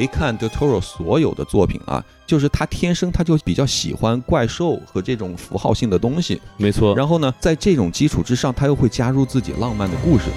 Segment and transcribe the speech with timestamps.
[0.00, 6.40] 回看 Del Toro 所有的作品啊，就是他天生他就比较喜欢怪兽和这种符号性的东西。
[6.56, 6.96] 没错。
[6.96, 10.30] 然后呢，在这种基础之上，他又会加入自己浪漫的故事。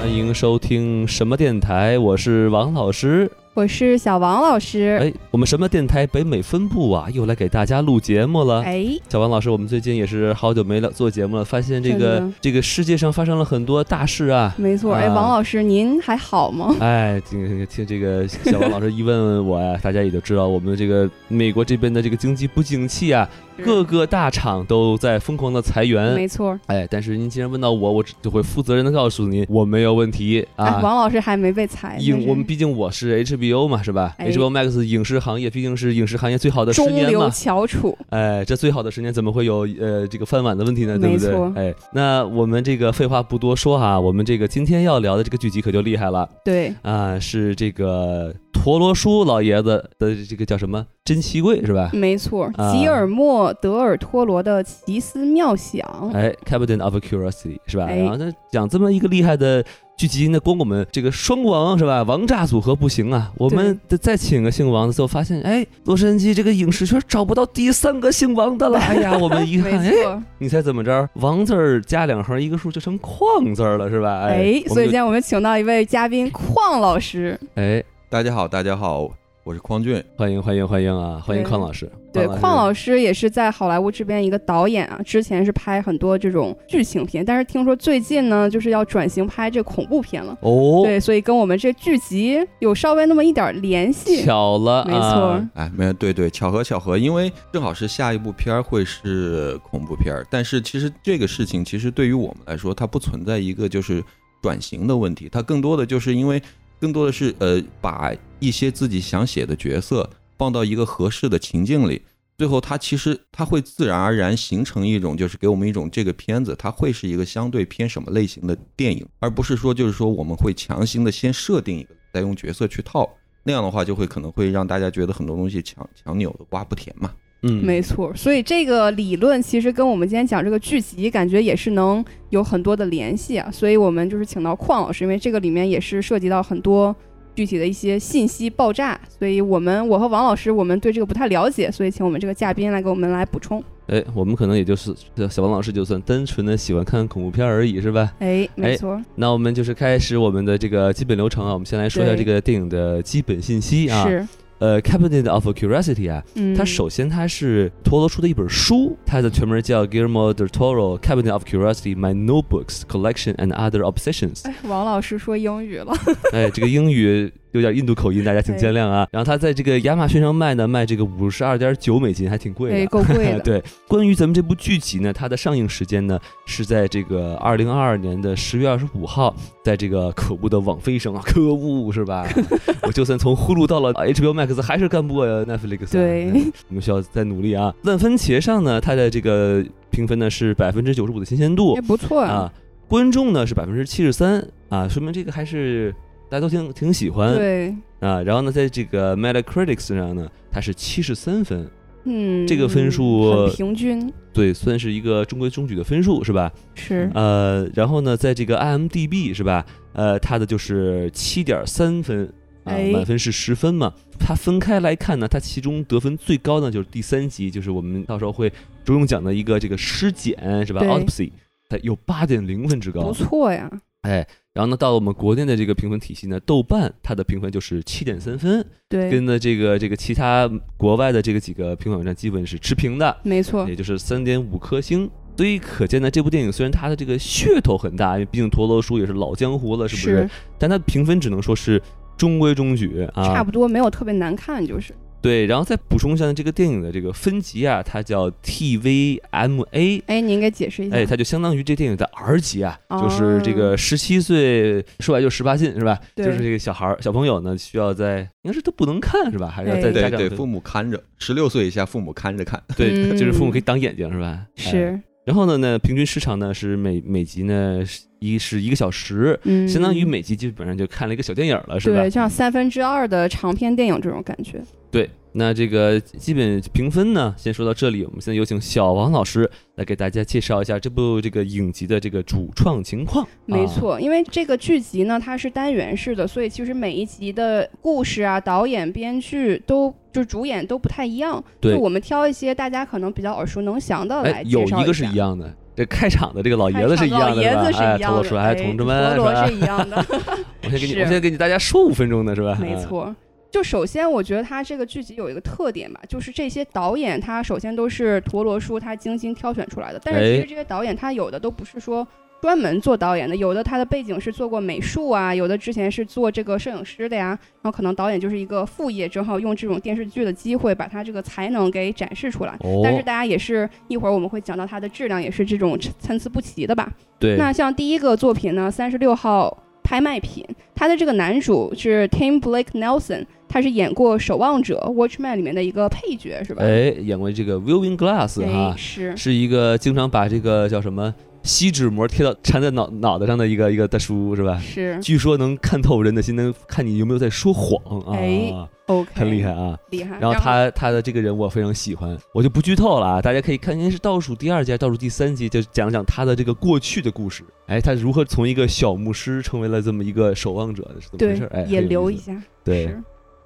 [0.00, 1.96] 欢迎收听什么电台？
[1.96, 3.30] 我是王老师。
[3.58, 8.62] 我是小王老师，哎，我们什么电台北美分部啊，又来给大家录节目了。
[8.62, 14.54] 哎，小王老师，我们最近也是好久没了做节目了，发现这个这个世界上发生了很多大事啊。
[14.56, 16.72] 没错，哎，王老师您还好吗？
[16.78, 23.28] 哎，听听这个小王老师一问问我呀， 大家也就知道我们这个美国这边的这个经济不景气啊。
[23.64, 26.58] 各个大厂都在疯狂的裁员，没错。
[26.66, 30.80] 哎，但是您既然问到我，我就会负责任的告诉您，我没有问题啊。
[30.82, 37.10] 王老师还没被裁，影我们毕竟我是 HBO 嘛，是吧？HBO Max 影视行业毕竟是影视行业最好的十年嘛。
[37.10, 37.96] 中流翘楚。
[38.10, 40.98] 哎，这最好的十年怎么会有呃这个饭碗的问题呢？
[40.98, 41.68] 对不对？
[41.68, 46.28] 哎，那我们这个废话不多说哈，我们这个今天要聊的这个剧集可就厉害了。
[46.44, 48.34] 对啊，是这个。
[48.60, 51.90] 陀螺叔老爷子的这个叫什么珍奇柜是吧？
[51.92, 55.80] 没错，吉尔莫·德尔托罗的奇思妙想。
[56.12, 57.86] 哎，Captain of Curiosity 是吧？
[57.86, 59.64] 然后他讲这么一个厉害的
[59.96, 62.02] 剧集，那光我们这个双王是吧？
[62.02, 68.78] 王炸组合不行啊，我们得再请个姓王的最后，发现哎，洛杉矶这个影视圈找不到第三个姓王的了。
[68.82, 71.08] 哎呀，我们一看，哎，你猜怎么着？
[71.14, 74.24] 王字儿加两横一个数就成矿字儿了是吧？
[74.26, 77.38] 哎，所以今天我们请到一位嘉宾，矿老师。
[77.54, 77.82] 哎。
[78.10, 79.06] 大家好，大家好，
[79.44, 81.86] 我是匡俊，欢迎欢迎欢迎啊，欢迎匡老师。
[82.10, 90.34] 对，匡老师也是在好莱坞这边一个导演啊，之前是拍很多这种剧情片，但是听说最近呢，就是要转型拍这恐怖片了。
[90.40, 94.24] 哦，对，所以跟我们这剧集有稍微那么一点联系。
[94.24, 95.46] 巧了，没错。
[95.52, 104.02] 哎，没有，对对，巧合巧合，因为正好是下一部片儿会是恐怖片儿，但是其实这个事情其实对于我们来说，它不存在一个就是
[104.40, 106.40] 转型的问题，它更多的就是因为。
[106.80, 112.02] 更多的是，呃，把一些自己想写的角色放到一个合适的情境里，
[112.36, 123.08] 最后它其实它会自然而然形成一种，就是给我们一种这个片子它会是一个相对偏什么类型的电影，而不是说就是说我们会强行的先设定一个，再用角色去套，
[123.42, 127.12] 那样的话就会可能会让大家觉得很多东西强强扭的瓜不甜嘛。
[127.42, 133.48] 嗯，没错，所以这个理论其实跟我们今天讲这个剧集，感觉也是能有很多的联系啊。
[133.52, 136.94] 所以我们就是请到邝老师，因为这个里面也是涉及到很多
[137.36, 139.00] 具体的一些信息爆炸。
[139.18, 143.62] 所以我们我和王老师，我们对这个不太了解，所以请我们这个嘉宾来给我们来补充。
[143.86, 144.92] 哎，我们可能也就是
[145.30, 148.12] 小王老师，就算单纯的喜欢看恐怖片而已，是吧？
[148.18, 149.00] 哎，没错。
[149.14, 151.54] 那我们就是开始我们的这个基本流程啊。
[151.54, 154.06] 我们先来说一下这个电影的基本信息啊。
[154.08, 154.26] 是。
[154.58, 156.22] 呃，Cabinet of Curiosity 啊，
[156.56, 164.44] 它首先它是陀螺出的一本书，它的全名叫 Guillermo del Toro Cabinet of Curiosity: My Notebooks Collection and Other Obsessions。
[164.48, 165.92] 哎，王老师说英语了。
[166.32, 167.32] 哎，这个英语。
[167.52, 169.08] 有点印度口音，大家请见谅啊。
[169.10, 173.40] 然后他在这个亚马逊上卖呢，卖这个五十二点九美金，还挺贵的，够贵的。
[173.44, 182.26] 对，关于咱们这部剧集呢，它的上映时间呢是在这个二零二二年的十月二十五号，在这个可恶的网飞上啊， 可恶是吧？
[182.82, 185.92] 我就算从呼噜到了 HBO Max，还是干不过 Netflix。
[185.92, 186.30] 对，
[186.68, 187.74] 我们需要再努力啊。
[187.82, 192.52] 烂番茄上呢，它的这个评分呢是百分之九十五的新鲜度，也不错啊。
[192.88, 195.94] 观众呢是百分之七十三啊，说明这个还是。
[196.28, 201.68] 大家都挺挺喜欢，对啊，然后呢，在这个 Metacritic 上呢，它是七十三分，
[202.04, 206.52] 嗯，这个分数很平均，对，算是一个中规中矩的分数，是吧？
[206.74, 209.64] 是，呃，然后呢，在这个 IMDB 是吧？
[209.94, 212.32] 呃，它的就是七点三分，
[212.64, 213.92] 啊，满分是十分嘛。
[214.20, 218.50] 它分开来看呢，它其中得分最高呢就是第三集，就是我们到时候会
[218.84, 221.30] 着重讲的一个这个尸检是吧？Autopsy，
[221.68, 223.70] 它有八点零分之高，不错呀。
[224.02, 224.24] 哎，
[224.58, 235.08] 然后呢，到了我们国内的这个评分体系呢，豆瓣它的评分就是七点三分，对，跟的这个这个其他国外的这个几个评分网站基本是持平的，没错，也就是三点五颗星。
[235.36, 240.28] 所以可见呢，这部电影虽然它的这个噱头很大，因为毕竟陀螺叔也是老江湖了，是不是？
[240.58, 241.80] 但它评分只能说是
[242.16, 244.92] 中规中矩啊，差不多没有特别难看，就是。
[245.20, 250.02] 对，然后再补充一下这个电影的这个分级啊，它叫 TVMA。
[250.06, 250.96] 哎，你应该解释一下。
[250.96, 256.00] 哎，它就相当于这电影的 R 级啊，就是这个十七岁，说白就十八禁是吧？
[256.16, 259.48] 就是这个小孩儿、小朋友呢，需要在应该是都不能看是吧？
[259.48, 262.62] 还是要在家长对父母看着，十六岁以下父母看着看。
[262.76, 264.46] 对，就是父母可以挡眼睛是吧？
[264.56, 265.00] 是。
[265.24, 267.82] 然后呢，呢平均时长呢是每每集呢
[268.18, 271.96] 一是一个小时，嗯，相当于每集基本上就看了一个小电影了，是吧？
[271.96, 274.60] 对，就像三分之二的长篇电影这种感觉。
[274.90, 278.02] 对，那这个基本评分呢，先说到这里。
[278.04, 283.28] 我们现在有请小王老师来给大家介绍一下这部这个影集的这个主创情况。
[283.44, 291.42] 没错，因为这个剧集呢，它是单元式的，所以其实每一集的故事啊、导演、编剧都就主演都不太一样。
[291.60, 300.04] 对，我们挑一些大家可能比较耳熟能详的来介绍有一个是一样的，这开场的这个老爷子是一样的，老爷子是一样的，陀螺同志们陀螺是一样的。
[300.64, 302.58] 我先给你，我先给你大家说五分钟的是吧？
[302.60, 303.14] 没错。
[303.48, 310.00] 就首先，我觉得他这个剧集有一个特点吧，就是这些导演他首先都是陀螺叔他精心挑选出来的。
[310.02, 312.06] 但是其实这些导演他有的都不是说
[312.40, 317.38] 专门做导演的，有的他的背景是做过美术啊，有的之前是做这个摄影师的呀。
[317.60, 322.56] 然后可能导演就是一个副业，正好用这种电视剧的机会把他这个才能给展示出来。
[322.82, 326.92] 但是大家也是一会儿我们会讲到它的质量也是这种参差不齐的吧？
[327.18, 327.36] 对。
[327.36, 329.64] 那像第一个作品呢，三十六号。
[329.80, 330.44] 拍卖品，
[330.74, 336.62] 他的这个男主是 Tim Blake Nelson，他是演过《守望者》Watchman 里面的一个配角，是吧？
[336.62, 344.58] 哎，演过这个 Viewing Glass 哈，是是一个经常把这个叫什么锡纸膜贴到缠在脑脑袋上的一个一个大叔，是吧？
[344.60, 348.16] 是，据说能看透人的心，能看你有没有在说谎啊。
[348.16, 348.52] 哎
[348.86, 350.18] ，OK，很厉害啊，厉害。
[350.20, 357.42] 然后他他的这个人我非常喜欢，我就不剧透了啊，大家可以看，应该是倒数第二集，倒数第三集，就讲讲他的这个过去的故事。
[357.66, 361.50] 哎，他如何从一个小牧师成为了这么一个守望者的是怎么回事？
[361.52, 362.34] 哎，也留一下。
[362.64, 362.94] 对。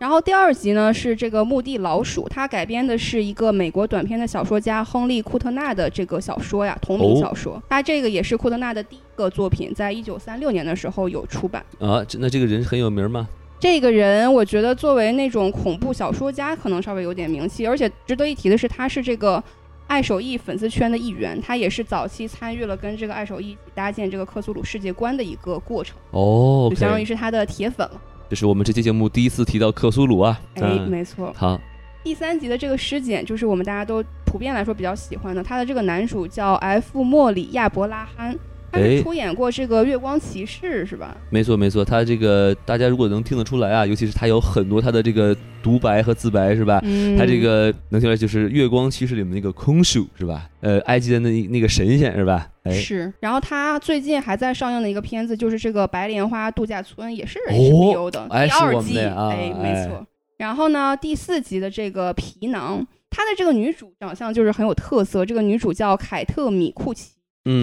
[0.02, 7.62] 然后第二集呢是这个墓地老鼠，它改编的是一个美国短篇的小说家亨利库特纳的这个小说呀，同名小说。
[7.70, 11.64] 他这个也是库特纳的第一个作品，在一九三六年的时候有出版。
[11.78, 13.28] 啊，那这个人很有名吗？
[13.60, 17.64] 这个人我觉得作为那种恐怖小说家，可能稍微有点名气。
[17.64, 19.40] 而且值得一提的是，他是这个。
[19.88, 28.00] 爱手艺粉丝圈的一员，他也是早期参与了跟这个爱手艺搭建这个克苏鲁世界观的一个过程哦，就相当于是他的铁粉了。
[28.32, 31.30] 这是我们这期节目第一次提到克苏鲁啊，哎，没错。
[31.36, 31.60] 好，
[32.02, 38.34] 第三集的这个尸检就是我们大家都普遍来说比较喜欢的，他的这个男主叫 F 莫里亚伯拉罕。
[38.72, 41.14] 他是出演过这个《月光骑士》是吧？
[41.28, 46.80] 没错没错，他这个大家如果能听得出来啊，尤其是他有很多他的这个独白和自白是吧？
[46.82, 47.16] 嗯。
[47.18, 50.48] 他这个能听出来就是《月光骑士》里面那个空树是吧？
[50.60, 52.48] 呃，埃及的那那个神仙是吧？
[52.62, 52.72] 哎。
[52.72, 53.12] 是。
[53.20, 58.98] 然后他最近还在上映的一个片子就是这个《白莲花度假村》，也是 HBO 的第二季。
[58.98, 60.06] 哎，没错。
[60.38, 67.12] 然后呢，第四集的这个皮囊，她的这个女主长相就是很有特色，这个女主叫凯特米库奇。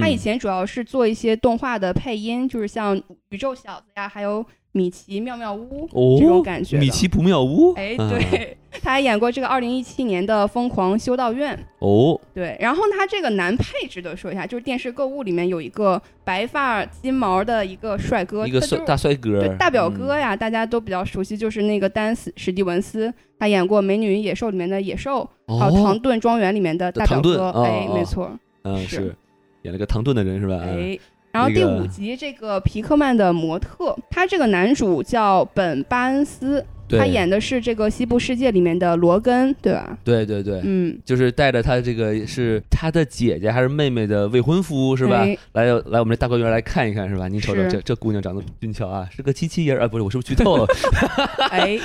[0.01, 5.87] 他以前主要是做一些动画的配音，就是像宇宙小子呀，还有米奇妙妙屋
[6.19, 6.77] 这种感觉。
[6.77, 12.19] 米奇不妙屋，哎，对， 他还演过这个二零一七年的《疯狂修道院》哦。
[12.33, 28.29] 对，然后他这个男配值得说一下，就是电视购物里面有一个白发金毛的一个帅哥，一个帅大帅哥，对，大表哥呀，大家都比较熟悉，就是那个丹斯史蒂文斯，他演过《美女与野兽》里面的野兽，还有《唐顿庄园》里面的大表哥，哎，没错，
[28.63, 29.15] 嗯是。
[29.63, 30.59] 演了个唐顿的人是吧？
[30.61, 30.97] 哎，
[31.31, 39.97] 然后第五集这个皮克曼的模特，他这个男主叫本巴恩斯，他演的是这个西部世界里面的罗根，对吧？
[40.03, 45.23] 对对对，嗯，就是带着他这个是他的姐姐还是妹妹的未婚夫是吧？
[45.51, 47.27] 来来我们这大观园来看一看是吧？
[47.27, 50.65] 您瞅瞅这这姑娘长得俊俏啊，是个七七人啊，不是我是不是剧透了？
[51.51, 51.79] 哎，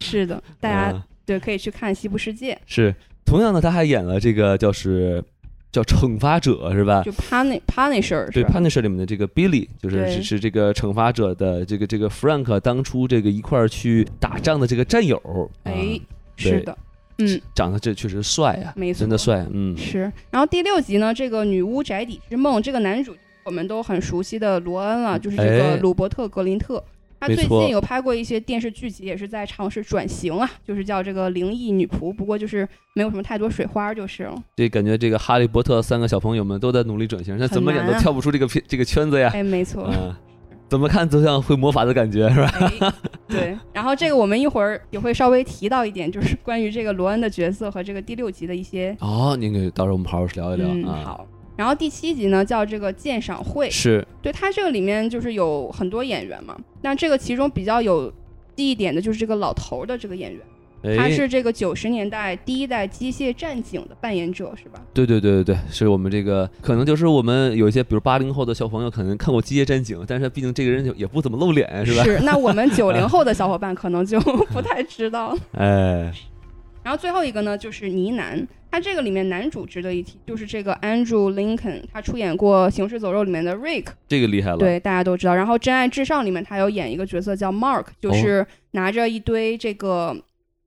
[0.00, 2.58] 是的，大家对可以去看西部世界。
[2.66, 5.24] 是，同样的他还演了这个就是。
[5.72, 7.02] 叫惩罚者是吧？
[7.02, 15.18] 就 punish punisher 对 punisher 里面的这个 Billy，就是是是这个惩罚者的这个这个 Frank 当初这个一块儿去打仗的这个战友。
[15.64, 15.98] 哎，
[16.36, 16.76] 是的，
[17.18, 20.12] 嗯，长得这确实帅啊，没错，真的帅，嗯，是。
[20.30, 26.84] 然后第六集呢，这个女巫宅邸之梦，这个男主我们都很熟悉的罗恩了，就是这个鲁伯特格林特。
[27.22, 34.42] 他最近有拍过一些电视剧集，也是在尝试转型啊，就是叫这个灵异女仆，不过就是没有什么太多水花就是了。
[34.56, 39.30] 对，感觉这个哈利波特三个小朋友们都在努力转型，那怎么演都跳不出这个片这个圈子呀。
[39.32, 39.88] 哎，没错。
[39.96, 40.12] 嗯，
[40.68, 42.94] 怎么看都像会魔法的感觉，是吧？
[43.28, 43.56] 对。
[43.72, 48.96] 然后这个我们一会儿也会稍微提到一点，就是关于这个罗恩的角色和这个第六集的一些。
[48.98, 51.02] 哦，您给到时候我们好好聊一聊啊。
[51.04, 51.26] 好。
[51.56, 56.56] 然后第七集呢，叫这个鉴赏会，是对它这个里面就是有很多演员嘛。
[56.80, 58.12] 那这个其中比较有
[58.56, 64.80] 记忆点的就是这个老头的这个演员，他是这个九十年代第一代机械战警的扮演者，是吧？
[64.92, 72.02] 对对对对对，是我们这个可能就是我们有一些比如八零后的小朋友可能看过机械战警，但是毕竟这个人也不怎么露脸，是吧？
[72.02, 72.18] 是。
[72.20, 75.36] 那我们九零后的小伙伴可能就不太知道。
[75.52, 76.12] 哎。
[76.82, 78.46] 然后最后一个呢，就是呢喃。
[78.70, 84.56] 他这个里面男主值得一提，就是这个 Andrew Lincoln，他出演过《行尸走肉》里面的 Rick，这个厉害了。
[84.56, 85.34] 对，大家都知道。
[85.34, 90.16] 然后《真爱至上》里面他有演一个角色叫 Mark，就是拿着一堆这个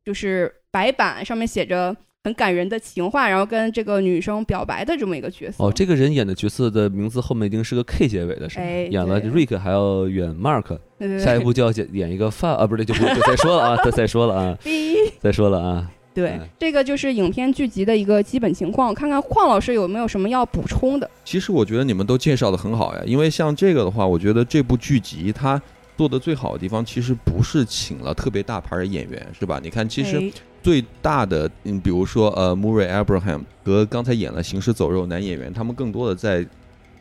[0.05, 5.63] 就是白板，上面写着很感人的情话，然后跟这个女生表白的这么一个角色。
[5.63, 8.65] 哦，这个人演的角色的名字后面一定是个 K 结尾的，是吗？
[8.65, 10.77] 演了 Rick 还要演 Mark，
[11.19, 14.57] 下一步就要演演一个范啊，不是，就不就再说了啊，再再说了啊，
[15.19, 15.89] 再说了啊。
[16.15, 18.95] 对，这个就是影片剧集的一个基本情况。
[18.95, 21.07] 看看邝老师有没有什么要补充的？
[21.25, 25.62] 其实我觉得你们都介绍的很好呀，因为像这个的话，我觉得这部剧集它
[25.98, 29.60] 做的最好的地方，其实不是请了特别大牌的演员，是吧？
[29.62, 30.31] 你看，其实
[30.63, 36.45] 最大的，嗯，比如说呃，Murray Abraham 和刚才演了《行尸走肉》男演员，他们更多的在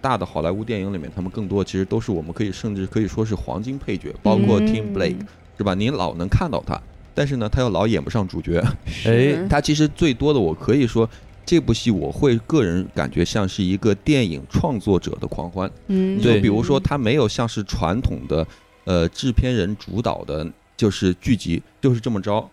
[0.01, 5.21] 大的好莱坞电影里面，他们更多其实都是我们可以甚至可以说是黄金配角，包括 Tim Blake，
[5.57, 5.73] 是吧？
[5.75, 6.81] 您老能看到他。
[7.15, 8.63] 但是呢，他又老演不上主角，
[9.07, 11.09] 哎，他其实最多的，我可以说
[11.47, 18.47] 这部戏我会个人感觉像是一个电影创作者的狂欢，嗯，就比如说他没有像是传统的
[18.85, 22.51] 呃制片人主导的，就是剧集就是这么着，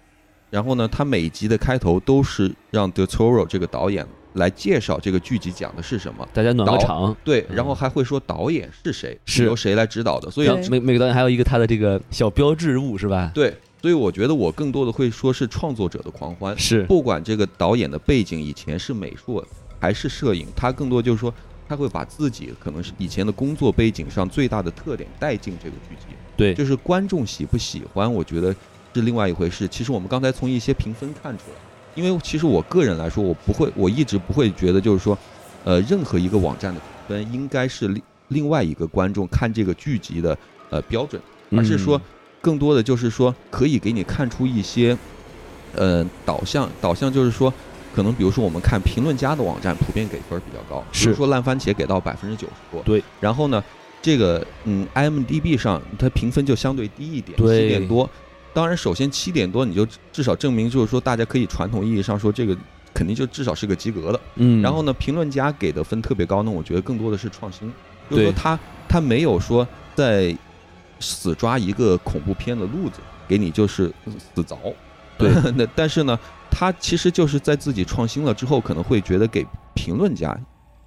[0.49, 9.45] 然后呢，他每集的开头都是让 The Toro 这个导演来介绍这个剧集讲的是什么，大家暖个场，对，然后还会说导演是谁，是。
[9.45, 13.31] 由谁来指导的，所以每每个导演还有一个他的这个小标志物是吧？
[13.33, 13.55] 对。
[13.81, 19.43] 所以我觉得我更多的会说是创作者的狂欢，是不管这个导演的背景以前是美术
[19.79, 21.33] 还是摄影，他更多就是说
[21.67, 26.15] 他会把自己可能是以前的工作背景上最大的特点带进这个剧集。
[26.37, 28.53] 对，就是观众喜不喜欢，我觉得
[28.93, 29.67] 是另外一回事。
[29.67, 31.55] 其实我们刚才从一些评分看出来，
[31.95, 35.17] 因为其实我个人来说，我不会，我一直不会觉得就是说，
[35.63, 40.37] 呃，任何一个网站的评分应该是另另外一个观众看这个剧集的
[40.69, 41.19] 呃标准，
[41.49, 41.99] 而是说。
[42.41, 44.97] 更多的就是说，可以给你看出一些，
[45.75, 46.67] 呃，导向。
[46.81, 47.53] 导向就是说，
[47.93, 52.81] 可能比如说我们看评论家的网站，普遍给分比较高，比如说烂番茄给到百分之九十多。
[52.81, 53.03] 对。
[53.19, 53.63] 然后呢，
[54.01, 58.09] 这个嗯，IMDB 上它评分就相对低一点，七点多。
[58.53, 62.57] 当然，首先七点多，你就至少证明就是说，大家可以传统意义上说，这个
[62.91, 64.19] 肯定就至少是个及格的。
[64.37, 64.61] 嗯。
[64.63, 67.71] 然后呢，评论家给的分特别高，那我觉得更多的是创新，
[68.09, 68.57] 就是说他
[68.89, 70.35] 他没有说在。
[71.01, 73.91] 死抓一个恐怖片的路子给你就是
[74.35, 74.57] 死凿，
[75.17, 75.31] 对。
[75.57, 76.17] 那但是呢，
[76.49, 80.37] 他其实就是在自己创新了之后，可能会觉得给评论家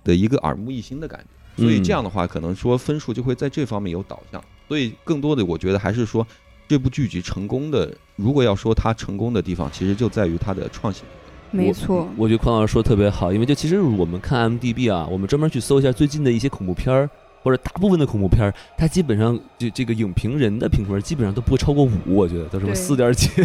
[0.02, 1.62] 的一个耳目一新的感觉。
[1.62, 4.42] 所以这样的话，可能说分数就会在这方面有导向。
[4.68, 6.26] 所以更多的，我觉得还是说
[6.66, 11.04] 这部剧集成功的，如果要说它成功的地方，其实就在于它的创新。
[11.50, 17.09] 没错，我觉得匡老师说的特别好，因为就其实我们看 M D B 啊，我们专门去搜一下最近的一些恐怖片儿。
[17.45, 23.29] 或者大部分的恐怖片儿，它基本上就这个影评人的评分基本上都不会超过五，我觉得都是四点几。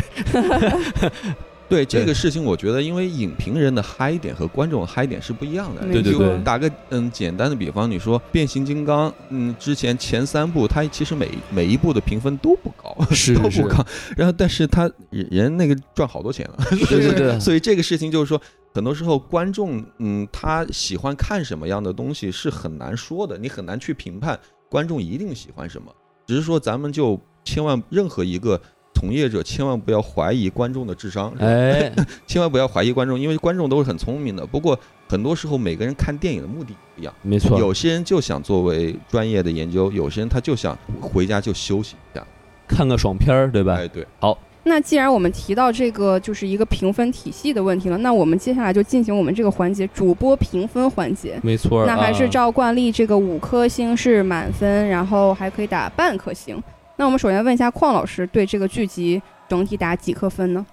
[1.70, 5.84] 对这个事情，我觉得因为影评人的嗨点和观众的嗨点是不一样的。
[5.84, 6.36] 对对对。
[6.44, 13.86] 打个嗯简单的比方，你说变形金刚，嗯，之前前三部它其实每每一部的评分都不高，是都不高。
[14.18, 16.66] 然后，但是他人那个赚好多钱了。
[16.72, 17.38] 对对对。
[17.40, 18.42] 所以这个事情就是说。
[18.74, 25.92] 很多时候，观众嗯，他喜欢看什么样的东西是很难说的，你很难去评判观众一定喜欢什么。
[26.28, 28.62] 只是说，咱们就千万任何一个
[28.94, 31.92] 从业者，千万不要怀疑观众的智商，哎，
[32.28, 34.46] 千万不要怀疑观众，因为观众都是很聪明的。
[34.46, 42.28] 不过，很多时候每个人看电影的目的不一样，没错，有些人就想作为专业的研究，有些人他就想回家就休息一下，
[42.68, 43.74] 看个爽片儿，对吧？
[43.74, 44.38] 哎，对，好。
[44.64, 51.40] 那既然我们提到这个就是一个评分体系的问题了，那我们接下来就进行我们这个环节主播评分环节。
[51.42, 56.62] 没错，那还是照惯例，这个五颗星是满分，然后还可以打半颗星。
[56.98, 60.64] 那我们首先问一下邝老师，对这个剧集整体打几颗分呢？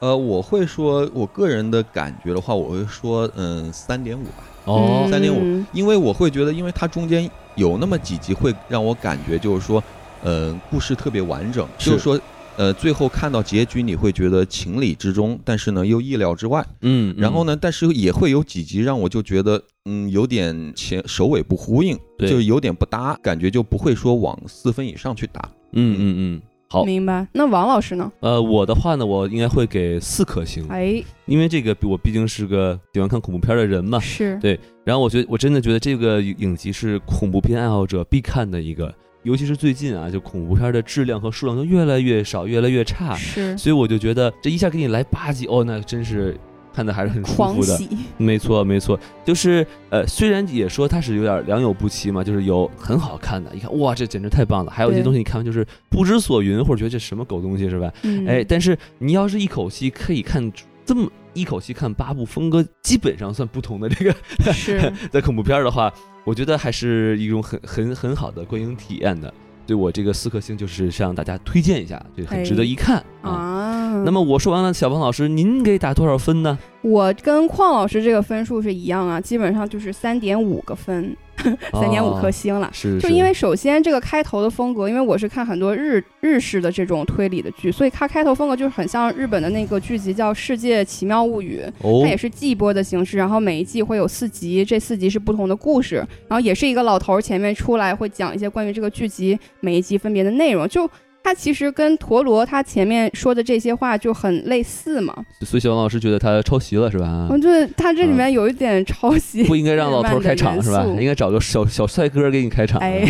[0.00, 4.44] 呃，我会说，我个人的感觉的话，我会说，嗯，三点五吧。
[4.64, 9.82] 哦，三点五，因为我会觉得，因为它中间有那么几集会让我感觉就是说，
[10.24, 12.20] 嗯，故事特别完整，就是说。
[12.58, 16.66] 呃，最后看到结局，你会觉得情理之中，但是呢又意料之外。
[16.82, 25.48] 嗯，然后呢，但是也会有几集让我就觉得，嗯，有点前首尾不呼应，就有点不搭，感觉就不会说往四分以上去打。
[25.70, 27.28] 嗯嗯嗯，好，明白。
[27.32, 28.10] 那王老师呢？
[28.18, 30.66] 呃，我的话呢，我应该会给四颗星。
[30.68, 34.00] 哎，因为这个我毕竟是个喜欢看恐怖片的人嘛。
[34.00, 34.58] 是对。
[34.84, 38.92] 然后我觉得我真的觉得这个影集是恐怖片爱好者必看的一个。
[39.22, 43.14] 尤其是最近啊，就恐怖片的质量和数量都越来越少，越来越差。
[43.14, 46.38] 是，所以我就觉得这一下给你来八集，哦，那真是
[46.72, 47.78] 看的还是很舒服的。
[48.16, 54.70] 没错，没错，就是呃，虽然也说它是有点良莠不齐嘛，就是有很好看的，一看哇，这简直太棒了。
[54.70, 57.92] 还有一些东西你看完就是不知所云，或者觉得这什么狗东西是吧？
[58.02, 60.52] 嗯哎，但是你要是一口气可以看。
[60.88, 61.06] 这么
[61.38, 64.14] 一口气看八部风格基本上算不同的这个
[64.52, 65.92] 是 在恐怖片的话，
[66.24, 69.32] 我觉得还是一种很很很好的观影体验的。
[69.66, 73.30] 对我这个四颗星就是向大家推荐一下，对很值得一看啊。
[73.30, 74.02] 啊。
[74.04, 76.58] 那么我说完了，小胖老师，您给打多少分呢？
[76.82, 81.14] 我跟邝老师这个分数是一样啊，基本上就是三点五个分。
[81.72, 91.62] 三点五颗星了，是，就因为首先这个开头的风格，因为我是看很多日日式的这种推理的剧，所以它开头风格就是很像日本的那个剧集叫《世界奇妙物语》，
[92.02, 95.96] 它也是季播的形式，然后每一季会有四集，这四集是不同的故事，
[96.28, 100.88] 然后也是一个老头前面出来会讲一些关于这个剧集每一集分别的内容，就。
[101.28, 107.28] 他其实跟陀螺他前面说的这些话就很类似嘛，所以小王老师觉得他抄袭了是吧？
[107.30, 110.86] 我觉得他这里面有一点抄袭，不应该让老头开场是吧？
[110.98, 112.80] 应该找个小小帅哥给你开场。
[112.80, 113.04] 哎，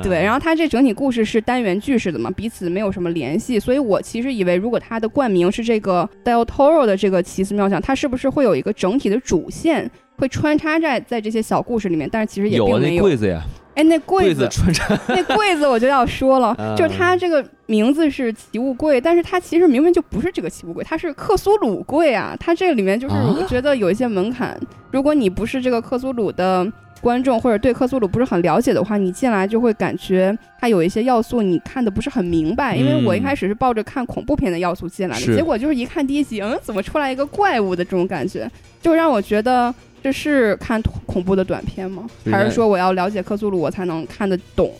[0.00, 12.08] 对，然后他这整体故事是单元剧式的嘛，彼此没有什么联系，所以我其实以为如果他的冠名是这个 Del Toro 的这个奇思妙想，他是不是会有一个整体的主线会穿插在在这些小故事里面？
[12.10, 13.02] 但是其实也并没有。
[13.02, 13.42] 柜子呀。
[13.74, 22.36] 哎，那柜子穿插，那柜子我就要说了，就是它这个名字是奇物柜，但是它其实明明就不是这个奇物柜，它是克苏鲁柜啊。
[22.38, 24.56] 它这个里面就是我觉得有一些门槛，
[24.92, 26.64] 如果你不是这个克苏鲁的
[27.04, 32.74] 观众或者对克苏鲁不是很了解的话，你进来就会感觉它有一些要素你看的不是很明白。
[32.74, 39.72] 因为我一开始是抱着看恐怖片的要素进来的，结果就是一看第一集，嗯，怎么出来一个怪物的这种感觉，就让我觉得。
[40.04, 42.06] 这是看恐怖的短片吗？
[42.30, 44.70] 还是说我要了解克苏鲁我才能看得懂？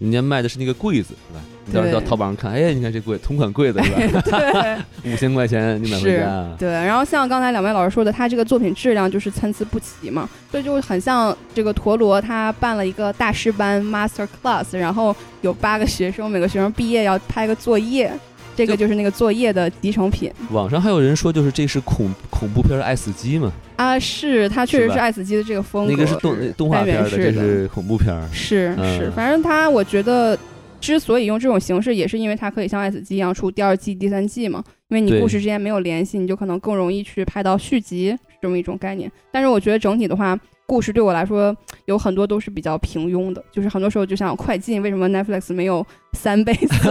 [0.00, 1.40] 人家卖的是那个柜子，是吧？
[1.66, 4.20] 你到时到淘宝上看，哎，你看这柜同款柜子是吧？
[4.24, 4.76] 对，
[5.12, 6.48] 五千块钱你买回家。
[6.58, 18.10] 对，然后像刚才两位老师说的，他这个作品质量就是参差不齐嘛，所以就很像这个陀螺，他办了一个大师班 Master Class，然后有八个学生，每个学生毕业要拍个作业。
[18.60, 20.30] 这个就是那个作业的集成品。
[20.50, 23.50] 网上还有人说，就是这是恐恐怖片《爱死机》嘛？
[23.76, 25.92] 啊，是，它确实是《爱死机》的这个风格。
[25.92, 28.14] 那个是动动画片的，这是恐怖片。
[28.30, 30.38] 是是，反正它，我觉得
[30.78, 34.62] 之所以用这种形式，也是因为它可以像《爱死机》一样出第二季、第三季嘛。
[34.88, 39.10] 因为你故事之间没有联系，你就可能更容易去拍到续集这么一种概念。
[39.32, 44.82] 但是我觉得整体的话，故事对我来说有很多都是比较平庸的，就是很多时候就想快进。
[44.82, 46.90] 为什么 Netflix 没有三倍速？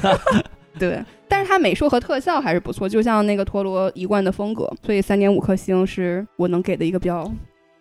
[0.78, 7.30] 对，但是它美术和特效还是不错，就像那个陀螺一贯的风格，所以三点五颗星是我能给的一个比较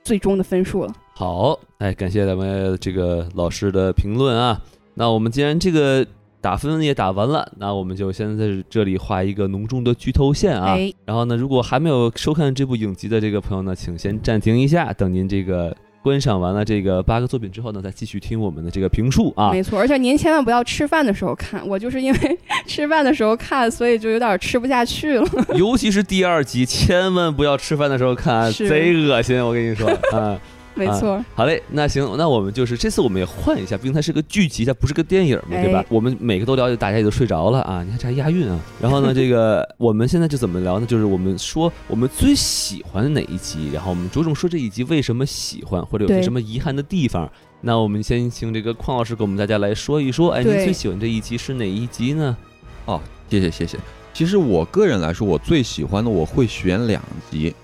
[0.03, 0.93] 最终的分数了。
[1.13, 4.61] 好，哎，感谢咱们这个老师的评论啊。
[4.93, 6.05] 那我们既然这个
[6.39, 10.77] 打分也打完了，那我们就先在这里画一个浓重的剧透线啊。
[11.05, 15.75] 然后呢，如果还没有收看这部影集的这个朋友呢，请先暂停一下，等您这个。
[16.05, 19.49] 观赏完了这个八个作品之后呢，再继续听我们的这个评述啊。
[19.51, 25.27] 没错，而且您千万不要吃饭的时候看，我就是因为 吃饭的时候看，所以就有点吃不下去了。
[25.57, 30.39] 尤其是第二集，千万不要吃饭的时候看，贼恶心，我跟你说啊。
[30.75, 35.83] 没错，好嘞，那行，那我们就是这次我们也换一下，毕竟它是个剧集，它不是个电影嘛，对吧？
[35.87, 37.81] 我们每个都了解，大家也都睡着了啊。
[37.81, 38.59] 你看这还押韵啊。
[38.81, 40.85] 然后呢，这个 我们现在就怎么聊呢？
[40.85, 47.31] 就是我们说我们最喜欢的哪一集，然后我们着重说这一集为什么喜欢，或者有些什么遗憾的地方。
[47.61, 52.35] 那我们先请这个邝老师给我们大家来说一说，哎，您最喜欢这一集是哪一集呢？
[52.83, 53.77] 哦，谢谢谢谢。
[54.13, 57.55] 其实我个人来说，我最喜欢的我会选两集，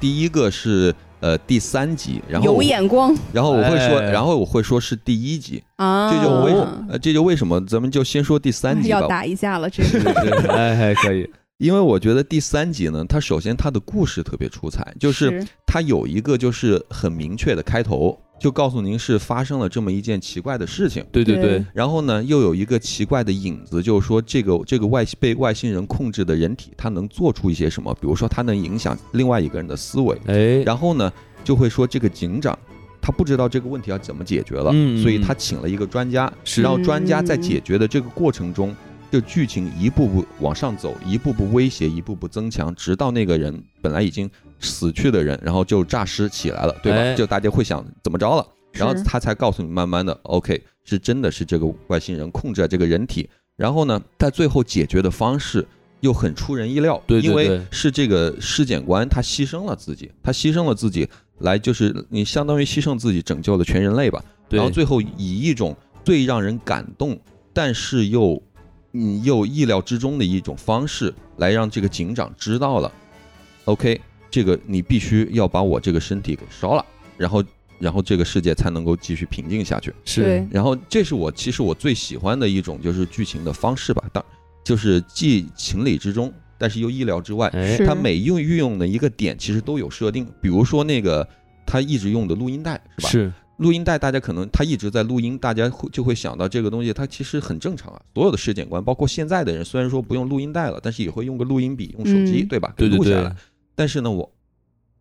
[0.00, 0.92] 第一个是。
[1.20, 6.52] 呃，第三集，然后有眼光，然后我会说，然后我会说是第一集啊，这就为
[6.88, 15.46] 呃，这就为什么咱们就先说第三集吧，要打一架了，这 个，哎，可以，因为我觉得第三集呢，它首先它的故事特别出彩，就是。
[15.68, 18.18] 它有一个就是很明确的开头。
[18.38, 21.64] 就告诉您是发生了这么一件奇怪的事情，对对对。
[21.72, 27.92] 然后呢，又有一个奇怪的影子，就是说这个这个外被外星人控制的人体，它能做出一些什么？
[28.00, 30.16] 比如说，它能影响另外一个人的思维。
[30.26, 32.58] 哎，然后呢，就会说这个警长
[33.00, 34.70] 他不知道这个问题要怎么解决了，
[35.00, 38.74] 所以他请了一个专家，然后专家在解决的这个过程中。
[39.08, 44.28] 就剧情一步步往上走，一步步威胁，一步步增强，直到那个人本来已经
[44.60, 47.14] 死去的人，然后就诈尸起来了，对吧？
[47.14, 55.66] 就大家会想怎么着了，然后他才告诉你，慢慢的，OK，是真的是这个外星人控制了这个人体，然后呢，在最后解决的方式
[56.00, 67.18] 又很出人意料，对，因为是这个尸检官他牺牲了自己，他牺牲了自己来就是你相当于牺牲自己拯救了全人类吧，然后最后以一种最让人感动，
[67.52, 68.42] 但是又。
[68.92, 72.90] 你又意料之中的一种方式来让这个警长知道了
[73.66, 74.00] ，OK，
[74.36, 76.84] 这个你必须要把我这个身体给烧了，
[77.16, 77.42] 然后，
[77.78, 79.90] 然后这个世界才能够继续平静下去。
[80.04, 84.22] 是，然后这是我其实我最喜欢的一种就是剧情的方式吧，当
[84.62, 87.48] 就是既情理之中，但是又意料之外。
[87.54, 91.26] 哎，是它每用运用的一个点其实都有设定，比如说那个
[91.64, 93.08] 他一直用的录音带是吧？
[93.08, 98.02] 是录音带，大家可能他一直在录音，大家会就会想到这个东西，它其实很正常啊。
[98.14, 102.74] 所有的尸检官，包括现在的人，虽然说不用录音带了，但是也会用个录音笔，用手机，嗯对吧？
[102.76, 103.34] 给对对对录下来。
[103.76, 104.32] 但是呢，我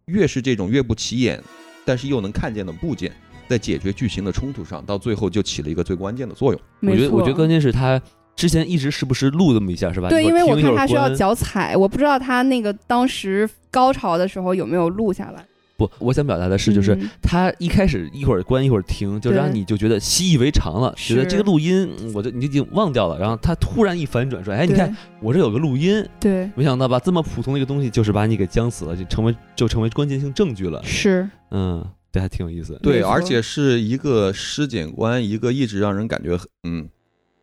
[0.06, 1.42] 越是这种越不起眼，
[1.84, 3.12] 但是又能看见的部件，
[3.48, 6.62] 在解决剧情的冲突上，到最后就起了一个最关键的作用。
[6.82, 8.00] 我觉得，我觉得关键是他
[8.36, 10.10] 之前一直时不时录这么一下，是吧？
[10.10, 15.46] 对，因为我看他需要脚踩，我不知道他那个当时高潮的时候有没有录下来。
[15.78, 23.20] 不，我想表达的是，就是嗯他一开始一会儿关一会儿停，就让你就觉得习以为常了，觉得这个录音嗯我就你就已经忘掉了。
[23.20, 30.82] 然后他突然一反转说：“哎，你看我这有个录音。”对，没想到吧，这么普通的一个东西，就是把你给僵死了，就成为就成为关键性证据了。
[30.84, 32.80] 是嗯，这还挺有意思。
[32.82, 36.90] 对，而且是一个尸检官，一个一直让人感觉很嗯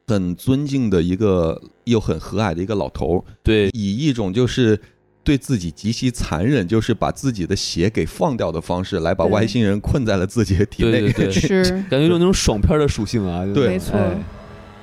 [0.07, 4.79] 很尊敬的一个又很和蔼的一个老头，对，以一种就是
[5.25, 11.01] 对自己极其残忍，就是把自己的血给放掉的方式，来把外星人困在了自己的体内。
[11.01, 13.45] 对对对是，感觉有种那种爽片的属性啊。
[13.55, 14.17] 对没错哎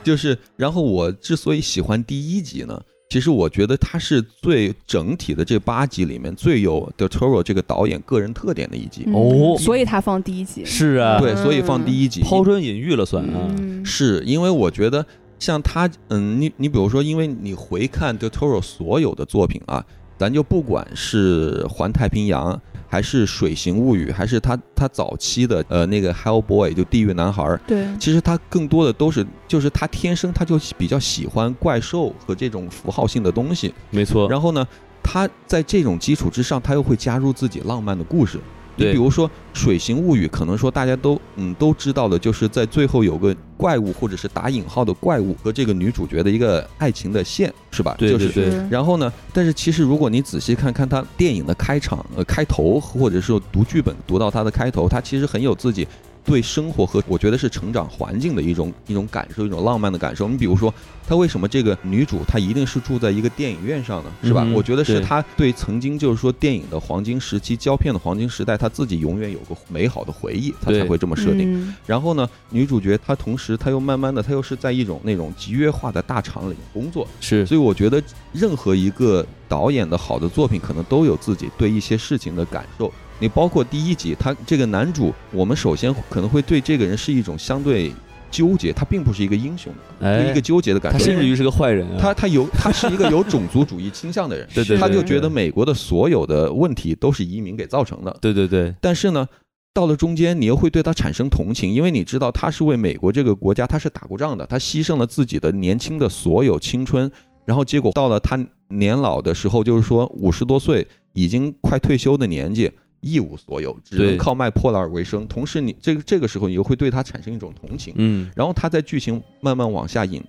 [0.02, 9.04] 就是，然后我之所以喜欢第一集呢，其实我觉得它是最整体的这八集里面最有 Del Toro 这个导演个人特点的一集。
[9.08, 10.64] 嗯哦所以他放第一集。
[10.64, 12.22] 是啊，对，所以放第一一集。
[12.22, 13.54] 抛砖引玉了算啊。
[13.58, 15.06] 嗯，是因为我觉得
[15.38, 19.86] 像他，嗯，你你比如说，因为你回看 Del Toro 所有的作品啊，
[20.20, 22.54] 咱就不管是《环太平洋》，
[22.90, 34.30] 还是《水形物语》，还是他他早期的呃那个 Hellboy 就地狱男孩儿，对，其实他更多的都是就是他天生他就比较喜欢怪兽和这种符号性的东西，没错。
[34.30, 34.68] 然后呢，
[35.02, 38.38] 他在这种基础之上，他又会加入自己浪漫的故事。
[38.80, 47.96] 你比如说《水形物语》，可能说大家都嗯都知道的，就是在最后有个怪物或者是打引号的怪物和这个女主角的一个爱情的线，是吧？
[47.98, 48.68] 对就是对是。
[48.70, 55.88] 然后呢，但是其实如果你仔细看看他电影的开场、呃开头，或者是说读剧本读到他的开头，他其实很有自己
[56.30, 60.30] 对生活和我觉得是成长环境的一种一种感受，一种浪漫的感受。
[60.30, 60.72] 你比如说，
[61.08, 64.12] 她为什么这个女主她一定是住在一个电影院上呢？
[64.22, 64.44] 是吧？
[64.46, 71.52] 嗯我觉得是对她对曾经就是说电影的黄金时期、胶片的黄金时代，她自己永远有个美好的回忆，她才会这么设定。
[71.52, 78.00] 嗯然后呢，女主角她同时她又慢慢的，她又是在一种那种集约化的大厂里工作，是所以我觉得
[78.32, 82.94] 任何一个导演的好的作品，可能都有自己对一些事情的感受。
[83.20, 87.92] 你包括第一集，他这个男主，我们首先可能会对这个人是一种相对
[88.32, 90.98] 纠结，他并不是一个英雄，一个，纠结的感觉。
[90.98, 91.98] 他甚至于是个坏人啊。
[92.00, 98.18] 他他有他是一个有种族主义倾向的人， 对对他就觉得美国的所有的问题都是移民给造成的。
[98.22, 99.28] 对对对，但是呢，
[99.74, 107.12] 到了中间，你又会对他产生同情，因为你知道他是为美国这个国家，他是打过仗的，他牺牲了自己的年轻的所有青春，
[107.44, 112.72] 然后结果到了他年老的时候，就是说五十多岁，已经快退休的年纪。
[113.02, 115.28] 一无所有，只能靠卖破烂为生。
[115.28, 117.94] 同时你，这个这个时候，你又会对他产生一种同情。
[117.98, 120.24] 嗯，然后他在剧情慢慢往下引，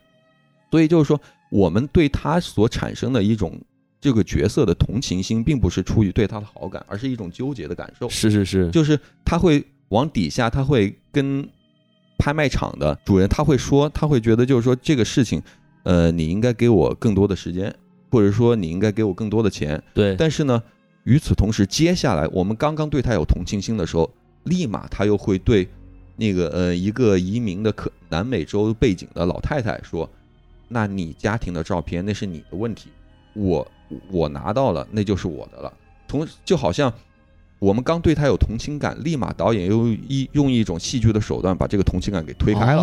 [0.70, 3.60] 所以就是说，我们对他所产生的一种
[4.00, 8.08] 这个角色的同情心，并不是出于对他的好感，而是一种纠结的感受。
[8.08, 11.46] 是是是，就是他会往底下，他会跟
[12.18, 15.42] 拍卖场的主人，他会说，他会觉得就是说这个事情，
[15.82, 17.74] 呃，你应该给我更多的时间，
[18.10, 19.82] 或者说你应该给我更多的钱。
[19.92, 20.62] 对，但是呢，
[21.04, 24.10] 与此同时，接下来我们刚刚对他有同情心的时候，
[24.44, 25.68] 立马他又会对
[26.16, 30.08] 那个呃一个移民的可南美洲背景的老太太说
[30.68, 32.90] ：“那你家庭的照片那是你的问题，
[33.34, 33.66] 我
[34.10, 35.72] 我拿到了那就是我的了。”
[36.06, 36.92] 同就好像
[37.60, 42.82] 我们刚对他有同情感，立马导演又一用一种戏剧的手段把这个同情感给推开了。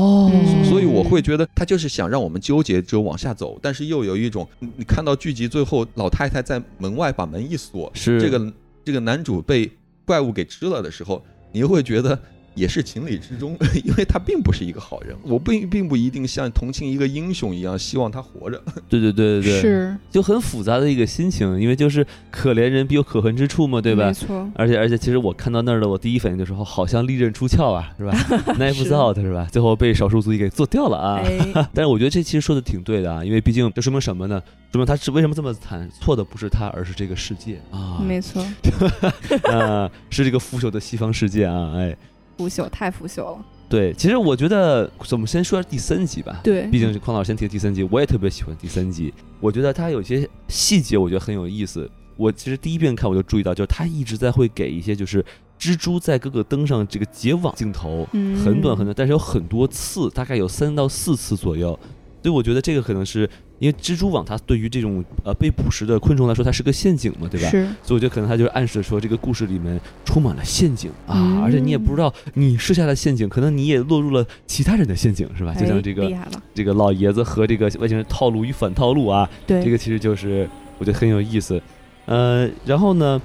[0.63, 8.53] 所以我会觉得他就是想让我们纠结着往下走，但是又有一种你你看到剧集最后老太太在门外把门一锁，是这个
[8.85, 9.69] 这个男主被
[10.05, 12.17] 怪物给吃了的时候，你又会觉得
[12.57, 18.61] 也是情理之中， 因为他并不是一个好人，我并并不一定像同情一个英雄一样希望他活着。
[18.89, 24.13] 对对对对对，是，就很复杂的一个心情，因为就是可怜人必有可恨之处嘛，对吧没？
[24.13, 28.11] 错，而且而且，其实我看到那儿的，我第一反应就是，哦好像利刃出鞘啊，是吧？
[28.57, 29.47] Knives out 是吧？
[29.51, 31.21] 最后被少数族裔给做掉了啊。
[31.23, 34.41] 哎，但是我觉得这其实说的挺对的啊，因为毕竟这说明什么呢？
[34.73, 35.89] 说明他是为什么这么惨？
[36.01, 38.45] 错的不是他，而是这个世界啊，没错，
[39.49, 41.95] 啊，是这个腐朽的西方世界啊，哎，
[42.37, 43.45] 腐朽太腐朽了。
[43.69, 49.13] 对，其实我觉得，我们先说第三集吧，对，毕竟是匡老师先提的第三集，我也特别喜欢第三集。
[49.41, 51.89] 我觉得它有些细节，我觉得很有意思。
[52.15, 55.23] 我其实第一遍看我就注意到，就是他一直在会给一些就是
[55.59, 61.77] 蜘蛛在各个灯上这个结网镜头，嗯很短很短，但是有很多次，大概有三到四次左右。
[62.23, 67.49] 所以我觉得这个可能是因为蜘蛛网它对于这种呃被捕食的昆虫来说，它是个陷阱嘛，对吧？
[67.49, 75.53] 是，所以我觉得可能它就是暗示说，这个故事里面充满了陷阱啊，嗯而且你也不知道你设下的陷阱，可能你也落入了其他人的陷阱，是吧？
[75.53, 76.11] 就像哎这个
[76.53, 81.61] 这个老爷子和这个外星人套路与反套路啊，对，这个其实就是我觉得很有意思。
[82.05, 83.21] 呃，然后呢，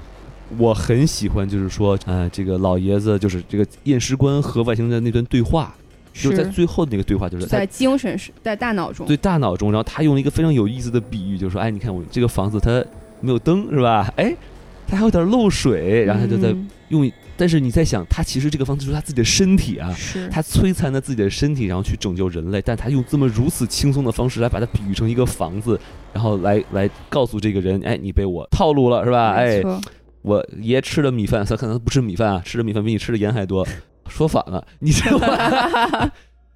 [0.57, 5.73] 我很喜欢就是说，呃，这个老爷子就是这个验尸官和外星人的那段对话，
[6.13, 12.83] 就在最后的那个对话，就是在精神是在大脑中，对大脑中，然后他用了一个非常有意思的比喻，就是说，哎，你看我这个房子它
[13.19, 14.13] 没有灯是吧？
[14.15, 14.35] 哎，
[14.87, 16.69] 它还有点漏水，然后他就在嗯。
[16.89, 19.91] 用，但是你在想，他其实这个房子就是他自己的身体啊，
[20.29, 25.79] 他摧残了自己的身体，然后去拯救人类，但他用这么如此轻松的方式来把它比喻成一个房子，
[26.13, 29.31] 然后来来告诉这个人，哎，你被我套路了是吧？
[29.31, 29.63] 哎，
[30.21, 33.67] 我爷吃的米饭，他可能不吃米饭啊，吃的米饭比你吃的盐还多，
[34.07, 35.09] 说反了，你这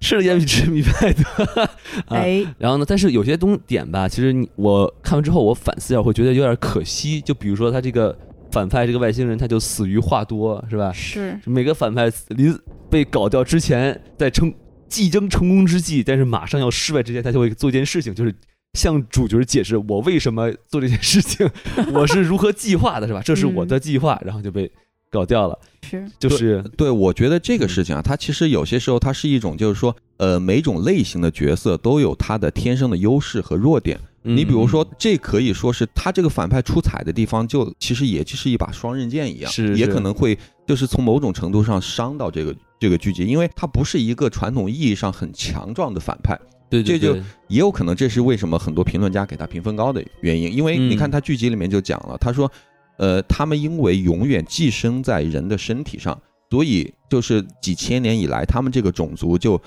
[0.00, 1.62] 吃的盐比吃米饭多，
[2.06, 7.20] 啊哎，然后呢，但是有些东点吧，其实你我看完之后，我反思一下，会觉得有点可惜。
[7.20, 8.16] 就比如说他这个
[8.52, 10.92] 反派这个外星人，他就死于话多，是吧？
[10.92, 12.56] 是每个反派临
[12.88, 14.54] 被搞掉之前，在成
[14.88, 18.32] 即将成功之际，但是马上要失败之前，他就会做一件事情，就是
[18.74, 21.50] 向主角解释我为什么做这件事情，
[21.92, 23.20] 我是如何计划的，是吧？
[23.24, 24.70] 这是我的计划，然后就被
[25.10, 25.58] 搞掉了。
[25.82, 33.98] 是，就是对，我觉得这个事情啊，它其实有些时候它是一种，就是说，呃，每种类型的角色都有它的天生的优势和弱点。
[34.22, 47.16] 你比如说，这可以说是他这个反派出彩的地方，就其实也就是一把双刃剑一样，也可能会就是从某种程度上伤到这个这个剧集，因为他不是一个传统意义上很强壮的反派，对对这就
[47.46, 52.50] 也有可能这是为什么很多评论家给他评分高的原因，因为你看嗯他剧集里面就讲了，他说，
[52.98, 59.60] 呃，他们因为永远寄生在人的身体上，所以就是几千年以来，他们这个种族就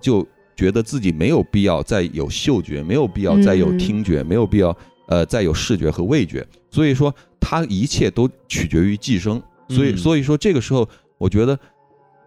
[0.00, 4.76] 就觉得自己没有必要再有嗅觉，没有必要再有嗯听觉，没有必要
[5.08, 9.96] 呃再有视觉和味觉，所以说他一切都取决于寄生，所以嗯。
[9.96, 10.88] 所以说这个时候，
[11.18, 11.58] 我觉得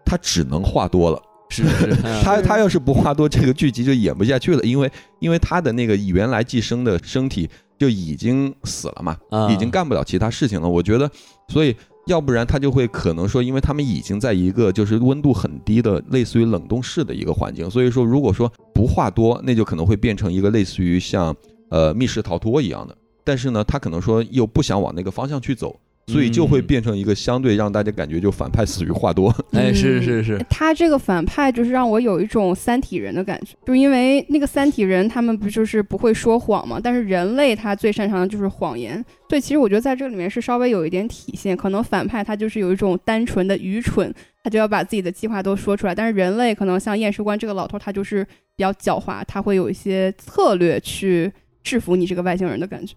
[0.04, 1.22] 他只能话多了。
[1.50, 4.90] 是是， 他他要是不话多，这个剧集就演不下去了，因为
[5.20, 10.68] 因为他的那个原来寄生的身体就已经死了嘛，啊已经干不了其他事情了。
[10.68, 11.10] 我觉得，
[11.48, 11.74] 所以
[12.06, 21.34] 要不然他就会可能说，因为他们已经在一个就是温度很低的类似于冷冻室的一个环境，所以说如果说不话多，那就可能会变成一个类似于像
[21.70, 22.96] 呃密室逃脱一样的。
[23.24, 25.74] 但是呢，他可能说又不想往那个方向去走，
[26.06, 26.66] 所以就会嗯。
[26.66, 29.34] 变成一个相对让大家感觉就反派死于话多。
[29.52, 44.12] 哎是嗯是是，他这个反派就是让我有一种三体人的感觉，就因为那个三体人他们不就是不会说谎嘛，但是人类他最擅长的就是谎言，所以其实我觉得在这里面是稍微有一点体现，可能反派他就是有一种单纯的愚蠢，
[44.42, 48.24] 他就要把自己的计划都说出来，但是人类可能像验尸官这个老头，他就是
[48.56, 51.30] 比较狡猾，他会有一些策略去
[51.62, 52.94] 制服你这个外星人的感觉，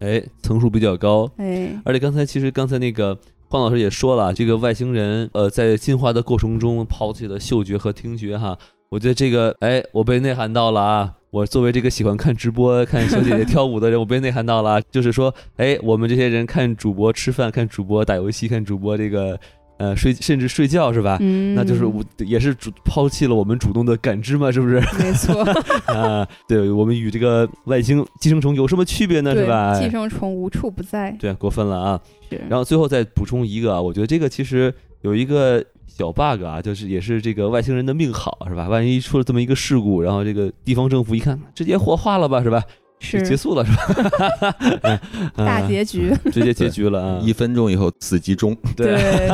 [0.00, 1.30] 哎，层数比较高。
[1.36, 3.16] 哎，而且刚才其实刚才那个
[3.48, 8.58] 黄老师也说了，这个外星人呃在进化的过程中抛弃了嗅觉和听觉哈，
[8.90, 11.14] 我觉得这个哎我被内涵到了啊。
[11.30, 14.80] 我作为这个喜欢看直播、看小姐姐跳舞的人，我被内涵到了啊。
[14.90, 19.38] 就是说，哎，我们这些人看主播吃饭、看主播打游戏、看主播这个
[19.80, 21.16] 呃睡，甚至睡觉是吧？
[21.20, 24.74] 嗯，那就是我也是主抛弃了我们主动的感知嘛，是不是？
[24.98, 25.42] 没错，
[25.90, 29.34] 啊，对我们与这个外星寄生虫有什么区别呢？
[29.34, 29.74] 是吧？
[29.80, 32.00] 寄生虫无处不在，对，过分了啊。
[32.28, 38.68] 是，然后最后再补充一个啊，我觉得这个其实有一个小 bug 啊，就是也是这个外星人的命好是吧？
[38.68, 42.62] 万一出了这么一个事故，然后这个地方政府一看，直接火化了吧是吧？
[43.00, 43.72] 就是结束了是
[44.78, 45.00] 吧？
[45.34, 47.20] 大啊结局，直接结局了啊！
[47.24, 48.90] 一分钟以后死集中，对。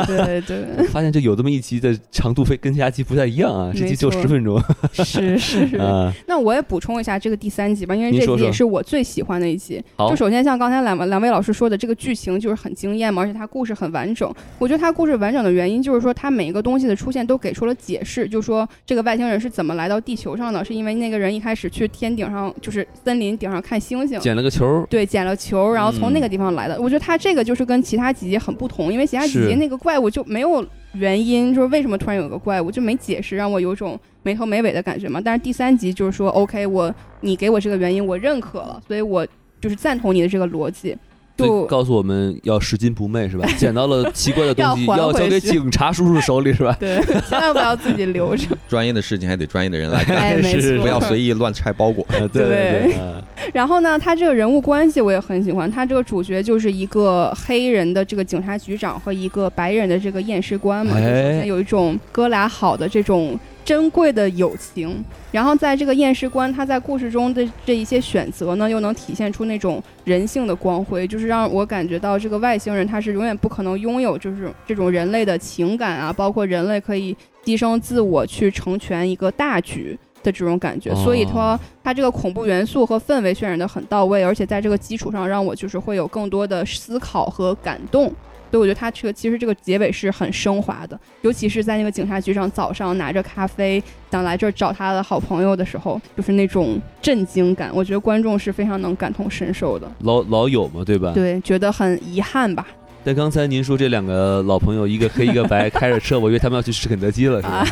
[0.06, 5.76] 对对对， 发现这有这么一集的长度非跟其他集不太一样啊，这没集就十分钟是是是。
[5.76, 6.12] 啊。
[6.26, 9.82] 那我也补充一下这个第三集吧，因为这集也是我最喜欢的一集。
[9.98, 14.32] 就首先像刚才两位两位老师说的，这个剧情就是很惊艳嘛，而且它故事很完整。
[14.58, 24.18] 我觉得它故事完整的原因就是说，它每一个东西的出现都给出了解释，就说这个外星人是怎么来到地球上的，是因为那个人一开始去天顶上，就是森林顶上看星星。
[24.20, 26.80] 捡了个球，对，捡了球，然后从那嗯个地方来的。
[26.80, 35.20] 我觉得他这个就是跟其他几集很不同，因为其他几集那个怪物就没有原因，就是为什么突然有个怪物就没解释，让我有种没头没尾的感觉嘛。
[35.22, 39.26] 但是第三集就是说，OK，我你给我这个原因，我认可了，所以我
[39.60, 40.96] 就是赞同你的这个逻辑。
[41.36, 43.46] 就就告诉我们要拾金不昧是吧？
[43.58, 46.76] 捡到了奇怪的东西要要交给警察叔叔手里是吧？
[46.80, 48.46] 对，千万不要自己留着。
[48.68, 52.02] 专业的事情还得专业的人来干，是，不要随意乱拆包裹。
[52.10, 52.94] 啊，对对对对。
[52.94, 53.22] 啊
[53.52, 65.04] 然后呢，他这个人物关系我也很喜欢，他这个主角就是一个黑人的这个警察局长和一个白人的这个验尸官嘛，哎，有一种哥俩好的这种珍贵的友情。
[65.30, 79.98] 然后在这个验尸官他在故事中的这一些选择呢，又能体现出那种人性的光辉，就是让我感觉到这个外星人他是永远不可能拥有就是这种人类的情感啊，包括人类可以牺牲自我去成全一个大局。
[80.22, 88.12] 的这种感觉，所以说它这个恐怖元素和氛围渲染的很到位，而且在这个基础上让我就是会有更多的思考和感动，
[88.50, 99.90] 所以我觉得他这个其实这个结尾是很升华的，尤其是在那个警察局长早上拿着咖啡想来这儿找他的好朋友的时候，就是那种震惊感，我觉得观众是非常能感同身受的。
[100.00, 101.12] 老老友嘛，对吧？
[101.12, 102.66] 对，觉得很遗憾吧。
[103.04, 107.64] 但刚才您说这两个老朋友，一个黑一个白，开着车，我以为他们要去吃肯德基了，是吧？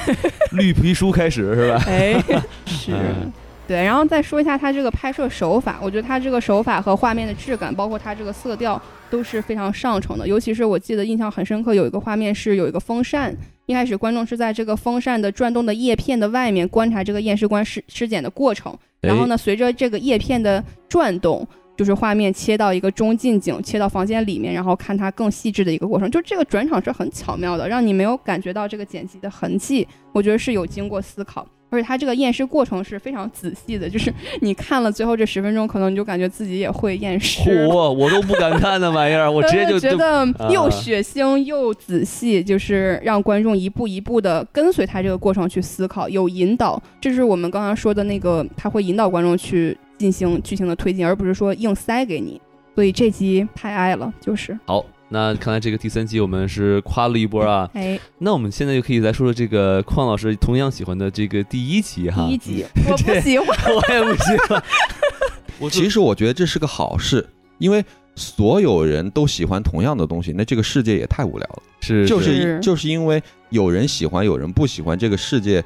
[0.52, 1.82] 绿皮书开始是吧？
[1.88, 2.22] 哎，
[2.66, 2.92] 是，
[3.66, 3.82] 对。
[3.82, 10.26] 然后再说一下它这个拍摄手法，我觉得它这个手法和画面的质感，包括它这个色调都是非常上乘的。
[10.26, 21.46] 尤其是我记得印象很深刻，有一个画面是有一个风扇，一开始观众是在这个风扇的转动的叶片的外面观察这个验尸官尸尸检的过程，然后呢，随着这个叶片的转动。
[21.76, 26.08] 就是画面切到一个中近景，切到房间里面，然后看它更细致的一个过程。
[26.08, 29.84] 就这个转场是很巧妙的，让你没有感觉到这个剪辑的痕迹。
[30.12, 33.88] 我觉得是有经过思考，而且它这个验尸过程是非常仔细的。
[33.88, 37.66] 就是 你看了最后这十分钟，可能你就感觉自己也会验尸。
[37.66, 46.82] 我我都不敢看那玩意儿，我直接 就觉得又血腥又仔细，就是让观众一步一步的跟随他这个过程去思考，有引导。
[47.00, 49.76] 这是我们刚刚说的那个，他会引导观众去。
[49.96, 52.38] 进行剧情的推进，而不是说硬塞给你，
[52.74, 54.84] 所以这集太爱了，就是好。
[55.14, 62.26] 那看来这个第三集我们是夸了一波啊，哎，那我们现在就可以来说说这个邝老师同样喜欢的这个第一集哈。
[62.26, 64.60] 第一集 我不喜欢， 我也不喜欢。
[65.60, 67.24] 我其实我觉得这是个好事，
[67.58, 67.84] 因为
[68.16, 71.62] 所有人都喜欢同样的东西，那这个世界也太无聊了。
[71.80, 75.64] 是，就是就是因为有人喜欢，有人不喜欢，这个世界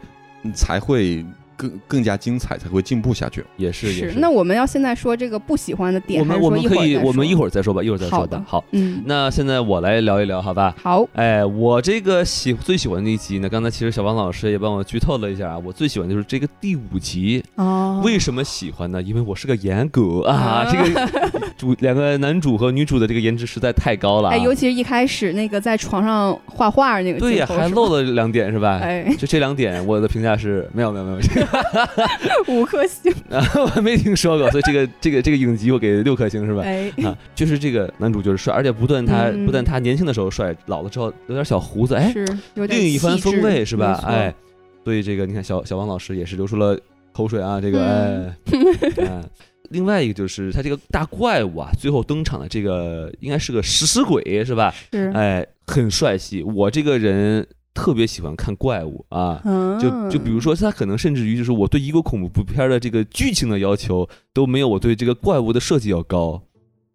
[0.53, 1.25] 才会。
[1.59, 4.19] 更更加精彩才会进步下去，也是也是。
[4.21, 8.19] 那我们要现在说这个不喜欢的点，我们我们可以我们一会儿再说吧，一会儿再说。
[8.19, 9.03] 好的，好，嗯。
[9.05, 10.75] 那现在我来聊一聊，好吧？
[10.81, 11.05] 好。
[11.15, 17.43] 哎，我这个喜最喜欢的一集呢，刚才其实小王老师也帮我剧透了一下啊，我最喜欢就是这个第五集。
[17.57, 18.01] 哦。
[18.05, 19.03] 为什么喜欢呢？
[19.03, 24.29] 因为我是个颜狗啊，这个主 两个男主和女主的这个颜值实在太高了。
[24.29, 28.79] 哎，尤其是一开始那个在床上画画那个，对呀，还漏了两点是吧？
[28.81, 31.19] 哎，就这两点，我的评价是没有没有没有。
[32.49, 36.63] 五颗星 啊，我还没听说过，所以这个 这个这个影集我给六颗星是吧？
[36.63, 44.03] 哎，啊，就是这个男主就是帅，而且不但他不但他年轻的时候帅，老了之后有点小胡子，哎，是另一番风味是吧？
[44.07, 44.35] 哎，
[44.85, 46.79] 所以这个你看小小王老师也是流出了
[47.13, 48.33] 口水啊，这个
[48.99, 49.23] 哎，
[49.71, 54.75] 另外一个就是他这个大怪物啊，最后登场的这个应该是个食尸鬼是吧？
[54.93, 57.47] 是，哎，很帅气，我这个人。
[57.79, 59.41] 特别喜欢看怪物啊，
[59.81, 66.43] 就就比如说他可能甚至于就是我对一个恐怖片的这个剧情的要求都没有我对这个怪物的设计要高，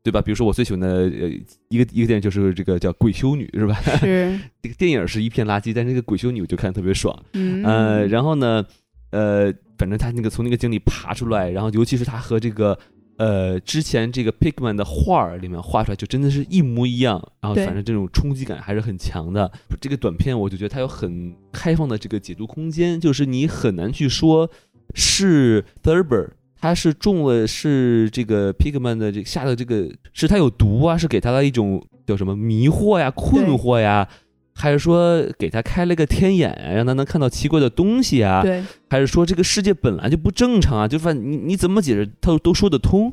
[0.04, 0.22] 对吧？
[0.22, 1.30] 比如说我最喜欢的呃
[1.70, 3.76] 一个一个电影就是这个叫《鬼修女》是吧？
[4.02, 7.18] 是 这个电影是一片垃圾，但是这个《鬼修女》我就看特别爽。
[7.32, 8.66] 嗯，呃，然后呢，
[9.12, 12.78] 呃，反正他那个从那个井里爬出来，然后尤其是他和这个。
[13.18, 19.52] 呃，之前这个 Pigman 的画儿里面画出来就真的是一模一样，然后反正这种冲击感还是很强的。
[19.80, 24.50] 这个短片我就觉得它有很开放的这个解读空间，就是你很难去说
[24.96, 34.08] 是 Thurber 他是中了是这个 Pigman 的这下的这个是他有毒啊，是给他的一种叫什么迷惑呀、困惑呀。
[34.54, 38.42] 还是说给他开了个天眼啊，让他能看到奇怪的东西啊？
[38.42, 38.64] 对。
[38.90, 40.88] 还是说这个世界本来就不正常啊？
[40.88, 43.12] 就反正你你怎么解释，他都说得通。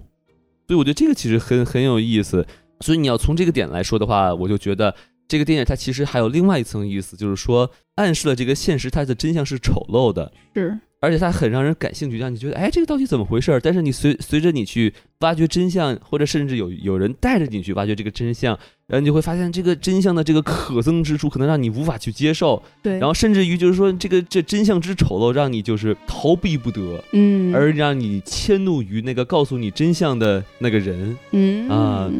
[0.67, 2.47] 所以我觉得这个其实很很有意思。
[2.81, 4.95] 所以你要从这个点来说的话，我就觉得
[5.27, 10.33] 这个电影它其实还有另外一层意思，就是说暗示了这个现实它的真相是丑陋的。
[10.55, 10.79] 是。
[11.01, 13.59] 而且它很让人感兴趣，让你觉得，哎，这个到底怎么回事？
[13.63, 18.55] 但是你随随着你去挖掘真相，或者甚至有有人带着你去挖掘这个真相，
[18.87, 22.63] 然后你就会发现这个真相的这个可憎之处，可能让你无法去接受。
[22.83, 22.99] 对。
[22.99, 27.03] 然后甚至于就是说，这个这真相之丑陋，让你就是逃避不得。
[27.13, 27.55] 嗯。
[27.55, 31.17] 而让你迁怒于那个告诉你真相的那个人。
[31.31, 31.67] 嗯。
[31.71, 32.11] 啊，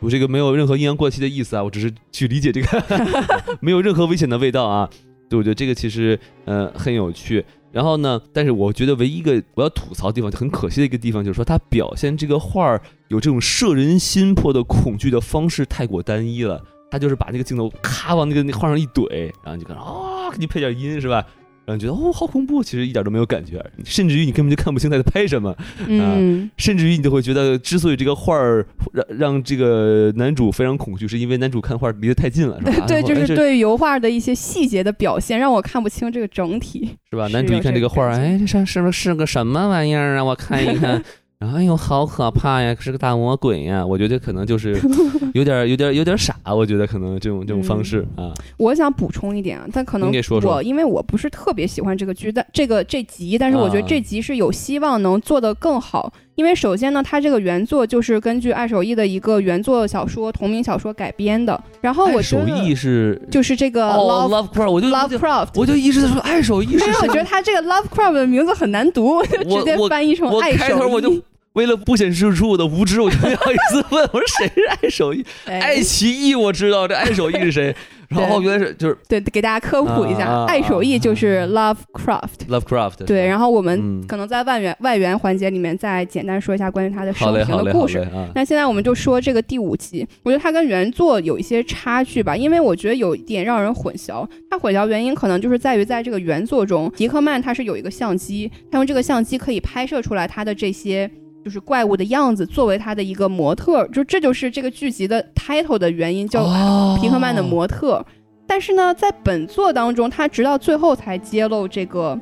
[0.00, 2.84] 我这个没有任何阴阳怪气的意思啊，我只是去理解这个，
[3.60, 4.90] 没有任何危险的味道啊。
[5.30, 7.42] 对，我觉得这个其实呃很有趣。
[7.72, 8.20] 然后呢？
[8.32, 16.62] 但是我觉得唯一一个我要吐槽的地方，就很可惜的一个地方，就是说他表现这个画儿有这种摄人心魄的恐惧的方式太过单一了。
[16.90, 21.24] 他就是把那个镜头咔往那个那画上一怼，然后就看啊，给你配点音是吧？
[21.70, 25.56] 然让你觉得哦好恐怖，其实一点都没有感觉，甚至于你根本就看不清他在拍什么，
[25.86, 32.86] 嗯，甚至于你就会觉得，之所以这个画儿让让这个男主非常恐惧，是因为男主看画离得太近了，是吧？
[32.86, 36.96] 对，就是对油画的一些细节的表现，让我看不清这个整体。
[37.10, 37.26] 是吧？
[37.28, 40.24] 男主一看这个画哎，这是是不是个什么玩意儿啊？
[40.24, 41.02] 我看一看。
[41.40, 42.76] 然后哎呦，好可怕呀！
[42.78, 43.84] 是个大魔鬼呀！
[43.84, 44.78] 我觉得可能就是
[45.32, 46.36] 有点、有点、有点傻。
[46.54, 50.12] 我觉得可能这种这种方式啊，我想补充一点啊，但可能
[50.42, 56.12] 我因为我不是特别喜欢这个剧，但这个这集，但是我觉得啊这集是有希望能做得更好。
[56.34, 61.58] 因为首先呢，它这个原作就是根据爱手艺的一个原作小说同名小说改编的。
[61.80, 65.48] 然后我爱手觉得艺是就是这个哦 Love、，Lovecraft，我就我就 Lovecraft。
[65.54, 70.58] 我就一直在说爱手艺是因为 我觉得他这个 Lovecraft 的名字很难读，我就直接翻译成爱手艺。
[70.58, 71.10] 开头我就
[71.54, 75.24] 为了不显示出我的无知，我就不好意思问，我说谁是爱手艺？
[75.46, 77.74] 哎爱奇艺我知道，这爱手艺是谁？
[78.10, 82.48] 然后原来是就是对，给大家科普一下，爱手艺就是 Lovecraft。
[82.48, 83.04] Lovecraft。
[83.04, 88.04] 对，然后我们嗯可能在外援外援环节里面再简单说一下关于他的生平的故事。
[88.34, 94.28] 那现在我们就说这个第五集，我觉得它跟原作有一些差距吧，因为我觉得有一点让人混淆。
[94.50, 101.08] 它混淆原因可能就是在于在这个原作中，迪克曼他是有一个相机，他用这个相机可以拍摄出来他的这些
[101.44, 108.04] 就是怪物的样子，作为他的一个模特，就这就是这个剧集的 title 的原因，叫哦皮克曼的模特。
[108.46, 112.18] 但是呢，在本作当中，他直到最后才揭露这个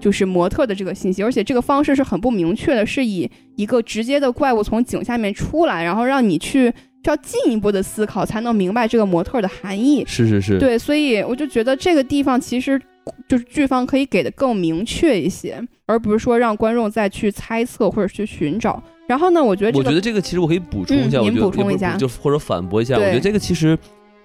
[0.00, 6.68] 就是模特的这个信息，而且这个方式是很不明确的，是以一个直接的怪物从井下面出来，然后让你去
[7.04, 10.04] 需要进一步的思考，才能明白这个模特的含义。
[10.06, 12.80] 是是是，对，所以我就觉得这个地方其实
[13.28, 18.82] 就是剧方可以给的更明确一些，而不是说让观众再去猜测或者去寻找。
[19.06, 23.78] 然后呢，我觉得这个我觉得这个其实我可以补充一下，嗯我觉得补充一下就或者反驳一下，我觉得这个其实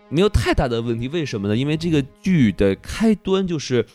[0.09, 1.07] 没有太大的问题。
[1.07, 1.55] 为什么呢？
[1.55, 3.85] 因为这个剧的开端就是，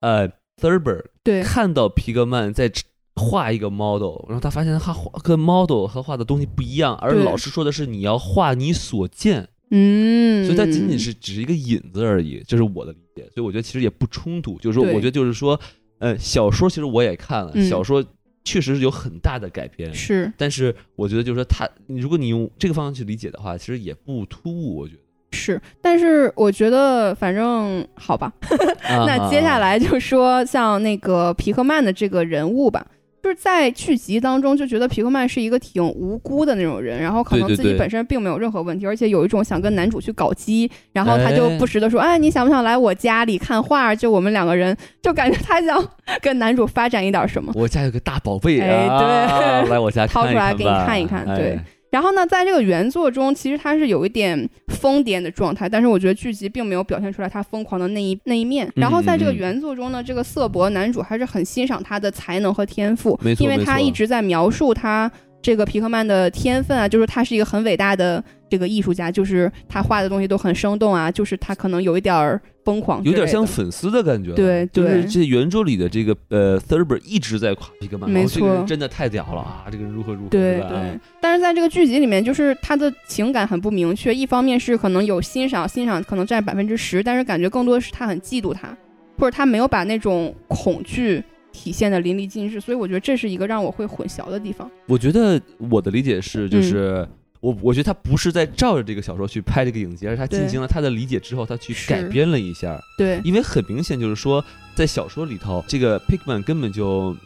[0.00, 0.28] 呃
[0.60, 2.70] ，Thurber 对看到皮格曼在
[3.14, 13.05] 画一个 model，然后他发现他画跟 model 和画的东西不一样，而老师说的是你要画你所见，嗯，所以它仅仅是只是一个引子而已，这是我的理解。
[13.24, 15.58] 所以我觉得其实也不冲突，就是说，我觉得就是说，
[15.98, 18.04] 呃，小说其实我也看了，嗯小说
[18.44, 25.00] 确实是有很大的改编，是但是我觉得就是说他，如果你用这个方向去理解的话，其实也不突兀，我觉得。
[25.32, 28.32] 是，但是我觉得反正好吧。
[28.82, 32.86] 那接下来，来就说像那个皮克曼的这个人物吧，
[33.26, 43.92] 就是在剧集当中就觉得皮克曼是一个挺无辜的那种人，然后可能自己本身并没有任何问题，而且有一种想跟男主去搞基，然后他就哎不时的说，哎，你想不想来我家里看画？
[43.92, 45.84] 就我们两个人，就感觉他想
[46.22, 47.52] 跟男主发展一点什么。
[47.56, 51.54] 我家有个大宝贝哎 啊，对来我家掏出来给你看一看一看对。
[51.54, 51.64] 哎
[51.96, 58.70] 然后呢，在这个原作中，其实他是有一点疯癫的状态，但是我觉得剧集并没有表现出来他疯狂的那一那一面。
[58.74, 74.36] 然后在这个原作中呢，这个瑟博男主还是很欣赏他的才能和天赋因为他一直在描述他这个皮克曼的天分啊，就是他是一个很伟大的这个艺术家，就是他画的东西都很生动啊，就是他可能有一点儿疯狂有点像粉丝的感觉了。
[74.36, 79.64] 对就是这原著里的这个呃 Thurber 一直在夸皮克曼，没哦这个真的太屌了啊！
[79.70, 84.12] 这个人如何如何，对是吧对，但是在这个剧集里面，就是他的情感很不明确。
[84.12, 88.76] 一方面是可能有欣赏，欣赏可能占百分之十，但是感觉更多的是他很嫉妒他，
[89.16, 92.60] 或者他没有把那种恐惧体现的淋漓尽致。
[92.60, 94.68] 所以我觉得这是一个让我会混淆的地方。
[94.88, 95.40] 我觉得
[95.70, 97.06] 我的理解嗯是，就是、
[97.46, 102.82] 我我觉得他不是在照着这个小说去拍这个影集，而是他进行了他的理解之后，他去改编了一下。
[102.98, 104.44] 对，因为很明显就是说，
[104.74, 107.16] 在小说里头，这个 Pigman 根本就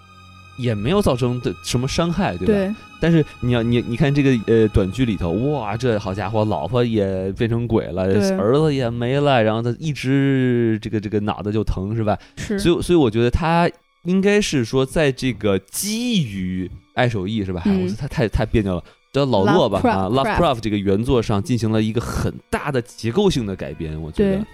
[0.59, 2.53] 也没有造成的什么伤害，对吧？
[2.53, 8.03] 对，但是你要你你看这个呃短剧里头，哇，这好家伙，老婆也变成鬼了，
[8.39, 12.19] 儿子也没了，然后他一直这个这个脑袋就疼，是吧？
[12.37, 13.71] 是，所以所以我觉得他
[14.03, 17.63] 应该是说，在这个基于爱手艺是吧？
[17.65, 18.85] 嗯我觉得他太太别扭了。
[19.13, 24.47] 叫老洛吧啊 Lovecraft，Lovecraft 这个原作上进行了一个很大的结构性的改编，我觉得。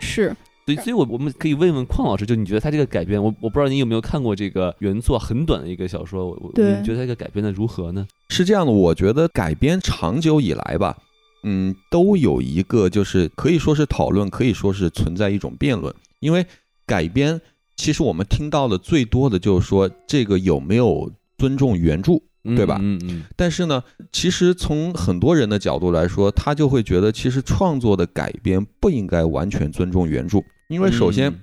[0.00, 0.36] 是。
[0.64, 8.06] 所以，所以我我们可以问问邝老师，就你觉得他这个改编，我我不知道你有没有看过这个原作很短的一个小说，我我你觉得他这个改编的如何呢？
[8.28, 10.96] 是这样的，我觉得改编长久以来吧，
[11.42, 15.92] 嗯，都有一个就是可以说是讨论，可以说是存在一种辩论。
[16.20, 16.46] 因为
[16.86, 17.40] 改编，
[17.74, 22.12] 其实我们听到的最多的就是说这个有没有尊重原著，
[22.42, 30.38] 对吧嗯嗯但是呢，其实从很多人的角度来说，他就会觉得其实创作的改编不应该完全尊重原著，
[30.68, 31.40] 因为首先嗯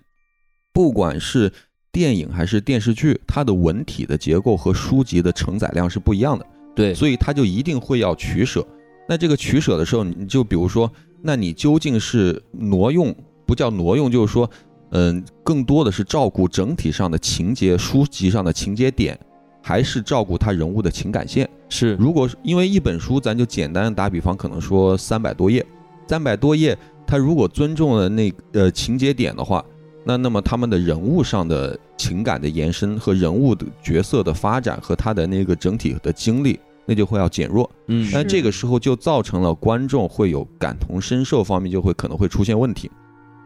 [0.74, 1.52] 不管是
[1.92, 6.46] 电影还是电视剧，它的文体的结构和书籍的承载量是不一样的。
[6.76, 8.66] 对，所以他就一定会要取舍。
[9.08, 10.90] 那这个取舍的时候，你就比如说，
[11.22, 13.14] 那你究竟是挪用，
[13.46, 14.50] 不叫挪用，就是说
[14.92, 19.20] 嗯，更多的是照顾整体上的情节，书籍上的情节点，
[19.62, 21.50] 还是照顾他人物的情感线？
[21.70, 25.66] 是，如果因为一本书，咱就简单打比方，可能说三百多页，
[26.08, 29.64] 三百多页，他如果尊重了那呃情节点的话，
[30.04, 37.70] 那那么他们的人物上的情感的延伸和人物的角色的发展和他的那个整体的经历，那就会要减弱。
[37.88, 42.90] 嗯，那这个时候就造成了观众会有感同身受方面就会可能会出现问题，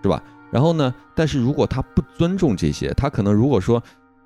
[0.02, 0.24] 是吧？
[0.52, 0.94] 然后呢？
[1.16, 3.82] 但是如果他不尊重这些，他可能如果说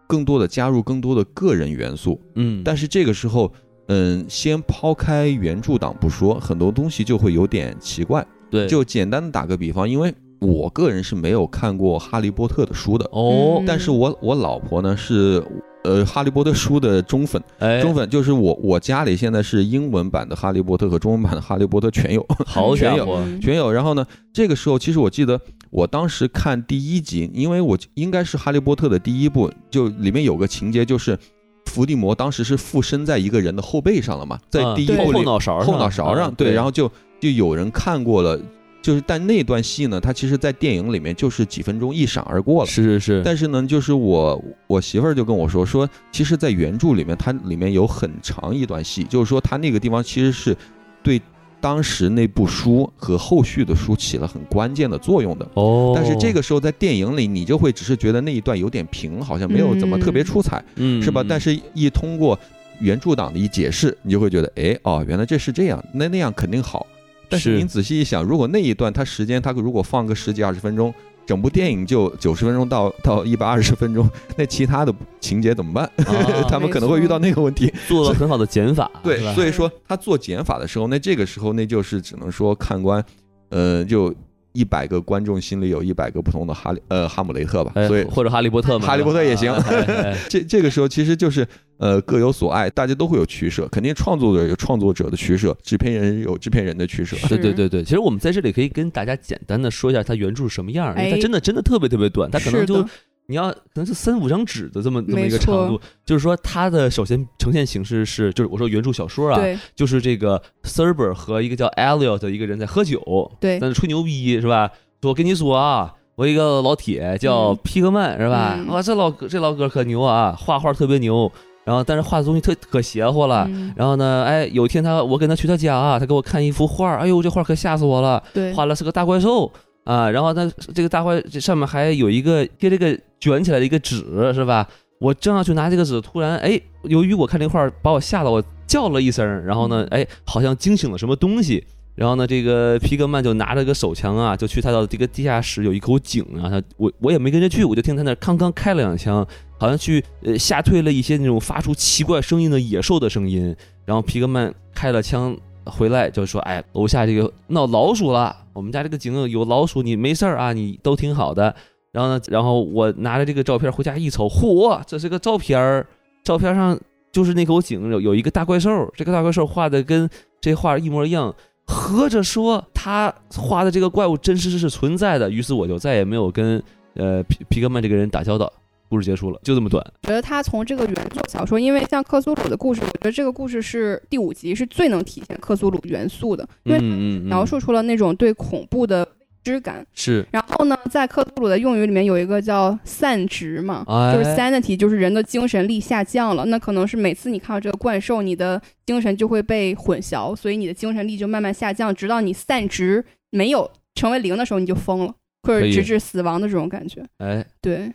[0.07, 3.51] 更多的加入更多的个人元素，嗯，但是这个时候，
[3.87, 8.25] 嗯，先抛开原著党不说，很多东西就会有点奇怪。
[8.49, 13.05] 对，就简单的打个比方，因为我个人是没有看过《哈利波特》的书的。
[13.11, 15.43] 哦，但是我我老婆呢是。
[15.83, 17.41] 呃，哈利波特书的中粉，
[17.81, 23.71] 中粉就是我，我家里现在是英文版的哈利波特和中文版的哈利波特全有，好全有，全有。
[23.71, 25.39] 然后呢，这个时候其实我记得
[25.69, 31.17] 我当时看第一集，因为我应该是哈利波特的第一部，就里面有个情节就是
[31.65, 38.39] 伏地魔当时是附身在一个人的后背上了嘛，在第一部后脑勺后脑勺上，对，然后就就有人看过了。
[38.79, 42.69] 就是，但那段戏呢，它其实，在电影里面就是几分钟一闪而过了。
[42.69, 43.21] 是是是。
[43.25, 50.55] 但是呢，就是我我媳妇儿就跟我说说，其实，在原著里面，它里面有很长一段戏，就是说，它那个地方其实是
[51.03, 51.21] 对
[51.59, 55.47] 当时那部书和后续的书起了很关键的作用的。
[55.55, 55.93] 哦。
[55.95, 61.23] 但是这个时候在电影里，你就会只是觉得那一段有点平，好像没有怎么特别出彩，嗯，是吧？
[61.27, 62.37] 但是一通过
[62.79, 66.85] 原著党的一解释，你就会觉得，哎，哦，原来这是这样，那那样肯定好。
[67.29, 70.93] 但是您仔细一想，如果那一段它时间它如果放个十几二十分钟，
[71.27, 75.91] 整部电影就九十分钟到到一百二十分钟， 那其他的情节怎么办？
[76.49, 77.71] 他们可能会遇到那个问题。
[77.87, 83.03] 做了很好的减法， 对，所以说他做减法的时候，那这个时候那就是只能说看官，
[83.49, 84.11] 呃，就。
[84.57, 89.53] 一百个观众心里有一百个不同的哈利呃哈姆雷特吧，所以或者哈利波特嘛，哈利波特也行。
[90.27, 91.47] 这这个时候其实就是
[91.77, 97.15] 呃各有所爱，大家都会有取舍，肯定创作者有创作者的取舍，制片人有制片人的取舍。
[97.27, 102.83] 对对对对，其实我们在这里可以跟大家简单的说一下它原著是什么样，因为它真的真的特别特别短，它可能就。
[103.27, 109.39] 你要可能是三五张纸的这么这么一个长度，就是说它的首先呈现形式是，就是我说原著小说啊，
[109.75, 114.71] 就是这个 Serber 和一个叫 Elliot 的一个人在喝酒，对，在那吹牛逼是吧？
[115.03, 118.57] 我跟你说啊，我一个老铁叫皮克曼是吧？
[118.69, 121.29] 哇，这老哥这老哥可牛啊，画画特别牛，
[121.65, 123.45] 然后但是画的东西特可邪乎了。
[123.75, 129.51] 然后呢，哎，有一天他我跟他去他家啊，他给我看一幅画，哎呦，这画可吓死我了，对，画了是个大怪兽。
[129.87, 134.67] 啊，然后他这个大怪这上面还有一个贴这个卷起来的一个纸，是吧？
[134.99, 141.65] 我正要去拿这个纸，突然哎，由于我看这块把我吓得我叫了一声，然后呢，哎，好像惊醒了什么东西。
[141.95, 149.25] 然后呢，这个皮格曼就拿着个手枪啊，就去他的这个地下室有一口井啊，他我我也没跟着去，我就听他那康康开了两枪，
[149.57, 153.55] 好像去呃吓退了一些那种发出奇怪声音的野兽的声音。
[153.85, 155.33] 然后皮格曼开了枪。
[155.69, 161.53] 回来就说，哎，楼下这个闹老鼠了，我们家这个井有老鼠，你没事儿啊，你都挺好的。
[161.91, 165.87] 然后呢，然后我拿着这个照片回家一瞅，嚯，这是个照片儿，
[166.23, 166.77] 照片上
[167.11, 170.07] 就是那口井有有一个大怪兽，这个大怪兽画的跟
[170.39, 171.33] 这画一模一样，
[171.65, 175.29] 合着说他画的这个怪物真实是存在的。
[175.31, 176.61] 于是我就再也没有跟
[176.95, 178.51] 呃皮皮克曼这个人打交道。
[178.89, 179.83] 故事结束了，就这么短。
[180.03, 186.79] 觉得他从这个原作小说，因为像克苏鲁的故事，我觉得这个故事是第五集是最能体现克苏鲁元素的，因为
[187.21, 189.11] 描述出了那种对恐怖的未
[189.43, 189.85] 知感。
[189.93, 190.25] 是。
[190.31, 193.83] 然后呢，在克苏鲁的用语里面有一个叫散值嘛，
[194.13, 196.45] 就是 sanity，就是人的精神力下降了。
[196.45, 205.13] 那可能是每次你看到这个怪兽，你的精神就会被混淆，所以你的精神力就慢慢下降，直到你散值没有成为零的时候，你就疯了，
[205.43, 207.05] 或者直至死亡的这种感觉。
[207.19, 207.91] 哎，对。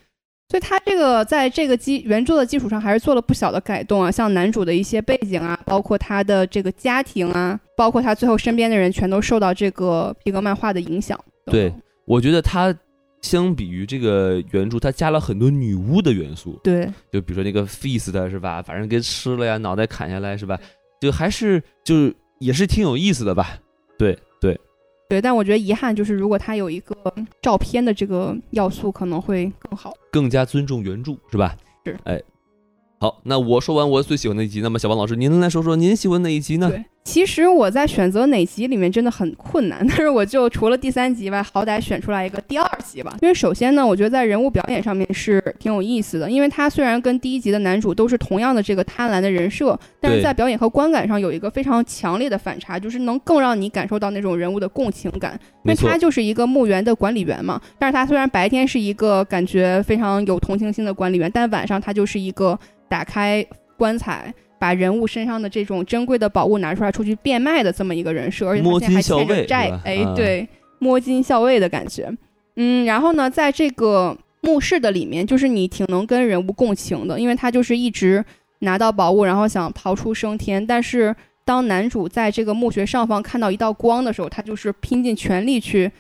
[0.53, 11.19] 所以他这个在这个基原著的基础上，还是做了不小的改动啊，像男主的一些背景啊，包括他的这个家庭啊，包括他最后身边的人，全都受到这个皮革漫画的影响。
[11.47, 11.73] 对，
[12.05, 12.75] 我觉得他
[13.23, 16.61] 相比于这个原著，他加了很多女巫的元素。
[16.63, 20.61] 对，就比如说那个 feast 是吧，反正给吃了呀，脑袋砍下来是吧？
[21.01, 23.59] 就还是就也是挺有意思的吧？
[23.99, 24.19] 对
[25.13, 25.21] 对。
[25.21, 26.97] 但我觉得遗憾就是，如果他有一个
[27.43, 31.55] 照片的这个要素，可能会更好，更加尊重原著，是吧？
[31.85, 32.23] 是，哎，
[32.99, 36.71] 好，那我说完我最喜欢的一集，那么小王老师，您来说说您喜欢哪一集呢？
[36.71, 43.17] 对，其实我在选择哪集里面真的很困难， 但是我就除了第三集外，好歹选出来一个第二集吧。
[43.21, 55.39] 因为首先呢，我觉得在人物表演上面是挺有意思的，因为他虽然跟第一集的男主都是同样的这个贪婪的人设，但是在表演和观感上有一个非常强烈的反差，就是能更让你感受到那种人物的共情感。
[55.65, 62.57] 因为他就是一个墓园的管理员嘛，但是他虽然白天是一个感觉非常有同情心的管理员，但晚上他就是一个
[62.89, 63.45] 打开
[63.77, 64.33] 棺材。
[64.63, 70.49] 把人物身上的这种珍贵的宝物拿出来出去变卖的这么一个人设，而且他现在还欠着债，哎，对，
[70.79, 72.09] 摸金校尉的感觉。
[72.55, 78.25] 嗯，然后呢，在这个墓室的里面，就是你挺能跟人物共情的，因为他就是一直
[78.61, 80.65] 拿到宝物，然后想逃出升天。
[80.65, 81.13] 但是
[81.45, 85.91] 当男主在这个墓穴上方看到一道光的时候，他就是拼尽全力去。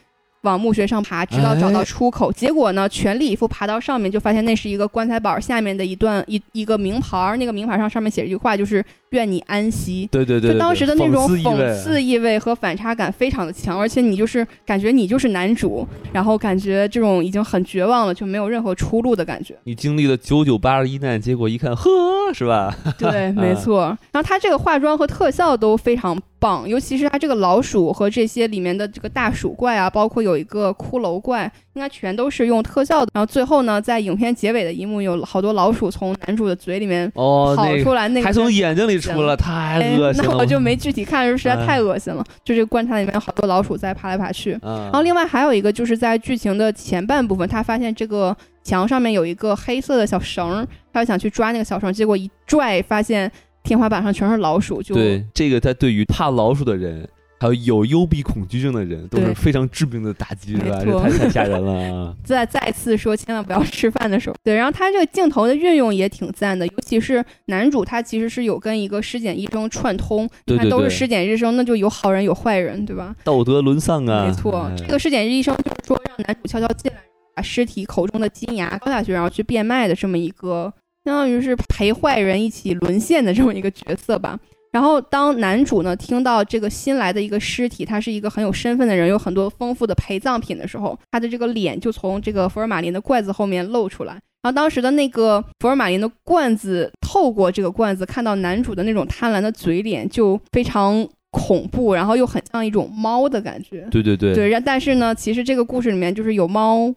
[0.42, 2.32] 往墓穴上爬，直到找到出口。
[2.32, 7.36] 结果呢，全力以赴爬到上面，就发现那是一个棺材板下面的一段一一个名牌儿。
[7.36, 10.08] 那个名牌上上面写着一句话，就是“愿你安息”。
[10.12, 19.56] 对对对，就当时的那种讽刺意味和反差感非常的强，而且你就是感觉你就是男主，然后感觉这种已经很绝望了，就没有任何出路的感觉。
[19.64, 21.88] 你经历了九九八十一难，结果一看，呵，
[22.34, 22.74] 是吧？
[22.98, 23.96] 对， 没错。
[24.10, 26.20] 然后他这个化妆和特效都非常。
[26.42, 33.12] 棒，尤其是它这个老鼠和这些里面的这个大鼠怪啊，包括有一个骷髅怪，应该全都是用特效的。
[33.14, 40.30] 然后最后呢，在影片结尾的一幕，有好多老鼠从男主的嘴里面跑出来，那个还从眼睛里出了，太恶心了。
[40.30, 42.24] 那我就没具体看，实在太恶心了。
[42.44, 44.58] 就这个棺材里面有好多老鼠在爬来爬去。
[44.62, 53.30] 然后另外还有一个就是在剧情的前半部分，他发现这个墙上面有一个黑色的小绳，他就想去抓那个小绳，结果一拽发现。
[53.62, 57.08] 天花板上全是老鼠，就对这个，它对于怕老鼠的人，
[57.38, 60.80] 还有有幽闭恐惧症的人，都是非常致命的打击，是吧？
[60.84, 62.16] 这太太吓人了。
[62.24, 64.36] 再再次说，千万不要吃饭的时候。
[64.44, 73.14] 对，然后他这个镜头的运用也挺赞的，尤其是男主，他其实是有跟一个尸检医生串通，你看都是尸检医生，那就有好人有坏人，对吧？
[73.24, 74.26] 道德沦丧啊！
[74.26, 76.98] 没错，这个尸检医生就是说让男主悄悄进来，
[77.34, 80.72] 把尸体口中的金牙掏下去，然后去变卖的这么一个。
[81.04, 84.38] 相当于是陪坏人一起沦陷的这么一个角色吧。
[84.70, 94.14] 然后当男主呢听到这个新来的一个尸体，他是一个很有身份的人，有很多丰富的陪葬品的时候，他的这个脸就从这个福尔马林的罐子后面露出来。
[94.42, 103.86] 然后当时的那个福尔马林的罐子透过这个罐子看到男主的那种贪婪的嘴脸，就非常恐怖，然后又很像一种猫的感觉。
[103.90, 104.34] 对对对。
[104.34, 106.92] 对，但是呢，其实这个故事里面就是有猫。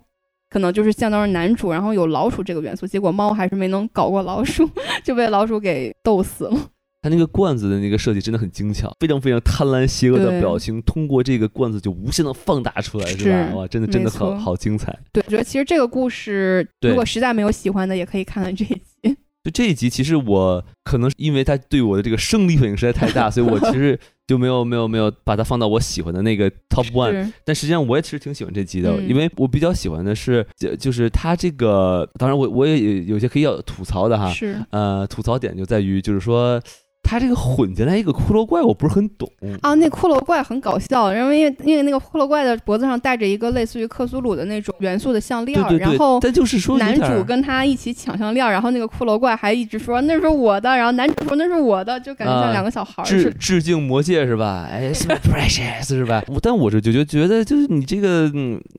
[0.55, 4.65] 可能就是相当于男主，然后有老鼠这个元素，结果猫还是没能搞过老鼠，
[5.03, 6.57] 就被老鼠给逗死了。
[7.01, 13.53] 他那个罐子的那个设计真的很精巧，非常非常贪婪邪恶的表情，通过这个罐子就无限的放大出来，是吧？
[13.53, 14.97] 哇，真的真的好好精彩。
[15.11, 19.17] 对，我觉得其实这个故事，如果实在没有喜欢的，也可以看看这一集。
[19.43, 23.99] 就这一集，其实我可能因为他对我的这个生理反应实在太大，所以我其实。
[24.27, 34.57] 就没有没有没有把它放到我喜欢的那个 top one，但实际上我也其实挺喜欢这集的，因为我比较喜欢的是，就就是它这个，当然我我也有些可以要吐槽的哈，是。
[34.71, 36.61] 呃吐槽点就在于就是说。
[37.05, 39.29] 他这个混进来一个骷髅怪，我不是很懂
[39.61, 39.75] 啊。
[39.75, 53.05] 那骷髅怪很搞笑，因为因为因为那个骷髅怪的脖子上戴着一个类似于克苏鲁的那种元素的项链，然后但就是说男主跟他一起抢项链，然后那个骷髅怪还一直说那是我的，然后男主说那是我的，就感觉像两个小孩儿。
[53.05, 54.67] 致致敬魔戒是吧？
[54.71, 56.23] 哎， precious 是吧？
[56.41, 58.31] 但我是就觉觉得就是你这个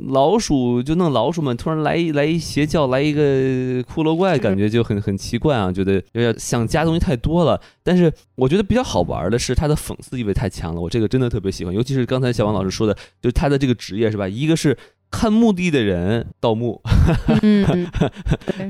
[0.09, 3.23] 老鼠就弄老鼠们，突然来一来一邪教，来一个
[3.85, 8.13] 骷髅怪，感觉就很很奇怪啊，觉得有点想加东西太多了，但是。
[8.35, 14.29] 我觉得比较好玩的是它的讽刺意味太强了，我这个真的特别喜欢，尤其是刚才小王老师说的，就是他的这个职业是吧？
[14.29, 14.77] 一个是
[15.11, 16.83] 看墓地的人， 盗墓，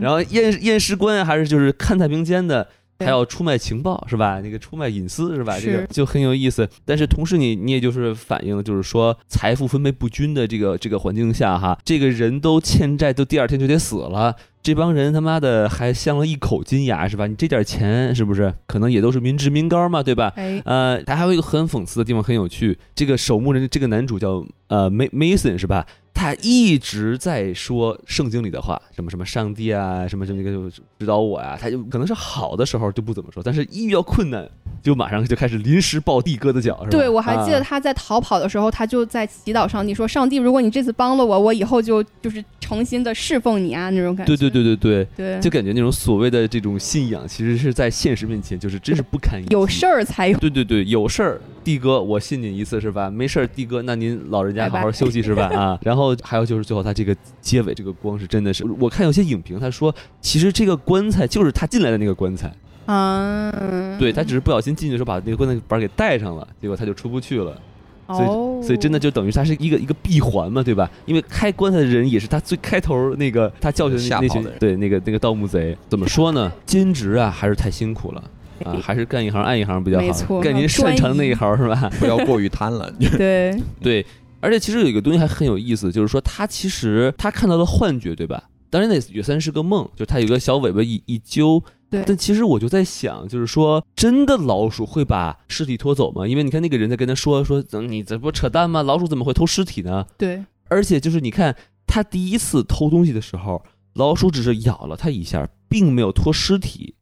[0.01, 2.69] 然后验验尸官还是就是看太平间的，
[2.99, 4.41] 还要出卖情报是吧？
[4.41, 5.59] 那个出卖隐私是吧？
[5.59, 6.69] 这个就很有意思。
[6.85, 14.35] 但是同时你你也就是反映了就是说财富分配不均的这个这个环境下哈，这个人都欠债，都第二天就得死了。
[14.63, 17.29] 这帮人他妈的还镶了一口金牙是吧？
[17.29, 20.33] 你这点钱是不是可能也都是民脂民膏嘛，对吧？
[20.65, 22.77] 呃，他还有一个很讽刺的地方，很有趣。
[22.93, 25.87] 这个守墓人这个男主叫呃 Mason 是吧？
[26.17, 34.49] 他一直在说圣经里的话，什么什么上帝啊，什么什么个指导我呀，他就可能是好的时候就不怎么说，但是一遇到困难，
[34.83, 36.91] 就马上就开始临时抱地哥的脚，是吧？
[36.91, 49.53] 对，我还记得他在逃跑的时候，他就在祈祷上帝说：“上帝，如果你这次帮了我，我以后就就是诚心的侍奉你啊，那种感觉。”对对对对对对，就感觉那种所谓的这种信仰，其实是在现实面前就是真是不堪一击。
[49.53, 50.39] 有事儿才有。
[50.39, 53.11] 对对对，有事儿，地哥我信你一次是吧？
[53.11, 55.47] 没事儿，的哥那您老人家好好休息是吧？
[55.49, 56.15] 啊， 然后。
[56.23, 62.53] 还有就是最后他这个结尾这个光是真的是，我看有些影评他说，其实这个棺材就是他进来的那个棺材，
[62.87, 63.53] 啊，
[63.99, 67.61] 对他只是不小心进去的时候把那个棺材板给带上了，结果他就出不去了。
[68.09, 70.89] 所哦，以所以真的就等于他是一个一个闭环嘛，对吧？
[71.07, 76.53] 因为开棺材的人也是他最开头那个他教训的那群吓跑的对那个那个盗墓贼，怎么说呢？
[76.65, 78.23] 兼职啊还是太辛苦了
[78.65, 81.91] 啊，还是干一行爱一行比较好，没错干您擅长的那一行是吧？
[81.99, 82.91] 不要过于贪婪。
[83.17, 84.07] 对， 对，
[84.41, 88.45] 而且其实有一个东西还很有意思，就是说他其实他看到了幻觉，对吧？
[88.69, 91.63] 当然那也算是个梦，就他有个小尾巴一一揪。
[91.89, 96.27] 对但其实我就在想，就是说，真的老鼠会把尸体拖走吗？
[96.27, 98.83] 因为你看那个人在跟他说说，嗯你这不扯淡吗？
[98.83, 100.05] 老鼠怎么会偷尸体呢？
[100.19, 101.55] 对，而且就是你看
[101.87, 103.63] 他第一次偷东西的时候，
[103.95, 106.96] 老鼠只是咬了他一下，并没有拖尸体。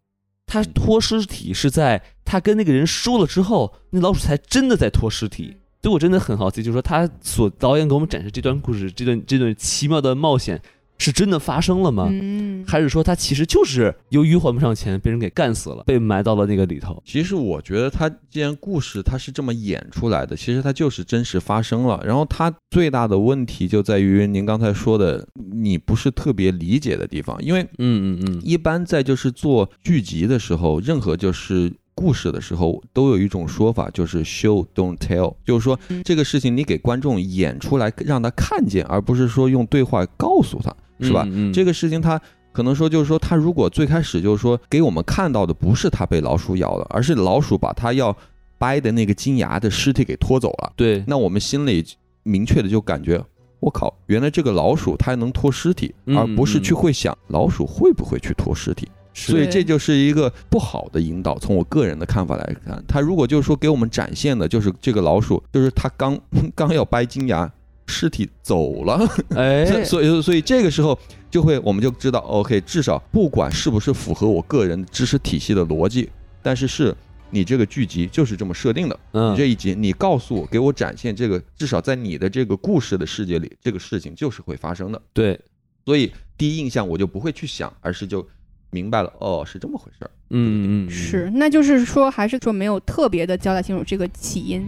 [0.46, 5.56] 他拖尸体是在他跟那个人说了之后，那老鼠才真的在拖尸体。
[5.82, 10.58] 所以我真的很好奇，就是说他所导演给我们展示这段故事，这段这段奇妙的冒险，
[10.98, 12.08] 是真的发生了吗？
[12.10, 17.02] 嗯，还是说他其实就是由于还不上钱，被人给干死了，被埋到了那个里头？
[17.04, 22.00] 其实我觉得他既然故事他是这么演出来的，其实他就是真实发生了。
[22.04, 41.22] 然后他最大的问题就在于您刚才说的，你不是特别理解的地方，因为嗯嗯嗯，一般在就是做剧集的时候，任何就是故事的时候，都有一种说法，就是 show don't tell，就是说嗯这个事情你给观众演出来，让他看见，而不是说用对话告诉他，是吧？
[41.26, 42.20] 嗯嗯这个事情他
[42.52, 48.16] 可能说就是说，他如果最开始就是说给我们看到的不是他被老鼠咬了，而是老鼠把他要
[48.58, 51.84] 掰的那个金牙的尸体给拖走了，对，那我们心里
[52.22, 53.22] 明确的就感觉。
[53.60, 53.96] 我靠！
[54.08, 58.86] 原来这个老鼠它还能拖尸体，嗯而不是去嗯会想老鼠会不会去拖尸体。
[59.14, 61.38] 是所以这就是一个不好的引导。
[61.38, 66.18] 从我个人的看法来看，他如果就是说给我们展现的就是这个老鼠，就是他刚
[66.54, 67.50] 刚要掰金牙，
[67.86, 68.98] 尸体走了，
[69.36, 70.98] 哎，所所以所以这个时候
[71.30, 76.08] 就会我们就知道，OK，至少不管是不是符合我个人知识体系的逻辑，
[76.42, 76.94] 但是是
[77.30, 79.00] 你这个剧集就是这么设定的。
[79.12, 85.00] 嗯你这一集你告诉我，给我展现这个，至少在你的这个故事的世界里，这个事情就是会发生的。
[85.12, 85.38] 对，
[85.84, 88.26] 所以第一印象我就不会去想，而是就
[88.70, 90.10] 明白了，哦，是这么回事儿。
[90.30, 94.66] 嗯嗯嗯，是，那就是说，还是说没有特别的交代清楚这个起因，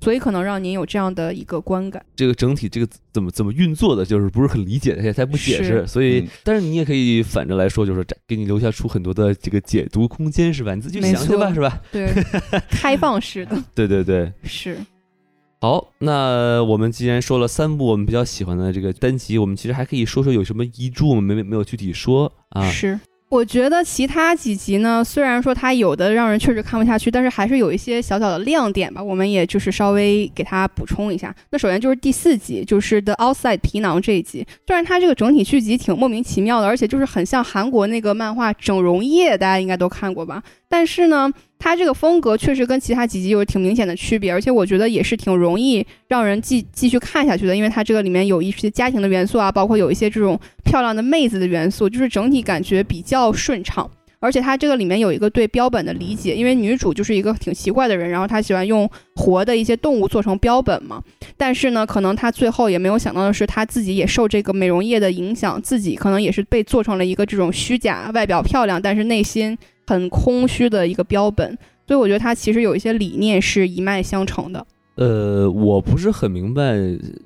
[0.00, 2.04] 所以可能让您有这样的一个观感。
[2.16, 10.74] 这个整体这个怎么怎么运作的，就是不是很理解，而且他不解释，所以嗯，但是你也可以反着来说，就是给你留下出很多的这个解读空间，是吧？
[10.74, 11.80] 你自己想去吧，是吧？
[11.92, 12.10] 对，
[12.70, 14.76] 开放式的， 对对对，是
[15.60, 22.70] 好，那我们既然说了三部我们比较喜欢的这个单集，我们其实还可以说说有什么遗珠，我们没没没有具体说啊。
[22.70, 22.98] 是。
[23.30, 29.00] 我觉得其他几集呢，虽然说它有的让人确实看不下去，但是还是有一些小小的亮点吧。
[29.00, 31.32] 我们也就是稍微给它补充一下。
[31.50, 34.44] 那首先就是第四集，就是《The Outside》皮囊这一集。
[34.66, 40.42] 虽然它这个整体剧集挺莫名其妙的，而且就是很像韩国那个漫画《整容液》，大家应该都看过吧？
[40.68, 53.88] 但是呢，它这个风格确实跟其他几集有挺明显的区别，而且我觉得也是挺容易让人继继续看下去的，因为它这个里面有一些家庭的元素啊，包括有一些这种漂亮的妹子的元素，就是整体感觉比较顺畅。
[54.22, 58.86] 而且它这个里面有一个对标本的理解，因为女主就是一个挺奇怪的人，然后她喜欢用
[59.16, 61.02] 活的一些动物做成标本嘛。
[61.38, 69.56] 但是呢，可能她最后也没有想到的是，她自己也受这个美容液的影响，自己可能也是被做成了一个这种虚假、外表漂亮，但是内心
[69.90, 71.58] 很空虚的一个标本。
[71.86, 74.64] 所以我觉得它其实有一些理念是一脉相承的。
[74.94, 76.74] 呃，我不是很明白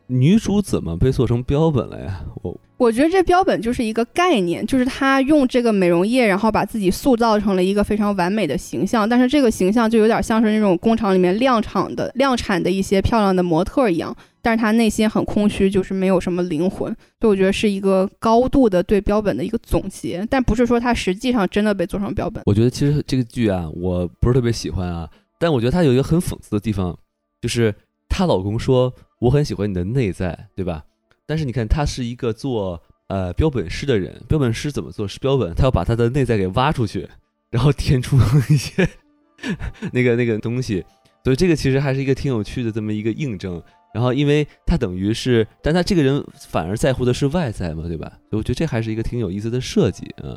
[0.06, 2.20] 女主怎么被做成标本了呀？
[2.42, 22.42] 我我觉得这标本就是一个概念，就是她用这个美容液，然后把自己塑造成了一个非常完美的形象，但是这个形象就有点像是那种工厂里面量产的量产的一些漂亮的模特一样，但是他内心很空虚，就是没有什么灵魂，所以我觉得是一个高度的对标本的一个总结，但不是说他实际上真的被做成标本。
[22.44, 25.08] 我觉得其实这个剧啊，我不是特别喜欢啊，
[25.40, 26.94] 但我觉得它有一个很讽刺的地方，
[27.40, 27.74] 就是
[28.06, 30.84] 她老公说我很喜欢你的内在，对吧？
[31.24, 35.54] 但是你看，他是一个做呃标本师的人，标本师怎么做是标本？
[35.54, 37.08] 他要把他的内在给挖出去，
[37.48, 38.18] 然后填出
[38.50, 38.86] 一些
[39.92, 40.84] 那个那个东西，
[41.24, 43.62] 所以这个其实还是一个挺有趣的这么一个印证。
[43.94, 48.12] 然后，因为他等于是，但他这个人反而在乎的是外在嘛，对吧？
[48.32, 50.36] 我觉得这还是一个挺有意思的设计，嗯。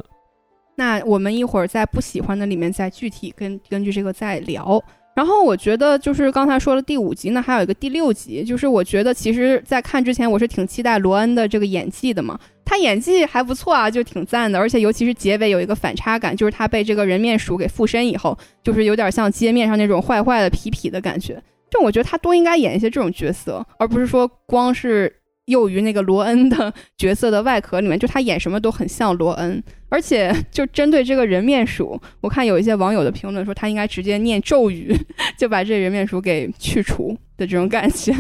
[0.76, 4.80] 那我们一会儿在不喜欢的里面再具体根根据这个再聊。
[5.16, 21.42] 然后我觉得就是刚才说了第五集呢，还有一个第六集，就是我觉得其实，在看之前我是挺期待罗恩的这个演技的嘛，他演技还不错啊，就挺赞的，而且尤其是结尾有一个反差感，就是他被这个人面鼠给附身以后，就是有点像街面上那种坏坏的痞痞的感觉。
[21.70, 25.14] 就我觉得他多应该演一些这种角色，而不是说光是
[25.48, 29.64] 囿于那个罗恩的 角色的外壳里面，就他演什么都很像罗恩。
[29.90, 34.94] 而且就针对这个人面鼠，我看有一些网友的评论说他应该直接念咒语，
[35.38, 38.14] 就把这人面鼠给去除的这种感觉。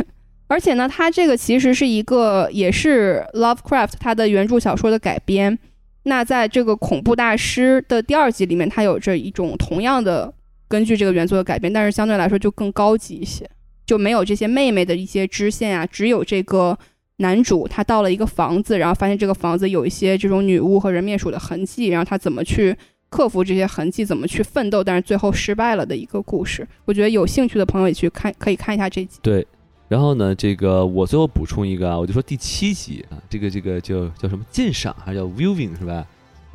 [0.47, 5.59] 而且呢，他这个其实是一个也是 Lovecraft 他的原著小说的改编。
[6.03, 10.33] 那在这个恐怖大师的第二集里面，它有着一种同样的
[10.67, 13.49] 根据这个原作的改编，但是相对来说就更高级一些，
[13.85, 16.77] 就没有这些妹妹的一些支线啊，只有这个
[17.17, 22.75] 男主他到了一个房子，然后发现这个房子有一些这种女巫和人面鼠的痕迹，然后他怎么去
[23.09, 26.67] 克服这些痕迹，怎么去奋斗，但是最后失败了的一个故事。
[26.85, 29.19] 我觉得有兴趣的朋友也去看，可以看一下这集。
[29.21, 29.45] 对。
[29.89, 36.05] 然后呢，这个我最后补充一个啊，我就说第七集啊，这个这个叫叫什么鉴赏还是叫 viewing 是吧？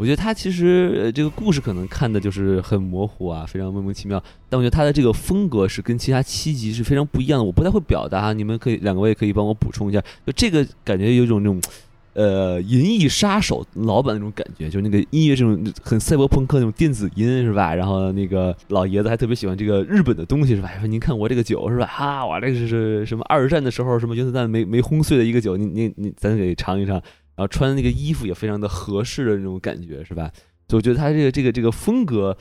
[0.03, 4.21] 我觉得他其实这个故事可能看的就是很模糊啊，非常莫名其妙。
[4.49, 7.45] 但我觉得他的这个风格是跟其他七集是非常不一样的。
[7.45, 10.01] 我不太会表达，你们可以两个位可以帮我补充一下。
[10.27, 11.61] 就这个感觉有种那种。
[12.15, 17.75] 呃，银翼杀手老板那种感觉，就那个音乐这种很赛博朋克那种电子音是吧？
[17.75, 20.71] 然后那个老爷子还特别喜欢这个日本的东西是吧？
[20.79, 21.87] 说您看我这个酒是吧？
[21.87, 27.03] 哈， 我这个是什么二战的时候什么原子弹没没轰碎的一个酒，你你你咱给尝一尝。
[27.37, 30.31] 然后穿的那个衣服也非常的合适的那种感觉是吧？
[30.69, 32.37] 就我觉得他这个这个这个风格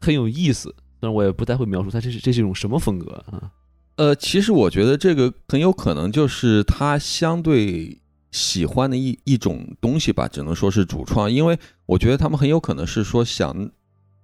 [0.00, 3.50] 很有意思，但是我也不太会描述他这是这是一种什么风格啊？
[3.96, 8.00] 呃，其实我觉得这个很有可能就是他相对。
[8.34, 13.70] 喜欢的一一种东西吧，只能说是主创，因为我觉得他们很有可能是说想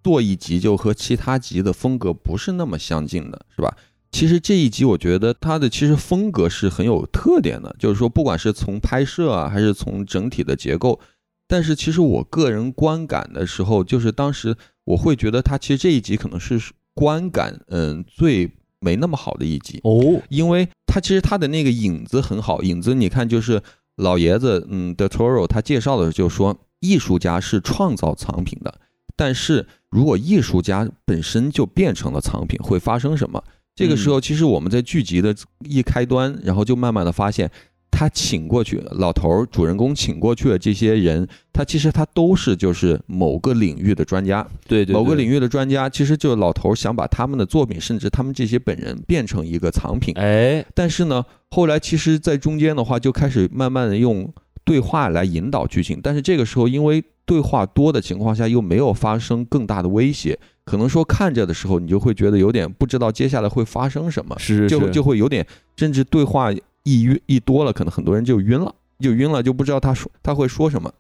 [0.03, 3.77] 做一集就和其他集的风格不是那么相近的，是吧？
[4.11, 11.01] 其实这一集我觉得它的其实风格是很有特点的，就是说不管是从拍摄啊，还是从整体的结构，
[11.47, 16.61] 但是其实我个人观感的时候，就是当时我会觉得它其实这一集可能是
[16.95, 18.51] 观感嗯最
[18.81, 23.63] 没那么好的一集哦，因为它其实它的那个影子很好，影子你看就是。
[23.97, 28.81] 老爷子，嗯 Toro 他介绍的就说，艺术家是创造藏品的，
[29.15, 33.45] 但是如果艺术家本身就变成了藏品，会发生什么？
[33.75, 37.51] 这个时候，其实我们在剧集的一开端，然后就慢慢的发现。
[37.93, 54.33] 他请过去老头儿，主人公请过去的这些人，他其实他都是就是某个领域的专家，对对，某个领域的专家，其实就老头儿想把他们的作品，甚至他们这些本人变成一个藏品，哎，但是呢，后来其实，在中间的话就开始慢慢的用
[54.65, 60.39] 对话来引导剧情，但是这个时候因为对话多的情况下，又没有发生更大的威胁，
[60.71, 65.47] 可能说看着的时候，你就会觉得有点不知道接下来会发生什么，是就就会有点，
[65.77, 66.53] 甚至对话。
[66.83, 70.91] 一晕一多了，可能很多人就晕了，就晕了，就不知道他说他会说什么，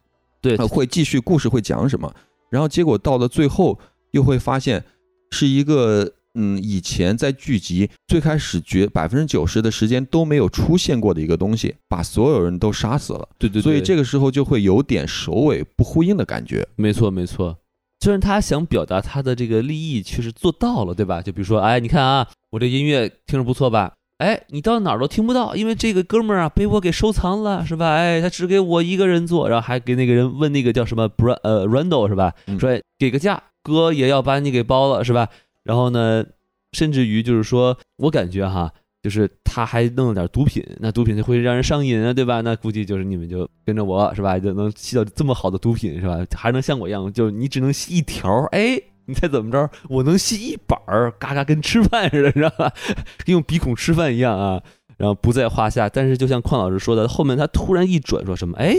[0.42, 2.14] 对，会继续故事会讲什么，
[2.50, 3.78] 然后结果到了最后
[4.10, 4.84] 又会发现
[5.30, 16.68] 是一个嗯，以前在剧集最开始绝百分之九十的时间都没有出现过的一个东西，把所有人都杀死了，对对，所以这个时候就会有点首尾不呼应的感觉。
[16.76, 17.56] 没错没错，
[18.00, 21.20] 虽然他想表达他的这个利益确实做到了，对吧？
[21.20, 23.92] 就比如说，哎，你看啊，我这音乐听着不错吧？
[24.18, 27.90] 哎，你到哪儿都听不到，因为这个哥们儿啊被我给收藏了，是吧？
[27.90, 32.34] 哎，他只给我一个人做，然后还给那个人问那个叫什么 Br 呃 Randall 是吧？
[32.58, 35.28] 说给个价，哥也要把你给包了，是吧？
[35.64, 36.24] 然后呢，
[36.72, 38.72] 甚至于就是说我感觉哈，
[39.02, 42.40] 就是他还弄了点毒品，那毒品就会让人上瘾啊，对吧？
[42.40, 46.18] 那估计就是你们就跟着我是吧，就能吸到这么好的毒品是吧？
[46.36, 48.80] 还能像我一样，就你只能吸一条，哎。
[49.06, 49.68] 你猜怎么着？
[49.88, 52.72] 我能吸一板儿，嘎嘎跟吃饭似的，知道吧？
[53.26, 54.62] 用鼻孔吃饭一样啊，
[54.98, 55.88] 然后不在话下。
[55.88, 58.56] 但是就像邝老师说的，后面他突然一转，说什么？
[58.56, 58.72] 哎，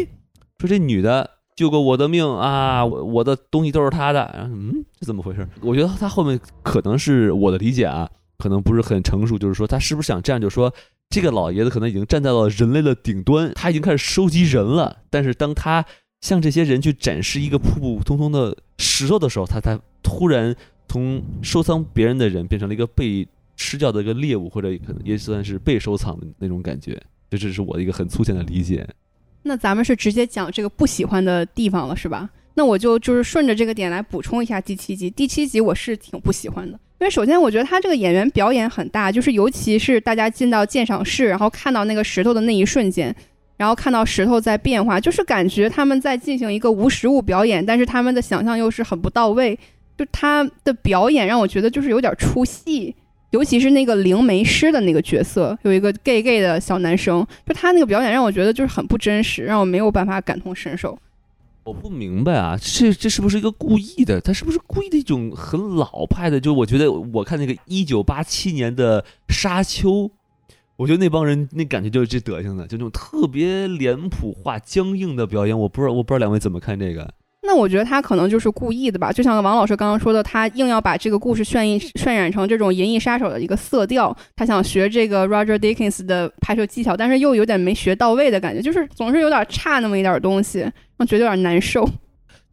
[0.58, 4.32] 说这女的救过我的命啊，我我的东西都是她的。
[4.34, 5.46] 然后嗯，这怎么回事？
[5.62, 8.10] 我觉得他后面可能是我的理解啊，
[8.42, 10.42] 可能不是很成熟，就是说他是不是想这样？
[10.42, 10.74] 就是说
[11.10, 14.98] 这个老爷子可能已经站在了人类的顶端，他已经开始收集人了。
[15.10, 15.86] 但是当他
[16.22, 19.80] 向这些人去展示一个普普通通的石头的时候，他才。
[20.04, 20.54] 突然
[20.90, 23.26] 从收藏别人的人变成了一个被
[23.56, 27.00] 吃掉的一个猎物，或者可能也算是被收藏的那种感觉。
[27.30, 28.86] 这只是我的一个很粗浅的理解。
[29.44, 32.28] 那咱们是直接讲这个不喜欢的地方了，是吧？
[32.62, 35.10] 那我就就是顺着这个点来补充一下第七集。
[35.10, 43.16] 第七集我是挺不喜欢的，因为首先我觉得他这个演员表演很大，就是尤其是大家进到鉴赏室，然后看到那个石头的那一瞬间，
[43.58, 49.58] 然后看到石头在变化，就是感觉他们在进行一个无实物表演，但是他们的想象又是很不到位。
[49.98, 52.96] 就他的表演让我觉得就是有点出戏，
[53.32, 60.96] 尤其是那个灵媒师的那个角色，有一个 gay gay 的小男生，就他那个表演让我觉得就是很不真实，让我没有办法感同身受。
[61.64, 64.20] 我不明白啊，这这是不是一个故意的？
[64.20, 66.40] 他是不是故意的一种很老派的？
[66.40, 69.90] 就我觉得我看那个一九八七年的《沙丘》，
[70.76, 75.58] 我觉得那帮人那感觉就是这德行的，就那种特别脸谱化、僵硬的表演。
[75.58, 77.14] 我不知道，我不知道两位怎么看这个。
[77.44, 90.60] 那我觉得他可能就是故意的吧，就像王老师刚刚说的，他硬要把这个故事渲染渲染成这种《银翼杀手》的一个色调，他想学这个 Roger Deakins 的拍摄技巧，但是又有点没学到位的感觉，就是总是有点差那么一点东西，
[90.98, 91.88] 让觉得有点难受。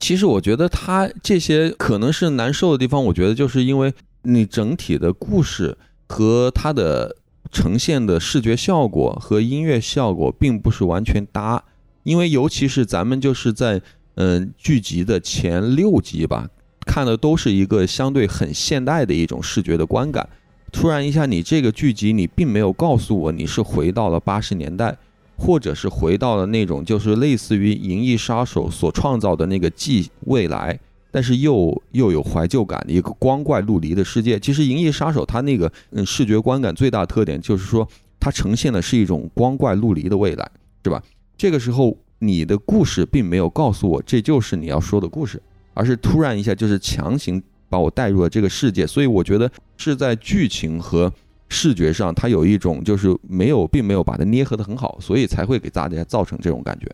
[0.01, 5.77] 其实我觉得他这些可能是难受的地方，我觉得就是因为你整体的故事
[6.07, 7.17] 和他的。
[7.51, 11.65] 呈现的视觉效果和音乐效果并不是完全搭，
[12.03, 13.81] 因为尤其是咱们就是在
[14.21, 16.49] 嗯剧集的前六集吧，
[16.85, 20.29] 看的都是一个相对很现代的一种视觉的观感。
[20.73, 24.97] 突然一下，你这个剧集你并没有告诉我你是回到了八十年代，
[25.37, 30.79] 或者是回到了那种就是类似于《银翼杀手》所创造的那个既未来。
[31.11, 34.39] 但是又又有怀旧感的一个光怪陆离的世界。
[34.39, 37.89] 其实《银翼杀手》它那个嗯视觉观感最大特点就是说，
[38.21, 40.51] 它呈现的是一种光怪陆离的未来，
[40.85, 41.03] 是吧？
[41.37, 45.41] 这个时候你的故事并没有告诉我这就是你要说的故事，
[45.75, 48.87] 而是突然一下就是强行把我带入了这个世界。
[48.87, 51.13] 所以我觉得是在剧情和
[51.49, 56.87] 视觉上，它有一种就是没有并没有把它捏合的很好，所以才会给大家造成这种感觉。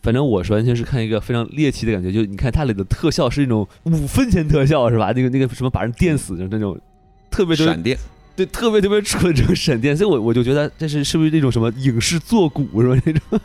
[0.00, 5.12] 反正我是完全是看一个非常猎奇的感觉，就你看它里的特效是那种五分钱特效是吧？
[5.12, 6.78] 那个那个什么把人电死的那种，
[7.30, 7.98] 特别闪电，
[8.36, 13.02] 对，特别特别蠢这个闪电，所以我我就觉得这是是不是那种什么影视作古是吧？
[13.04, 13.40] 那种，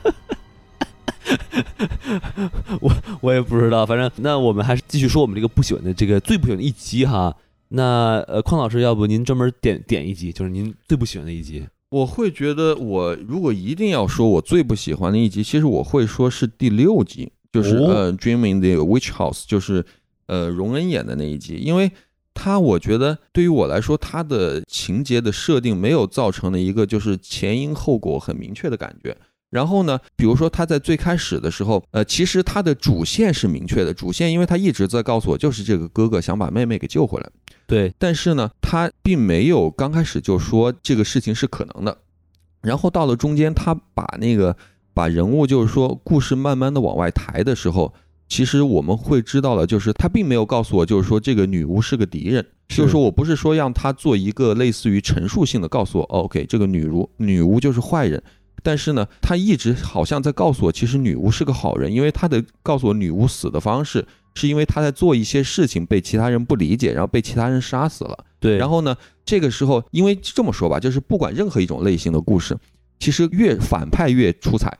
[2.81, 7.35] 我我也不知道，反正那我们还是继续说我们这个不喜欢的这个最不喜欢的一集哈。
[7.69, 11.67] 那呃，匡老师，要不您专门点点一集，就是您最不喜欢的一集。
[11.89, 19.85] 我会觉得，我如果一定要说我最不喜欢的一集，其实我会说是第六集，就是呃《Dreaming the Witch House》，就是
[20.27, 21.91] 呃荣恩演的那一集，因为
[22.33, 29.17] 他我觉得对于我来说，他的情节的设定没有造成的一个就是前因后果很明确的感觉。
[29.49, 37.29] 然后呢，比如说他在最开始的时候，呃，其实他的主线是明确的，主线因为他一直在告诉我，就是这个哥哥想把妹妹给救回来。
[37.65, 41.97] 对，但是呢，他并没有刚开始就说这个事情是可能的。
[42.61, 44.55] 然后到了中间，他把那个
[44.93, 47.93] 把人物就是说故事慢慢的往外抬的时候，
[48.27, 58.21] 其实我们会知道了，就是他并没有告诉我，就是说这个女巫是个敌人，就是说我不是说让他做一个类似于陈述性的告诉我，OK，这个女巫女巫就是坏人。
[58.67, 64.05] 但是呢，他一直好像在告诉我，其实女巫是个好人，因为他的告诉我女巫死的方式
[64.35, 68.25] 是因为他在做一些事情被其他人不理解，然后被其他人杀死了。
[68.41, 68.93] 对，然后呢，
[69.23, 72.57] 这个时候因为这么说吧，就是不管任何一种类型的故事，
[72.99, 74.77] 其实越反派越出彩，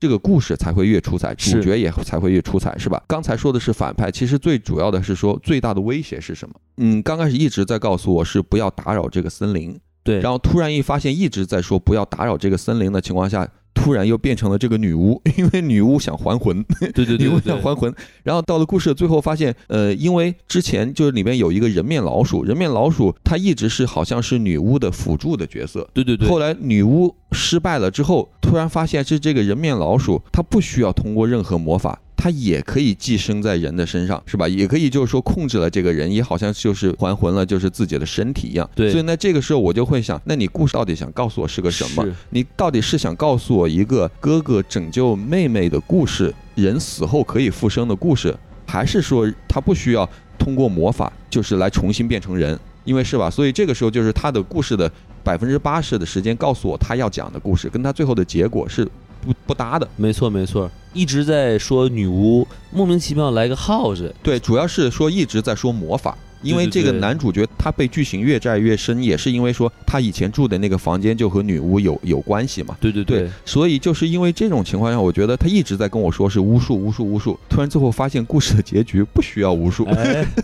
[0.00, 3.00] 这个故事才会越出彩，主角也才会越出彩，是吧？
[3.06, 6.56] 刚才说的是反派，其实最主要的是说最大的威胁是什么？
[6.78, 9.78] 嗯，刚开始一直在告诉我是不要打扰这个森林。
[10.02, 17.94] 对，然后突然一发现一直在说不要打扰这个森林的情况下，突然又变成了这个女巫， 因为女巫想还魂，对对对，女巫想还魂。
[18.22, 26.28] 然后到了故事的最后，发现呃，因为之前就是里面有一个人面老鼠，人面老鼠它一直是好像是女巫的辅助的角色，对对对。
[26.28, 32.00] 后来女巫失败了之后，突然发现是这个人面老鼠，它不需要通过任何魔法。
[32.20, 34.48] 它也可以寄生在人的身上，是吧？
[34.48, 38.68] 也可以就是说控制了这个人，也好像就是还魂了，就是自己的身体一样。
[38.74, 38.90] 对。
[38.90, 42.04] 所以那这个时候我就会想，那你故事到底想告诉我是个什么？
[42.30, 52.58] 你到底是想告诉我一个哥哥拯救妹妹的故事，人死后可以复生的故事，还是说他不需要通过魔法，就是来重新变成人？
[52.84, 53.30] 因为是吧？
[53.30, 54.90] 所以这个时候就是他的故事的
[55.22, 58.84] 百分之八十的时间告诉我他要讲的故事，跟他最后的结果是。
[59.20, 79.86] 不不搭的，没错没错，一直在说女巫，莫名其妙来个 house，对，主要是说一直在说魔法，因为这个男主角他被剧情越债越深，也是因为说他以前住的那个房间就和女巫有有关系嘛，对对对，所以就是因为这种情况下，我觉得他一直在跟我说是巫术巫术巫术，突然最后发现故事的结局不需要巫术，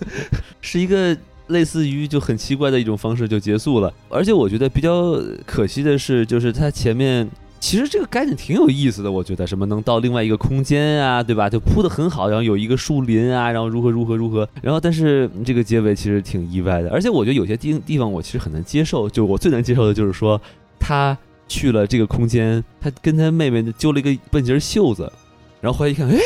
[0.60, 1.16] 是一个
[1.48, 5.14] 类似于就很奇怪的一种方式就结束了，而且我觉得比较
[5.46, 7.28] 可惜的是，就是他前面。
[7.64, 11.48] 其实这个概念挺有意思的，我觉得什么能到另外一个空间啊，对吧？
[11.48, 20.38] 就铺的很好，然后有一个树林啊，然后如何如何如何，然后但是这个结尾其实挺意外的，而且我觉得有些地地方我其实很难接受，就我最难接受的就是说
[20.78, 21.16] 他
[21.48, 25.10] 去了这个空间，他跟他妹妹揪了一个半截袖子，
[25.62, 26.18] 然后回来一看，哎，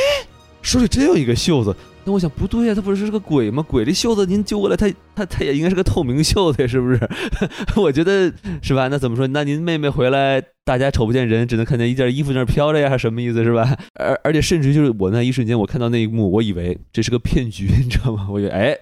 [0.61, 1.73] 手里真有一个袖子。
[2.09, 3.63] 那我想不对呀，他不是是个鬼吗？
[3.69, 6.99] 鬼这袖子您揪过来，他他他也应该是个透明袖子，是不是？
[7.77, 8.33] 我觉得
[8.63, 8.89] 是吧？
[8.89, 9.27] 那怎么说？
[9.27, 13.77] 那您妹妹回来，大家瞅不见人，只能看见一件衣服在那飘着呀，什么意思是吧？
[13.93, 18.27] 而而且甚至就是我那一瞬间，我看到那一幕，我以为这是个骗局， 你知道吗？
[18.31, 18.75] 我以为哎，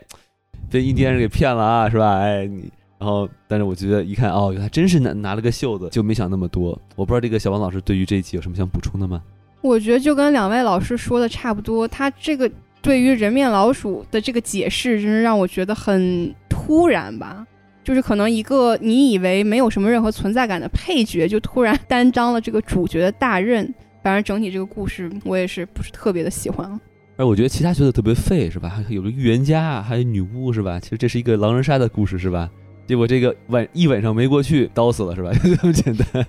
[0.70, 2.18] 被印第安人给骗了啊，是吧？
[2.20, 2.70] 哎，你
[3.00, 6.80] 然后，但是我觉得一看哦，还真是拿拿了个袖子，就没想那么多。
[6.94, 9.20] 我不知道这个小王老师对于这一集有什么想补充的吗？
[9.62, 12.48] 我觉得就跟两位老师说的差不多，他这个
[12.86, 17.44] 对于人面老鼠的这个解释，真是让我觉得很突然吧。
[17.82, 23.74] 就是可能一个你以为没有什么任何存在感的配角，就突然担当了这个主角的大任。
[24.04, 26.80] 反正整体这个故事，我也是不是特别的喜欢。
[27.16, 28.68] 而我觉得其他角色特别废，是吧？
[28.68, 30.78] 还有个预言家，还有女巫，是吧？
[30.78, 32.48] 其实这是一个狼人杀的故事，是吧？
[32.86, 35.32] 结果这个晚一晚上没过去，刀死了，是吧？
[35.32, 36.26] 就 这么简单。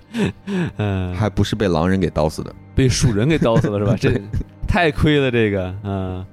[0.76, 3.96] 嗯，还不是被狼人给刀死的，被鼠人给刀死了，是吧？
[3.96, 4.20] 这
[4.66, 5.72] 太亏了，这个。
[5.84, 6.26] 嗯，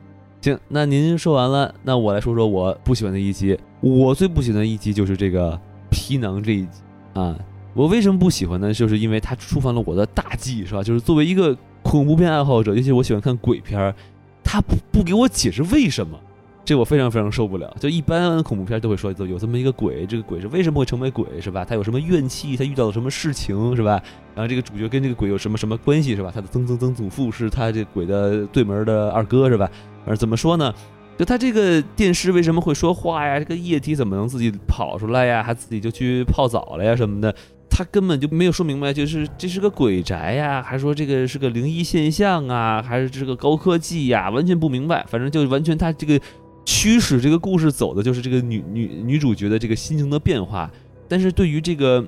[0.46, 3.58] 行，那您说完了，那我来说说我不喜欢的一集。
[3.82, 6.82] 我最不喜欢的一集就是这个皮囊这一集
[7.16, 7.36] 啊。
[7.74, 8.72] 我为什么不喜欢呢？
[8.72, 10.84] 就是因为它触犯了我的大忌，是吧？
[10.84, 13.96] 就是作为一个恐怖片爱好者，尤其我喜欢看鬼片儿。
[14.44, 16.16] 他不不给我解释为什么，
[16.64, 17.76] 这我非常非常受不了。
[17.80, 21.66] 就一般恐怖片都会说有这么一个鬼，这个鬼是为什么会成为鬼，是吧？
[21.66, 22.56] 他有什么怨气？
[22.56, 24.00] 他遇到了什么事情，是吧？
[24.36, 26.32] 然后这个主角跟这个鬼有什么什么关系，是吧？
[26.32, 29.68] 他的曾曾曾祖父是他这鬼的对门的二哥，是吧？
[30.06, 30.74] 而怎么说呢？
[31.18, 33.40] 就他这个电视为什么会说话呀？
[33.40, 35.42] 这个液体怎么能自己跑出来呀？
[35.42, 37.34] 还自己就去泡澡了呀什么的？
[37.70, 44.30] 他根本就没有说明白，就是这是个鬼宅呀，还说这个是个灵异现象啊，还是这个高科技呀？
[44.30, 45.06] 完全不明白。
[45.08, 46.20] 反正就完全他这个
[46.66, 50.70] 驱使这个故事走的就是这个女女女主角的这个心情的变化。
[51.08, 52.06] 但是对于这个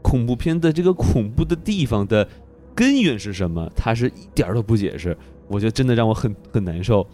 [0.00, 2.28] 恐怖片的这个恐怖的地方的
[2.74, 5.16] 根源是什么，他是一点都不解释。
[5.52, 7.06] 我觉得真的让我很很难受。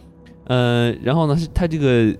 [0.47, 2.17] 呃，然后呢，他这个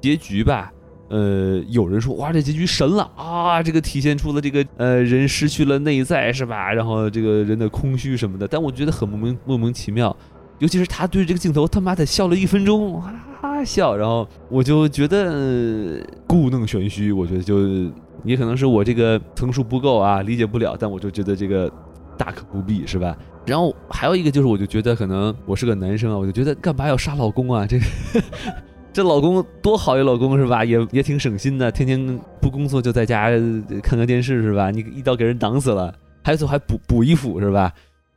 [0.00, 0.72] 结局吧。
[1.08, 3.62] 呃，有人说哇，这结局神了啊！
[3.62, 6.72] 这个体现出了这个呃人失去了内在是吧？
[6.72, 10.16] 然后这个人的空虚什么的，但我觉得很莫名莫名其妙，
[10.58, 17.58] 尤其是他对这个镜头他妈的笑了一分钟，哈哈笑，然后我就觉得故弄玄虚，我觉得就
[18.24, 21.70] 也可能是我这个层数不够啊，理解不了，但我就觉得这个
[22.16, 23.14] 大可不必是吧？
[23.44, 27.66] 然后还有一个就是，我就觉得可能我是个男生啊，我就觉得干嘛要杀老公啊？
[27.66, 27.78] 这。
[28.94, 30.62] 这老公多好一老公是吧？
[30.62, 33.30] 也也挺省心的，天天不工作就在家
[33.82, 34.70] 看看电视是吧？
[34.70, 37.72] 你一刀给人挡死了，还最后还补补衣服是吧？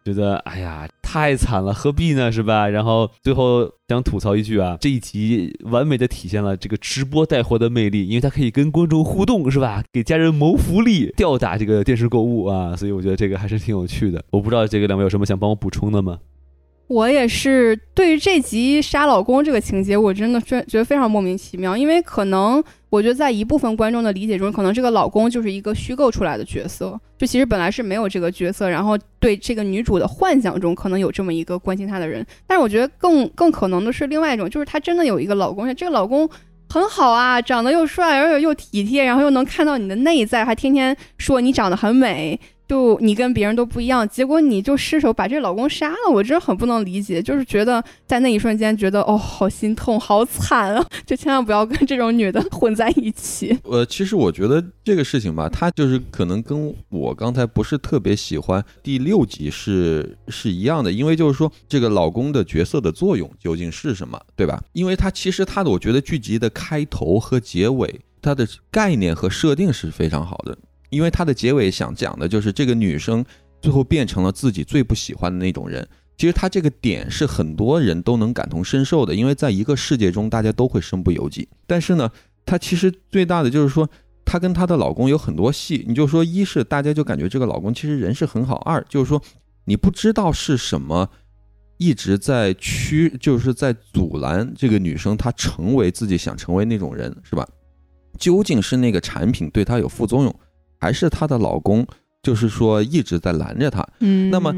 [0.05, 2.69] 觉得哎呀太惨了，何必呢是吧？
[2.69, 9.83] 然后最后想吐槽一句啊，这一集完美的体现了这个直播带货的魅力，因为它可以跟观众互动是吧？
[9.91, 14.23] 给家人谋福利，吊打这个电视购物啊，所以我觉得这个还是挺有趣的。
[14.29, 16.19] 我不知道这个两位有什么想帮我补充的吗？
[16.87, 21.75] 我也是，对于这集杀老公这个情节，我真的觉觉得非常莫名其妙。
[21.75, 28.69] 因为可能我觉得在一部分观众的理解中，可能这个老公就是一个虚构出来的角色，就其实本来是没有这个角色。
[28.69, 32.23] 然后对这个女主的幻想中，可能有这么一个关心她的人。
[32.45, 36.29] 但是我觉得更更可能的是另外一种，就是她真的有一个老公，这个老公
[36.69, 42.39] 很好啊，长得又帅，而且又体贴，然后又能看到你的内在，还天天说你长得很美。
[42.67, 47.21] 就你跟别人都不一样，结果你就失手把这老公杀了，我真的很不能理解。
[47.21, 50.85] 就是觉得在那一瞬间觉得哦，好心痛，好惨啊！
[51.05, 53.57] 就千万不要跟这种女的混在一起。
[53.63, 64.61] 呃，其实我觉得这个事情吧，它就是可能跟我刚才不是特别喜欢第六集是是一样的，因为就是说这个老公的角色的作用究竟是什么，对吧？
[64.73, 70.57] 因为他其实他的，我觉得剧集的开头和结尾，它的概念和设定是非常好的。
[70.95, 73.23] 因为他的结尾想讲的就是这个女生
[73.61, 75.85] 最后变成了自己最不喜欢的那种人。
[76.17, 81.45] 其实他这个点是很多人都能感同身受的，因为在一个世界中大家都会身不由己。
[81.67, 82.09] 但是呢，
[82.45, 83.89] 她其实最大的就是说，
[84.23, 85.83] 她跟她的老公有很多戏。
[85.85, 89.21] 你就说，一是大家就感觉这个老公其实人是很好；二就是说，
[89.65, 91.09] 你不知道是什么
[91.77, 97.45] 一直在驱，就是在阻拦这个女生她成为自己想成为那种人，是吧？
[98.17, 100.33] 究竟是那个产品对她有副作用？
[100.77, 101.85] 还是她的老公，
[102.21, 103.85] 就是说一直在拦着她。
[103.99, 104.53] 嗯，那么，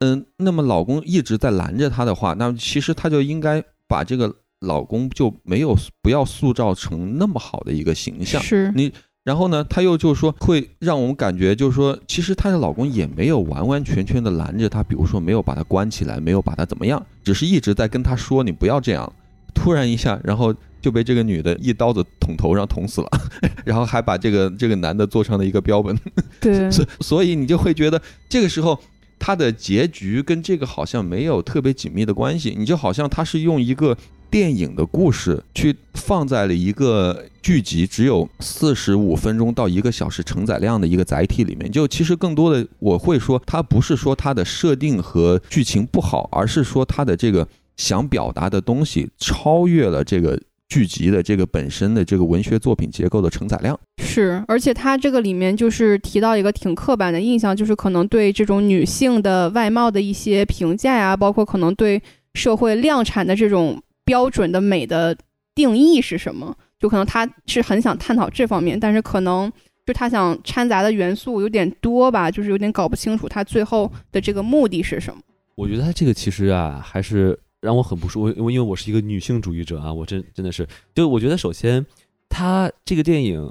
[0.00, 8.42] 嗯，那么老公一直在拦着她的话，那其实她就应该把这个老公就没有不要塑造成那么好的一个形象。
[8.42, 8.92] 是你，
[9.24, 19.12] 然后呢，她又就是说会让我们感觉就是说，其实她的老公也没有完完全全的拦着她，比如说没有把她关起来，没有把她怎么样，只是一直在跟她说你不要这样。
[19.54, 20.54] 突然一下，然后。
[20.82, 23.08] 就被这个女的一刀子捅头上捅死了，
[23.64, 25.96] 然后还把这个这个男的做成了一个标本。
[26.40, 28.78] 对，所所以你就会觉得这个时候
[29.18, 33.96] 他的结局跟这个好像没有特别紧密的关系，你就好像他是用一个
[34.28, 41.70] 电影的故事去放在了一个剧集只有四十五分钟到一个小时承载量的一个载体里面。
[41.70, 47.46] 就其实更多的我会说，它不是说它的设定和剧情不好，而是说它的这个
[47.76, 50.40] 想表达的东西超越了这个。
[50.72, 53.78] 剧集的这个本身的这个文学作品结构的承载量。
[54.02, 62.00] 是，而且它这个里面就是提到一个挺刻板的印象，就是可能对这种女性的外貌的一些评价呀，包括可能对
[62.32, 65.14] 社会量产的这种标准的美的
[65.54, 69.52] 定义是什么，就可能他是很想探讨这方面，但是可能。
[69.84, 75.20] 就他想掺杂的元素有点多吧，就是有点搞不清楚他最后的这个目的是什么。
[75.56, 78.28] 我觉得他这个其实啊，还是让我很不舒服。
[78.32, 81.86] 因为因为我是一个女性主义者啊，我真真的是，就我觉得首先
[82.28, 83.50] 他这个电影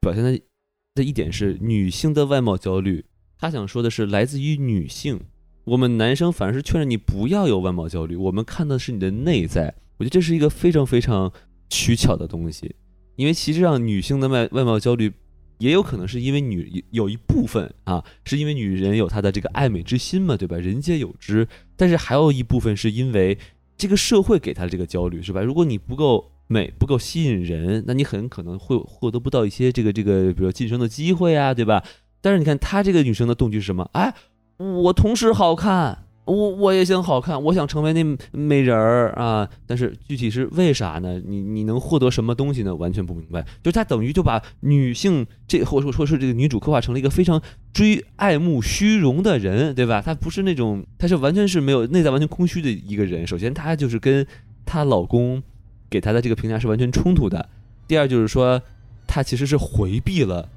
[0.00, 0.38] 表现的
[0.94, 3.02] 的一点是女性的外貌焦虑，
[3.38, 5.18] 他想说的是来自于女性。
[5.64, 9.74] 我们男生反而是劝着你不要有外貌焦虑，我们看的是你的内在。
[9.96, 11.32] 我觉得这是一个非常非常
[11.70, 12.74] 取巧的东西，
[13.16, 15.12] 因为其实上女性的外外貌焦虑。
[15.58, 20.56] 也有可能是因为女有一部分啊，是因为女人有她的这个爱美之心嘛，对吧？
[20.56, 21.46] 人皆有之。
[21.76, 23.38] 但是还有一部分是因为
[23.76, 25.40] 这个社会给她这个焦虑，是吧？
[25.40, 31.82] 如果你不够美，不够吸引人，那你很可能会获得不到一些这个这个，比如晋升的机会啊，对吧？
[32.20, 33.88] 但是你看她这个女生的动机是什么？
[33.92, 34.14] 哎，
[34.58, 36.04] 我同时好看。
[36.32, 39.48] 我我也想好看，我想成为那美人儿啊！
[39.66, 41.20] 但是具体是为啥呢？
[41.26, 42.74] 你你能获得什么东西呢？
[42.74, 43.44] 完全不明白。
[43.62, 47.40] 就他等于就把女性这或者说说是这个女主刻画成了一个非常
[47.72, 50.00] 追爱慕虚荣的人，对吧？
[50.00, 53.26] 她不是那种，她是完全是没有内在完全空虚的一个人。
[53.26, 54.26] 首先，她就是跟
[54.64, 55.42] 她老公
[55.90, 57.48] 给她的这个评价是完全冲突的。
[57.86, 58.60] 第二，就是说
[59.06, 60.48] 她其实是回避了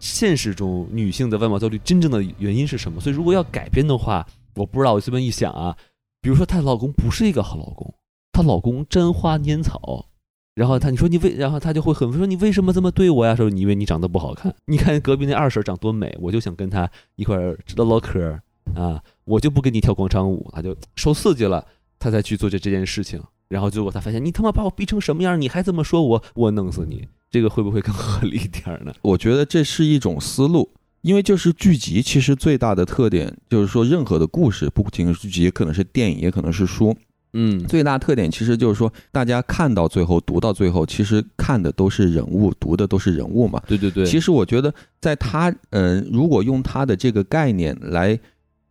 [0.00, 3.00] 现实中女性的外貌焦虑真正的原因是什么。
[3.00, 5.76] 所以，如果要改编的话，我不知道，我随便一想啊，
[6.20, 7.94] 比如说她老公不是一个好老公，
[8.32, 10.06] 她老公沾花拈草，
[10.54, 13.34] 然后她你说你为，然后她就会很说你为什么这么对我呀？
[13.34, 14.54] 说你以为你长得不好看？
[14.66, 17.36] 你看隔壁那二婶长多美，我就想跟她一块
[17.76, 18.40] 唠唠嗑
[18.74, 21.66] 啊，我就不跟你跳广场舞，她就受刺激了，
[21.98, 28.94] 她才去做这这件事情，然后结果她发现你他妈把我逼成什么样，你还这么说我，我弄死你，这个会不会更合理一点呢？
[29.02, 30.70] 我觉得这是一种思路。
[31.04, 36.96] 因为就是剧集，其实最大的特点就是说，任何的故事，不仅是剧集，也可能是电影，也可能是书，
[37.34, 43.62] 嗯，最大特点其实就是说，大家看到最后，读到最后，其实看的都是人物，读的都是人物嘛。
[43.66, 44.06] 对对对。
[44.06, 48.18] 其实我觉得，在他，嗯，如果用他的这个概念来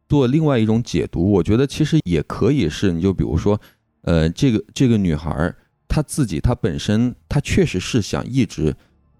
[0.10, 3.62] 做另外一种解读，我觉得其实也可以是，你就比如说，
[4.02, 5.54] 呃，这个这个女孩
[5.88, 8.76] 她自己，她本身，她确实是想一直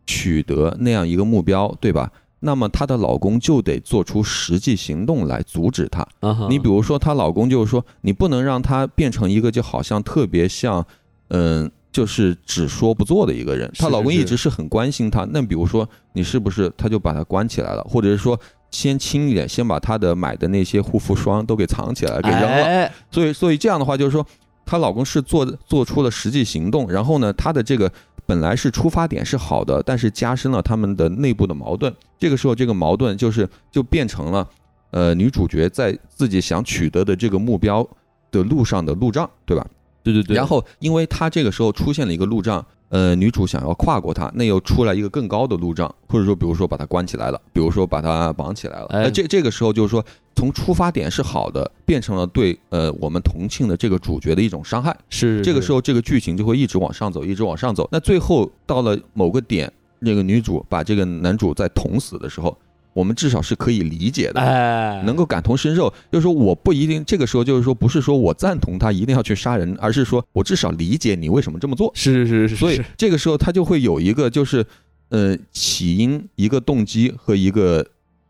[0.08, 2.12] 取得那样一个目标，对吧？
[2.46, 6.06] 那么她的老公就得做出实际行动来阻止她。
[6.50, 10.86] 你比如说，她老公就是说，你不能让她变成一个就好像特别像，
[11.30, 13.72] 嗯，就是只说不做的一个人。
[13.80, 15.26] 她老公一直是很关心她。
[15.32, 18.38] 那比如说，你是不是他就把她关起来了，或者是说
[18.70, 22.92] 先轻一点，先把她的买的那些护肤霜都给藏起来，给扔了。
[23.10, 24.26] 所以，所以这样的话就是说，
[24.66, 27.90] 她老公是做做出了实际行动，然后呢，她的这个。
[28.34, 31.94] 本来是出发点是好的，但是加深了他们的内部的矛盾。
[32.18, 34.50] 这个时候，这个矛盾就是就变成了，
[34.90, 37.88] 呃，女主角在自己想取得的这个目标
[38.32, 39.64] 的路上的路障，对吧？
[40.02, 40.36] 对对对。
[40.36, 42.66] 然后，因为她这个时候出现了一个路障。
[42.94, 48.86] 呃，女主想要跨过它，那又出来一个更高的路障，或者说，比如说把它关起来了，比如说把它绑起来了。
[48.92, 50.06] 哎，这这个时候就是说，
[50.36, 54.96] 从出发点是好的，变成了对呃我们同庆的这个主角的一种伤害。
[55.10, 57.90] 是，这个时候这个剧情就会一直往上走，一直往上走。
[57.92, 62.56] 那最后到了某个点，那个女主把这个男主在捅死的时候。
[62.94, 65.92] 我们至少是可以理解的，哎，能够感同身受。
[66.12, 71.92] 就是说，我不一定这个时候就是说，不是说我赞同他一定要去杀人，而是说我至少理解你为什么这么做。
[71.96, 72.56] 是是是是。
[72.56, 74.64] 所以这个时候他就会有一个就是，
[75.10, 77.84] 呃，起因、一个动机和一个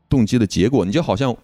[0.07, 0.85] 动机的结果。
[0.85, 1.35] 你就好像，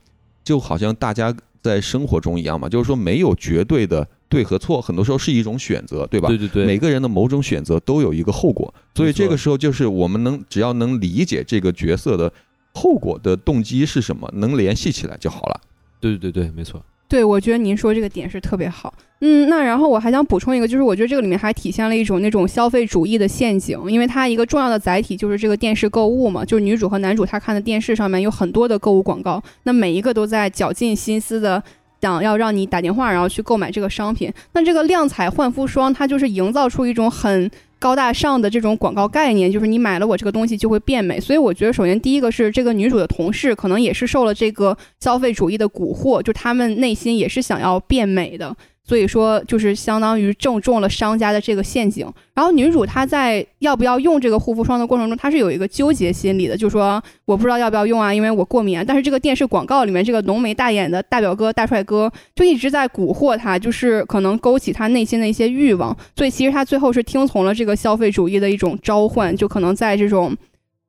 [0.43, 6.29] 就好像大家在生活中一样嘛，就是说没有绝对的对和错，很多时候是一种选择，对吧？
[6.29, 6.65] 对对对。
[6.65, 12.31] 每个人的某种选择都有一个后果，所以这个时候就是我们能只要能理解这个角色的。
[12.73, 14.29] 后果的动机是什么？
[14.35, 15.61] 能联系起来就好了。
[15.99, 16.81] 对对对对，没错。
[17.07, 18.93] 对，我觉得您说这个点是特别好。
[19.21, 31.61] 嗯，那然后我还想补充一个，就是我觉得这个里面还体现了一种那种消费主义的陷阱，因为它一个重要的载体就是这个电视购物嘛，就是女主和男主他看的电视上面有很多的购物广告，那每一个都在绞尽心思的
[31.99, 34.31] 想要让你打电话，然后去购买这个商品。
[34.53, 37.49] 那这个亮彩焕肤霜，它就是营造出一种很。
[37.79, 41.19] 高大上的这种广告概念，就是你买了我这个东西就会变美。
[41.19, 48.55] 所以我觉得，首先第一个是这个女主的同事，可能也是受了这个消费主义的蛊惑，就他们内心也是想要变美的。
[48.89, 52.11] 所以说就是相当于正中了商家的这个陷阱。
[52.33, 58.83] 然后女主她在要不要用这个护肤霜的过程中，她是有一个纠结心理的，就是说我不知道要不要用啊，因为我过敏。
[58.87, 65.95] 但是这个电视广告里面这个浓眉大眼的大表哥大帅哥就一直在蛊惑她，就是可能勾起她内心的一些欲望。
[66.15, 70.35] 所以其实她最后是听从了这个消费主义的一种召唤，就可能在这种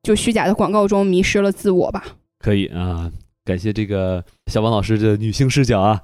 [0.03, 2.03] 就虚假的广告中迷失了自我吧。
[2.39, 3.11] 可以啊，
[3.45, 6.01] 感谢这个小王老师的女性视角啊。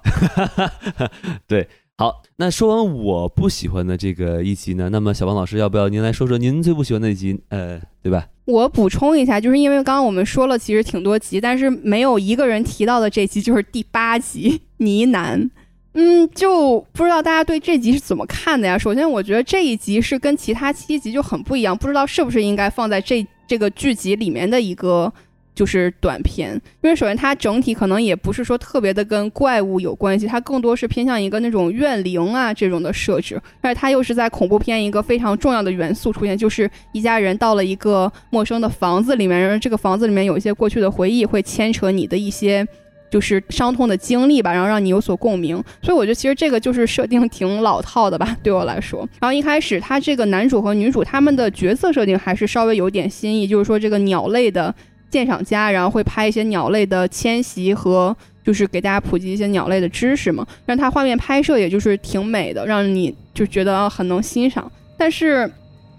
[1.49, 1.67] 对。
[1.99, 7.41] 好，那说完我不喜欢的这个一集呢，那么小王老师，要不要您来说说您最不喜欢的一集？
[7.49, 8.29] 呃，对吧？
[8.45, 15.49] 我补充一下，就是因为刚刚我们说了，其实挺多集，但是没有一个人提到的这集就是第八集呢喃。
[15.95, 18.77] 嗯，就不知道大家对这集是怎么看的呀？
[18.77, 25.11] 首先，我觉得这一集是跟其他七集就很不一样，不知道是不是应该放在这这个剧集里面的一个。
[25.57, 26.53] 就是短片，
[26.83, 42.67] 因为首先它整体可能也不是说特别的跟怪物有关系，它更多是偏向一个那种怨灵啊这种的设置，而且它又是在恐怖片一个非常重要的元素出现，就是一家人到了一个陌生的房子里面，然后这个房子里面有一些过去的回忆，会牵扯你的一些
[43.11, 45.57] 就是伤痛的经历吧，然后让你有所共鸣。
[45.81, 49.09] 所以我觉得其实这个就是设定挺老套的吧，对我来说。
[49.19, 54.75] 然后一开始他这个男主和女主他们的角色设定还是稍微有点新意，就是说这个鸟类的。
[55.11, 60.47] 鉴赏家，然后会拍一些鸟类的迁徙和，就是给大家普及一些鸟类的知识嘛。
[60.65, 64.71] 让它画面拍摄也就是挺美的，让你就觉得很能欣赏。
[64.97, 65.51] 但是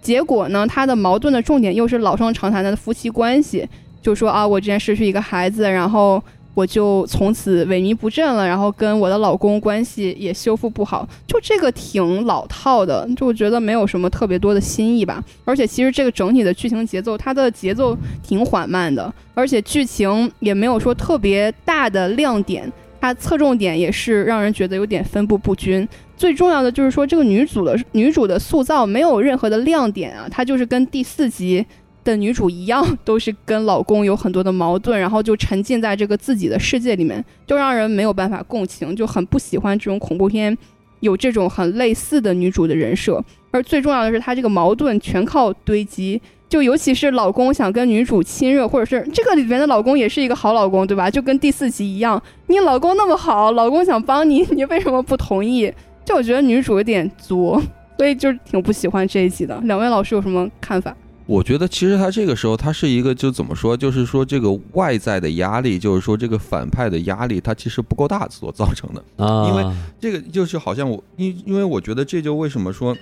[0.01, 3.67] 结果呢，它的矛盾的重点又是老生常谈的夫妻关系，
[4.01, 6.23] 就说啊，我之前失去一个孩子，然后。
[6.57, 15.23] 我就从此萎靡不振了，然后跟我的老公关系也修复不好，就这个挺老套的，就我觉得没有什么特别多的新意吧。
[15.45, 22.67] 而且其实这个整体的剧情节奏，它的节奏挺缓慢的，而且剧情也没有说特别大的亮点，
[22.99, 25.87] 它侧重点也是让人觉得有点分布不均。
[26.17, 31.63] 最重要的就是说，这个女主的女主的塑造没有任何的亮点啊，她就是跟第四集。
[32.11, 40.57] 的女主一样，都是跟老公有很多的矛盾，然后就沉浸在这个自己的世界里面，就让人没有办法共情，就很不喜欢这种恐怖片
[41.01, 43.23] 有这种很类似的女主的人设。
[43.51, 51.09] 而最重要的是，她这个矛盾全靠堆积，就尤其是老公想跟女主亲热，或者是这个里面的老公也是一个好老公，对吧？
[51.09, 55.71] 就跟第四集一样，你老公那么好，老公想帮你， 你为什么不同意？
[56.05, 57.61] 就我觉得女主有点作，
[57.97, 59.59] 所以就挺不喜欢这一集的。
[59.63, 60.95] 两位老师有什么看法？
[61.27, 69.49] 我觉得其实他这个时候，他是一个就怎么说，就是说这个外在的压力，就是说这个反派的压力，他其实不够大所造成的啊。
[69.49, 72.95] 因为这个就是好像我，因因为我觉得这就为什么说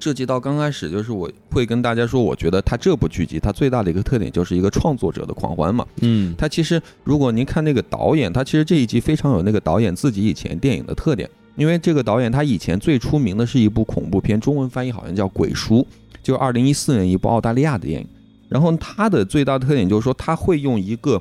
[0.00, 5.86] 涉及到刚开始，就是我会跟大家说，我觉得他这部剧集它最大的一个特点就是一个创作者的狂欢嘛。
[6.00, 15.76] 嗯，他其实如果您看那个导演，他其实这一集非常有那个导演自己以前电影的特点，因为这个导演他以前最出名的是一部恐怖片，中文翻译好像叫《鬼书》。
[16.22, 18.08] 就二零一四年一部澳大利亚的电影，
[18.48, 21.20] 然后它的最大特点就是说，它会用一个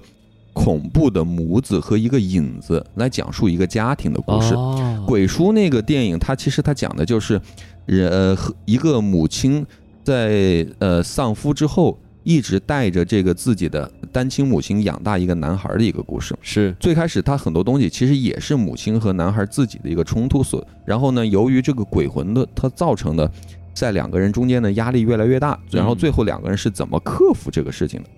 [0.54, 4.54] 恐怖的模子和一个影子来讲述一个家庭的故事。
[5.08, 7.42] 鬼叔那个电影，它其实它讲的就是，
[7.88, 9.66] 呃，一个母亲
[10.04, 16.36] 在呃丧夫之后，一直带着这个自己的单亲母亲养大一个男孩的一个故事。
[16.42, 23.32] 是最开始，他很多东西其实也是母亲和男孩自己的一个冲突所，然后呢，由于这个鬼魂的它造成的。
[23.74, 28.10] 在两个人中间的压力越来越大，然后最后两个人是怎么克服这个事情的？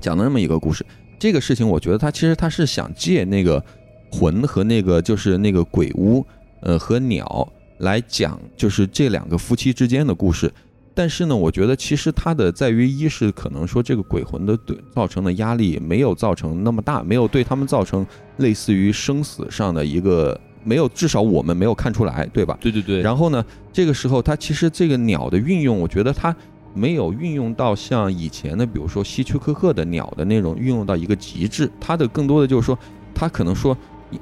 [0.00, 0.84] 讲了那么一个故事，
[1.18, 3.62] 这个事情我觉得他其实他是想借那个
[4.10, 6.24] 魂和那个就是那个鬼屋，
[6.62, 7.46] 呃和鸟
[7.78, 10.52] 来讲，就是这两个夫妻之间的故事。
[10.94, 18.06] 但是呢，我觉得其实他的在于一是可能说这个鬼魂的对造成的压力没有造成那么大，没有对他们造成
[18.38, 20.38] 类似于生死上的一个。
[20.62, 22.58] 没有，至少我们没有看出来，对吧？
[22.60, 23.00] 对对对。
[23.00, 26.34] 然后呢，这个时候它其实这个鸟的运用，我觉得它
[26.74, 31.70] 没有运用到像以前的，比如说希区柯克的鸟的那种运用到一个极致。
[31.80, 32.78] 它的更多的就是说，
[33.14, 33.76] 它可能说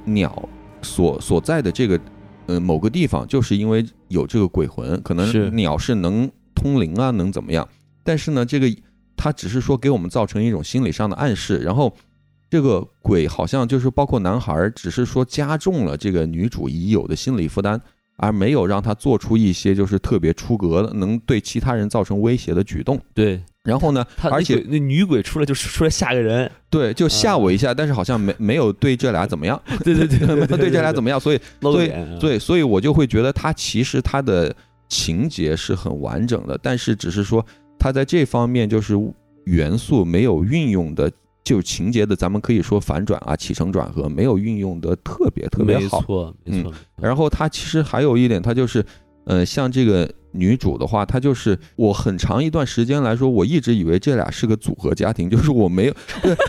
[0.05, 0.49] 鸟
[0.83, 2.01] 所所在的这个
[2.47, 7.69] 呃某个地方，就是因为有这个鬼魂，可能鸟是能通灵啊，能怎么样？
[8.05, 8.73] 但是呢，这个
[9.17, 11.93] 它只是说给我们造成一种心理上的暗示，然后。
[12.51, 17.79] 这个鬼好像就是包括男孩，只是说加重了这个女主已有的心理负担，
[18.17, 22.99] 而没有让她做出一些就是特别出格的，能对其他人造成威胁的举动。
[23.13, 29.61] 对，然后呢，而且那女鬼出来就出来吓个人，对，就吓我一下，但是好像没没有对这俩怎么样。
[29.85, 34.55] 对对对，没有对这俩怎么样，所以所以对，所以我就会觉得他其实他的
[34.89, 37.45] 情节是很完整的，但是只是说
[37.79, 38.95] 他在这方面就是
[39.45, 41.13] 元素没有运用的。
[41.49, 45.99] 就情节的，咱们可以说反转啊，起承转合没有运用的特别特别好。
[46.01, 46.73] 没错，没错。
[47.01, 48.85] 然后它其实还有一点，它就是，
[49.25, 55.95] 呃，像这个女主的话，她就是我很长一段时间来说，我一直以为这俩是个组合家庭， 就是我没有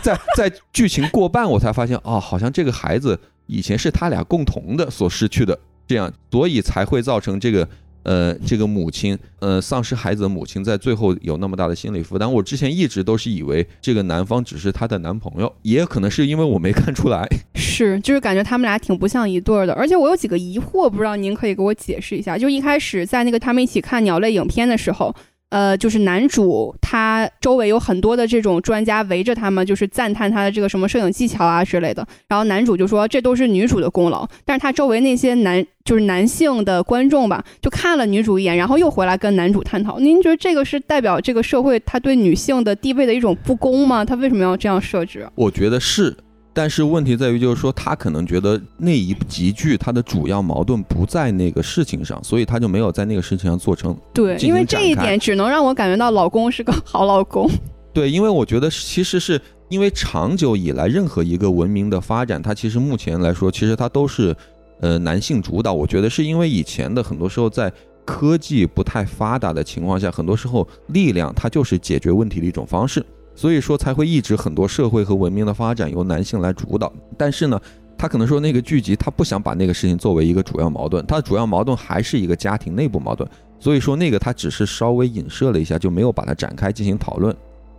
[0.02, 7.66] 在在剧情过半，我才发现哦，好像这个孩子以前是他俩共同的所失去的，这样，所以才会造成这个。
[8.02, 12.32] 呃，这个母亲，呃，丧失孩子的母亲，在最后有那么大的心理负担。
[12.32, 17.28] 我之前一直都是以为这个男方只是她的男朋友，也可能是因为我没看出来。
[17.54, 19.72] 是，就是感觉他们俩挺不像一对儿的。
[19.74, 22.38] 而且我有几个疑惑，不知道您可以给我解释一下。
[22.38, 25.14] 就一开始在那个他们一起看鸟类影片的时候。
[25.50, 32.06] 呃，就是男主他周围有很多的这种专家围着他们，就是赞叹他的这个什么摄影技巧啊之类的。
[32.28, 39.98] 然后男主就说这都是女主的功劳，但是他周围那些男就是男性的观众吧，就看了女主一眼，然后又回来跟男主探讨。
[39.98, 44.04] 您觉得这个是代表这个社会他对女性的地位的一种不公吗？
[44.04, 45.28] 他为什么要这样设置？
[45.34, 46.16] 我觉得是。
[46.52, 57.48] 但是问题在于，就是说他可能觉得那一集剧他的主要矛盾不在那个事情上，所以他就没有在那个事情上做成对，因为这一点只能让我感觉到老公是个好老公。
[57.92, 64.34] 对，因为我觉得其实是因为长久以来任何一个文明的发展，它其实目前来说，其实它都是
[64.80, 65.72] 呃男性主导。
[65.72, 67.72] 我觉得是因为以前的很多时候在
[68.04, 73.04] 科技不太发达的情况下，很多时候力量它就是解决问题的一种方式。
[73.40, 77.58] 所以说才会一直很多社会和文明的发展由男性来主导，但是呢，
[77.96, 83.26] 他可能说那个剧集他不想把那个事情作为一个主要矛盾，他的主要矛盾还是一个家庭内部矛盾，
[83.58, 87.34] 所以说那个他只是稍微影射了一下，就没有把它展开进行讨论，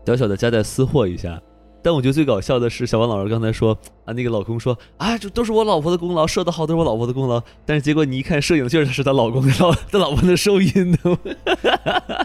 [0.08, 1.40] 小小的夹带私货一下。
[1.84, 11.18] 但我觉得最搞笑的是小王老师刚才说啊，那个老公说啊，这都是我老婆的功劳，摄的好都是我老婆的功劳，但是结果你一看摄影确实是他老公的老他老婆的收音的，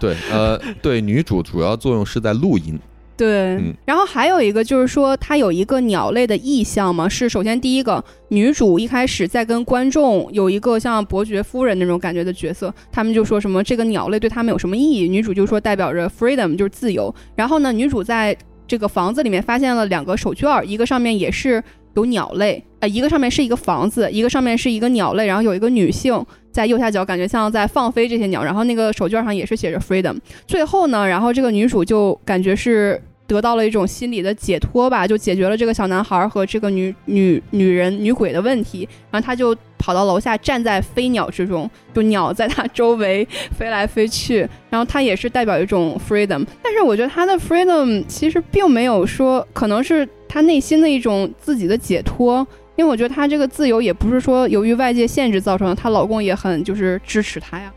[0.01, 2.81] 对，呃，对，女主主要作用是在录音。
[3.17, 17.15] 对，然后还有一个就是说，它有一个鸟类的意象嘛，是首先第一个女主一开始在跟观众有一个像伯爵夫人那种感觉的角色，他们就说什么这个鸟类对他们有什么意义，女主就说代表着 freedom 就是自由。
[17.35, 18.37] 然后呢，女主在
[18.69, 21.63] 这个房子里面发现了两个手绢，一个上面也是
[21.97, 30.17] 有鸟类，呃，一个上面是一个房子，一个上面是一个鸟类，然后有一个女性在右下角，感觉像在放飞这些鸟，然后那个手绢上也是写着 freedom。
[30.47, 33.03] 最后呢，然后这个女主就感觉是。
[33.27, 38.89] 得到了一种心理的解脱吧，就解决了这个小男孩和这个女女女人女鬼的问题。
[39.11, 43.27] 然后他就跑到楼下，站在飞鸟之中，就鸟在他周围
[43.57, 44.49] 飞来飞去。
[44.71, 52.47] 然后他也是代表一种 freedom，但是我觉得他的 freedom 其实并没有说，可能是他内心的一种自己的解脱。
[52.77, 57.73] 因为我觉得他这个自由也不是说由于外界限制造成的，她老公也很就是支持她呀。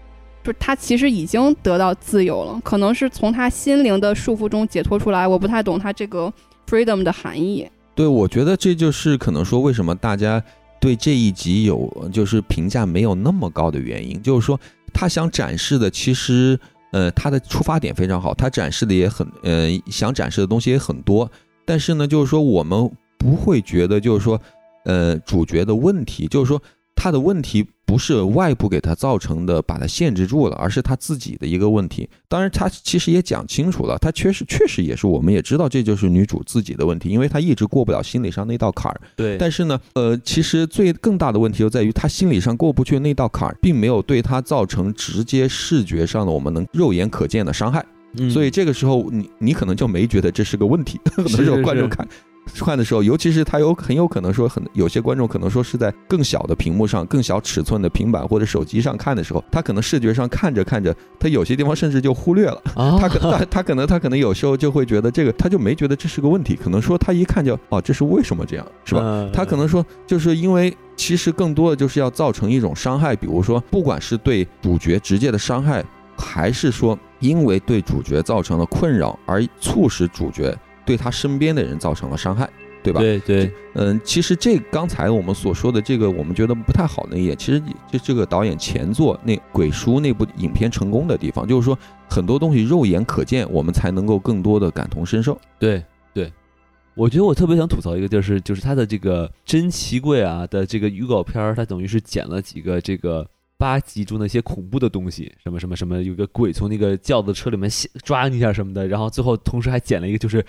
[0.49, 5.27] 就他其实已经得到自由了，可能是从他心灵的束缚中解脱出来。
[5.27, 6.33] 我不太懂他这个
[6.67, 7.69] freedom 的含义。
[7.93, 10.43] 对，我觉得这就是可能说为什么大家
[10.81, 14.19] 对这一集有就是评价没有那么高的原因。
[14.23, 14.59] 就是说
[14.91, 16.59] 他想展示的其实
[16.91, 21.29] 呃他的出发点非常好，他展示的也很呃想展示的东西也很多。
[21.63, 22.89] 但是呢，就是说我们
[23.19, 24.41] 不会觉得就是说
[24.85, 26.59] 呃主角的问题，就是说
[26.95, 27.67] 他的问题。
[27.89, 32.07] 不是外部给他造成的，把他限制住了，而是他自己的一个问题。
[32.27, 39.01] 当然，他其实也讲清楚了，他确实确实也是，我们也知道这就是女主自己的问题，因为她一直过不了心理上那道坎儿。
[39.15, 39.39] 对。
[39.39, 47.83] 但是呢，呃，其实最更大的问题就在于，她心理上过不去那道坎儿，并没有对她造成直接视觉上的我们能肉眼可见的伤害。
[48.19, 48.29] 嗯。
[48.29, 52.07] 所以这个时候，你你可能就没觉得这是个问题， 可能有观众看。
[52.63, 62.61] 看的时候，尤其是他有很有可能说很有些观众可能说是在更小的屏幕上、更小尺寸的平板或者手机上看的时候，他可能视觉上看着看着，他有些地方甚至就忽略了。
[62.75, 69.29] 他可他他可能他可能有时候就会觉得这个他就没觉得这是个问题，可能说他一看就哦这是为什么这样是吧？
[69.33, 75.83] 他可能说就是因为其实更多的就是要造成一种伤害，比如说不管是对主角直接的伤害，
[76.17, 80.57] 还是说因为对主角造成了困扰而促使主角。
[80.89, 82.49] 对他身边的人造成了伤害，
[82.81, 82.99] 对吧？
[82.99, 87.61] 对对，嗯，其实这刚才我们所说的这个，我们觉得不太好的一点，其实
[87.91, 91.77] 就这个导演前作那《鬼书》那部影片成功的地方，就是说
[92.09, 95.39] 很多东西肉眼可见，我们才能够更多的感同身受。
[95.59, 96.33] 对对，
[96.95, 103.23] 我觉得我特别想吐槽一个地儿是，就是他的这个珍奇柜啊的这个预告片儿，它等于是剪了几个这个
[103.59, 107.69] 八集中的一些恐怖的东西，什么什么什么，有个鬼从那个轿子车里面
[108.03, 110.43] 抓你一下什么的，然后最后同时还剪了一个就是。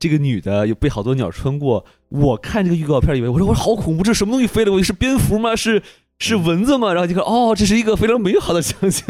[0.00, 4.72] 这个女的有被好多鸟穿过，我看这个预告片以为我说我说好恐怖，这什么东西飞了？
[4.72, 5.54] 我是蝙蝠吗？
[5.54, 5.82] 是
[6.18, 6.92] 是蚊子吗？
[6.92, 9.04] 然后就看，哦，这是一个非常美好的场景。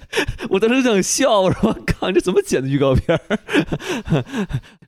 [0.50, 3.18] 我当时就想笑，我说：“靠，这怎么剪的预告片？”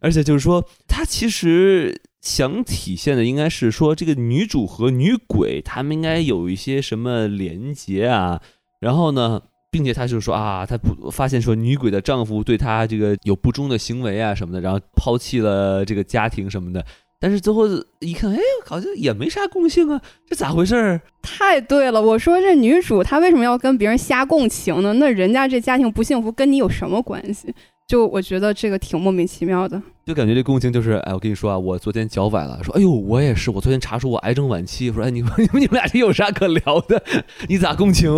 [0.00, 8.42] 而且就是说，他其实想体现的应该是说，这个女主和女鬼他们应该有一些什么连接啊。
[8.78, 9.42] 然后呢，
[9.76, 16.82] 并且她就说啊，她不发现说女鬼的丈夫对她这个有不忠的行为啊什么的，然后抛弃了这个家庭什么的。
[17.20, 17.68] 但是最后
[18.00, 21.02] 一看，哎，好像也没啥共性啊，这咋回事儿？
[21.20, 24.94] 太对了，我说这女主她为什么要跟别人瞎共情呢？
[24.94, 27.54] 那人家这家庭不幸福跟你有什么关系？
[27.86, 37.00] 就我觉得这个挺莫名其妙的，就感觉这共情就是，哎，我跟你说啊，我昨天脚崴了，说，哎呦，我也是，我昨天查出我癌症晚期，说，哎，你们你们你们俩这有啥可聊的？
[37.48, 38.10] 你咋共情？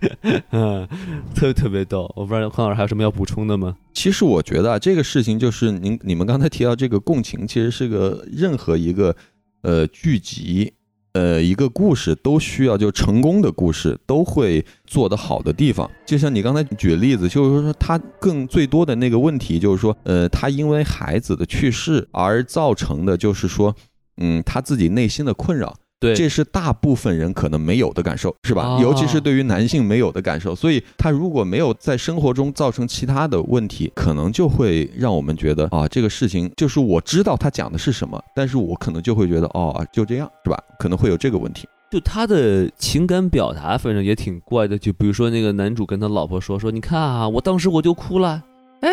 [0.52, 0.88] 嗯，
[1.34, 2.10] 特别特别逗。
[2.16, 3.76] 我不知道康老师还有什么要补充的吗？
[3.92, 9.14] 其实我觉得啊这个事情就是您你们刚才提到这个共情，其实是个任何一个
[9.60, 10.72] 呃剧集。
[11.12, 23.74] 呃，一个故事都需要就成功的故事都会做得好的地方，就像你刚才举例子，就是说他更最多的那个问题就是说，呃，他因为孩子的去世而造成的，就是说，
[24.18, 25.76] 嗯，他自己内心的困扰。
[26.00, 28.78] 对，这是大部分人可能没有的感受，是吧？
[28.80, 40.58] 尤其是对于男性没有的感受，所以他如果没有在生活中造成其他的问题，可能就会让我们觉得啊，这个事情就是我知道他讲的是什么，但是我可能就会觉得哦，就这样，是吧？
[40.78, 41.68] 可能会有这个问题。
[41.90, 44.78] 就他的情感表达，反正也挺怪的。
[44.78, 48.42] 就比如说那个男主跟他老婆说说，你看啊，我当时我就哭了，
[48.80, 48.88] 哎，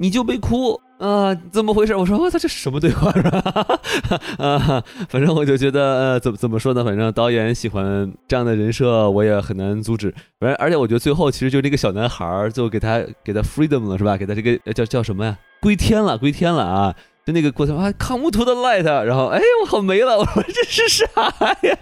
[0.00, 0.80] 你就被哭。
[0.98, 1.96] 啊，怎么回事？
[1.96, 3.40] 我说我操，这是什么对话是吧？
[4.36, 6.84] 啊，反正我就觉得，呃，怎么怎么说呢？
[6.84, 10.14] 反正导演喜欢这样的人设，我也很难阻止。
[10.38, 14.14] 反正而且我觉得最后其实就那个小男孩儿，最后给他给他 freedom 了是吧？
[14.18, 15.38] 给他这个叫叫什么呀？
[15.62, 16.94] 归天了，归天了啊！
[17.24, 21.06] 就那个过程啊，come to the light，然后哎，我好没了，我说这是啥
[21.62, 21.78] 呀？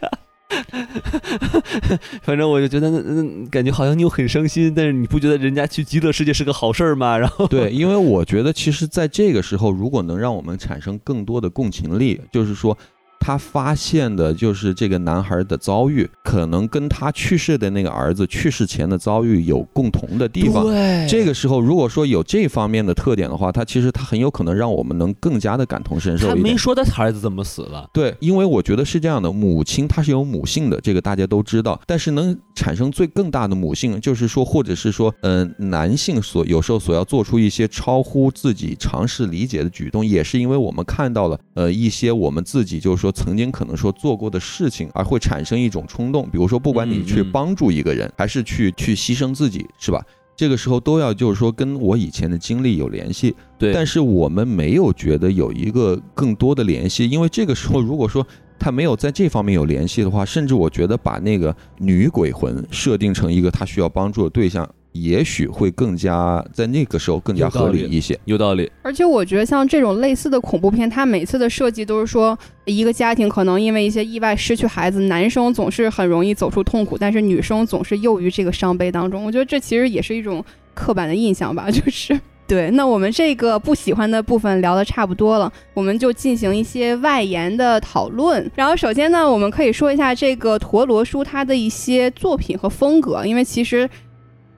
[2.23, 7.16] 反正我就觉得，那嗯，感觉好像你又很伤心，但是你不觉得人家去极乐世界是个好事儿吗？
[7.19, 12.77] 然后对，因为我觉得其实在这个时候，如果能让我们产生更多的共情力，就是说。
[13.20, 20.65] 他发现的就是这个男孩的遭遇，可能跟他去世的那个儿子去世前的遭遇有共同的地方。
[20.65, 26.28] 对，这个时候如果说有这方面的特点的话，他其实他很有可能让我们能更加的感同身受。
[26.28, 27.89] 他没说他儿子怎么死了。
[27.93, 31.81] 对，因为我觉得是这样的，母亲她是有母性的，这个大家都知道。
[31.86, 43.08] 但是能产生最更大的母性，就是说，或者是说，嗯，男性所有时候所要做出一些超乎自己尝试理解的举动，也是因为我们看到了，呃，一些我们自己就是说。
[43.13, 50.05] 曾经可能说做过的事情，而会产生一种冲动，比如说，不管你去帮助一个人，还是去去牺牲自己，是吧？
[50.37, 53.35] 这个时候都要就是说跟我以前的经历有联系。
[53.59, 58.25] 对，但是我们没有觉得有一个更多的联系，因为这个时候如果说
[58.57, 64.69] 他没有在这方面有联系的话，甚至我觉得把那个女鬼魂设定成一个他需要帮助的对象。
[64.93, 68.70] 也许会更加在那个时候更加合理一些，有道理。
[68.82, 79.24] 而且我觉得像这种类似的恐怖片，它每次的设计都是说，一个家庭可能因为一些意外失去孩子，男生总是很容易走出痛苦，但是女生总是囿于这个伤悲当中。
[79.24, 80.44] 我觉得这其实也是一种
[80.74, 82.70] 刻板的印象吧，就是对。
[82.70, 88.51] 那我们这个不喜欢的部分聊的差不多了，我们就进行一些外延的讨论。
[88.55, 93.89] 然后首先呢，我们可以说一下这个陀螺叔他的一些作品和风格，因为其实。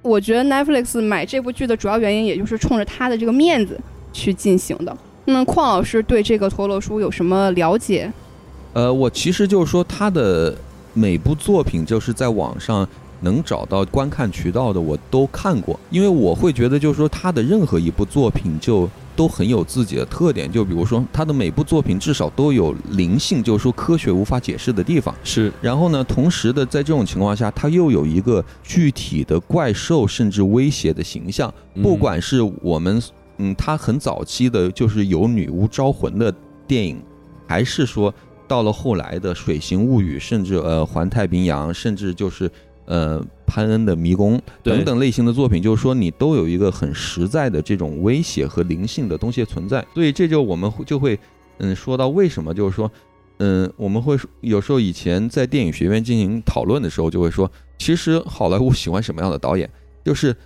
[0.02, 3.78] 我觉得 Netflix 买这部剧的主要原因，也就是冲着他的这个面子
[4.12, 4.96] 去进行的。
[5.26, 8.10] 那邝老师对这个陀螺书有什么了解？
[8.72, 10.56] 呃，我其实就是说他的
[10.94, 12.88] 每部作品，就是在网上
[13.20, 18.88] 能找到观看渠道的，我都看过，因为我会觉得就是说他的任何一部作品就。
[19.16, 25.52] 都很有自己的特点，就比如说他的每部作品至少都有灵性，就是说科学无法解释的地方是。
[25.60, 31.52] 然后呢，同时的在这种情况下，他又有一个具体的怪兽甚至威胁的形象，
[31.82, 33.02] 不管是我们
[33.36, 36.34] 嗯，他很早期的就是有女巫招魂的
[36.66, 36.98] 电影，
[37.46, 38.14] 还是说
[38.48, 42.50] 到了后来的《水形物语》，甚至呃《环太平洋》，甚至就是
[42.86, 43.24] 呃。
[43.52, 51.18] 潘恩的迷宫等等类型的作品，就是说你都有一个很实在的这种威胁和灵性的东西存在，所以这就我们就会
[51.58, 52.88] 嗯说到为什么就是说
[53.40, 59.68] 嗯我们会有时候以前在电影学院进行讨论的时候就会说，其实好莱坞喜欢什么样的导演，
[60.04, 60.36] 就是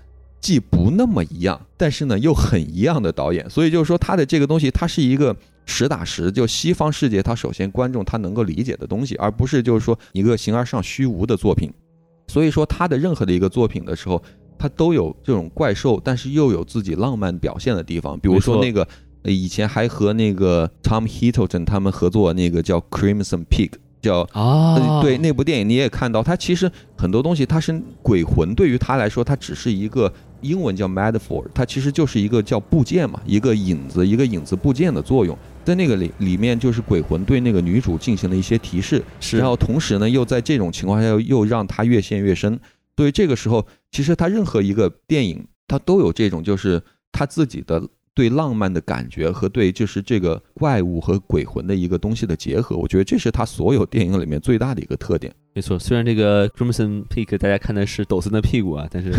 [0.41, 5.37] 既不那么一样，但是呢又很一样的导演，所以就是说他的这个东西它是一个
[5.67, 11.71] 实打实就西方世界他首先观众他能够理解的东西，而不是就是说一个形而上虚无的作品。
[12.35, 14.21] 所以说他的任何的一个作品的时候，
[14.59, 18.19] 他都有这种怪兽，但是又有自己浪漫表现的地方。
[18.19, 18.85] 比如说那个，
[19.23, 23.71] 以前还和那个 Tom Hiddleston 他们合作那个叫 Crimson Peak，
[24.05, 30.13] 叫啊，对那部电影你也看到，它其实很多东西它是鬼魂，对于他来说，它只是一个
[30.43, 35.37] 英文叫 metaphor，它其实就是一个叫部件嘛，一个影子，一个影子部件的作用。
[35.65, 42.61] 在那个里里面，就是鬼魂对那个女主进行了一些提示，是然后同时呢，又在这种情况下又又让她越陷越深。
[42.97, 47.83] 所以这个时候，其实他任何一个电影，他都有这种就是他自己的
[48.15, 52.77] 对浪漫的感觉和对就是这个怪物和鬼魂的一个东西的结合。
[52.77, 55.35] 我觉得这是他所有电影里面最大的一个特点。
[55.57, 59.13] 没错，虽然这个 Crimson Peak 大家看的是抖森的屁股啊，但是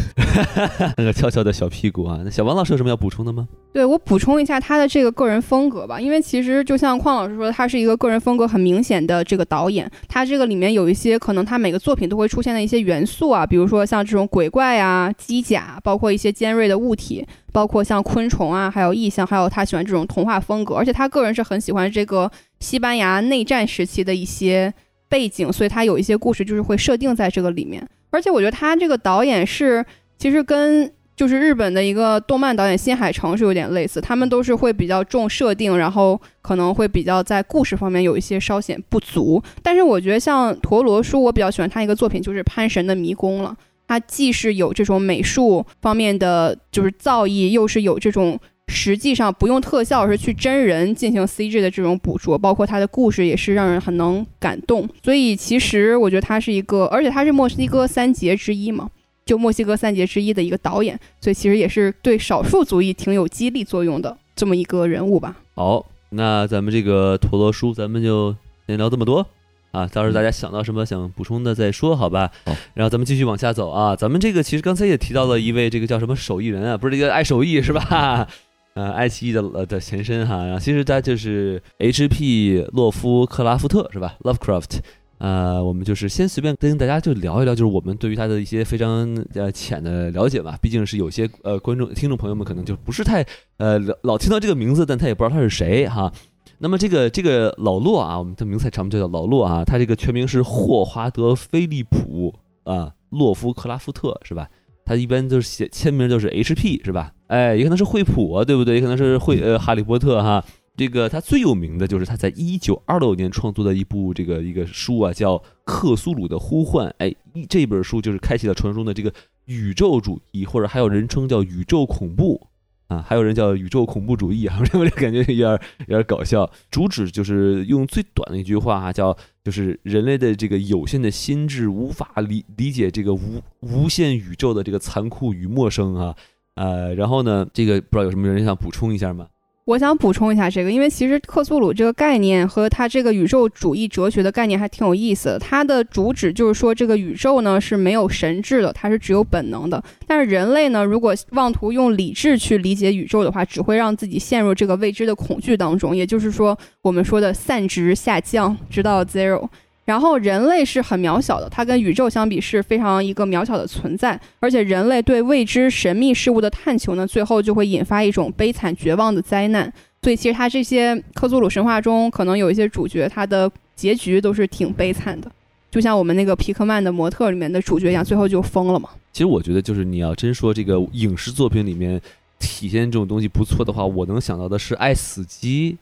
[0.98, 2.20] 那个翘翘的小屁股啊。
[2.26, 3.48] 那小王老师有什么要补充的吗？
[3.72, 9.90] 对我补充一下他的这个个人风格吧，因为其实就像邝老师说，他是一个个人风格很明显的这个导演。
[10.10, 20.76] 他这个里面有一些可能他每个作品都会出现的一些元素啊，比如说像这种鬼怪啊、机甲，包括一些尖锐的物体，包括像昆虫啊，还有意象，还有他喜欢这种童话风格。
[20.76, 22.30] 而且他个人是很喜欢这个
[22.60, 24.74] 西班牙内战时期的一些。
[25.08, 29.86] 背景，所以他有一些故事就是会设定在这个里面，而且我觉得他这个导演是
[30.18, 39.42] 其实跟就是日本的一个动漫导演新海诚是有点类似，他们都是会比较重设定，然后可能会比较在故事方面有一些稍显不足。
[39.62, 43.56] 但是我觉得像陀螺叔，我比较喜欢他一个作品就是《潘神的迷宫》了，
[43.88, 48.40] 他既是有这种美术方面的就是造诣，又是有这种。
[48.68, 54.88] 实际上不用特效，是去真人进行 CG 的这种捕捉，包括他的故事也是让人很能感动。
[55.04, 58.90] 所以其实我觉得他是一个，而且他是墨西哥三杰之一嘛，
[59.26, 65.36] 就墨西哥三杰之一的一个导演，所以其实也是对少数族裔挺有激励作用的这么一个人物吧。
[65.56, 68.36] 好，那咱们这个陀螺叔，咱们就
[68.68, 69.26] 先聊这么多
[69.72, 72.32] 啊，到时候大家想到什么想补充的再说，好吧？
[72.46, 78.28] 好，然后咱们继续往下走啊，咱们这个其实刚才也提到了一位这个叫什么手艺人啊，不是这个爱手艺是吧？
[78.76, 82.68] 呃，爱奇艺的呃的前身哈，其实他就是 H.P.
[82.74, 84.80] 洛夫克拉夫特是吧？Lovecraft，
[85.18, 90.60] 呃，我们就是先随便跟大家就聊一聊，就是我们对于他的一些非常呃浅的了解吧。
[90.62, 93.26] 毕竟是有些呃观众听众朋友们可能就不是太
[93.56, 96.12] 呃老听到这个名字，但他也不知道他是谁哈。
[96.58, 102.36] 那么这个这个老洛啊，我们的名字长就叫老洛啊，他这个全名是霍华德·菲利普
[102.66, 104.50] 啊洛夫克拉夫特是吧？
[104.84, 106.84] 他一般就是写签名，就是 H.P.
[106.84, 107.14] 是吧？
[107.28, 108.76] 哎，也可能是惠普啊，对不对？
[108.76, 110.44] 也可能是惠呃哈利波特哈。
[110.78, 116.88] 这个他最有名的就是他在一九二六年创作的一部这个一个书啊，叫《克苏鲁的呼唤》。
[116.98, 117.16] 哎，
[117.50, 119.14] 这本书就是开启了传说中的这个
[119.46, 122.48] 宇宙主义，或者还有人称叫宇宙恐怖。
[122.88, 126.48] 啊，还有人叫宇宙恐怖主义啊， 我这感觉有点有点搞笑。
[126.70, 136.16] 主旨就是用最短的一句话哈，叫就是人类的这个有限的心智无法理理解这个无无限宇宙的这个残酷与陌生啊。
[136.56, 139.28] 呃，然后呢，这个不知道有什么人想补充一下吗？
[139.66, 145.40] 我想补充一下这个，因为其实克苏鲁这个概念和它这个宇宙主义哲学的概念还挺有意思的。
[145.40, 149.84] 它的主旨就是说，这个宇宙呢是没有神智的，它是只有本能的。
[150.06, 155.98] 但是人类呢，如果妄图用理智去理解宇宙的话，只会让自己陷入这个未知的恐惧当中。
[155.98, 159.50] 也就是说，我们说的散值下降，直到 zero。
[159.86, 164.20] 然后人类是很渺小的，它跟宇宙相比是非常一个渺小的存在。
[164.40, 169.72] 而且人类对未知神秘事物的探求呢，最后就会引发一种悲惨绝望的灾难。
[170.02, 175.32] 所以其实它这些克苏鲁神话中，可能有一些主角，他的结局都是挺悲惨的，
[175.70, 178.90] 就像我们那个皮克曼的模特里面的主角一样，最后就疯了嘛。
[179.14, 182.02] 其实我觉得，就是你要真说这个影视作品里面
[182.40, 185.74] 体现这种东西不错的话，我能想到的是《爱死机》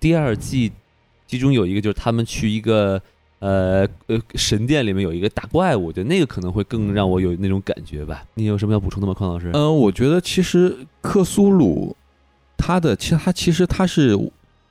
[0.00, 0.72] 第二季，
[1.26, 3.02] 其中有一个就是他们去一个。
[3.42, 8.22] 呃呃，神殿里面有一个大怪物，就那个可能会更让我有那种感觉吧。
[8.34, 9.50] 你有什么要补充的吗，匡老师？
[9.52, 11.96] 嗯，我觉得其实克苏鲁，
[12.56, 14.16] 他的其实他其实他是，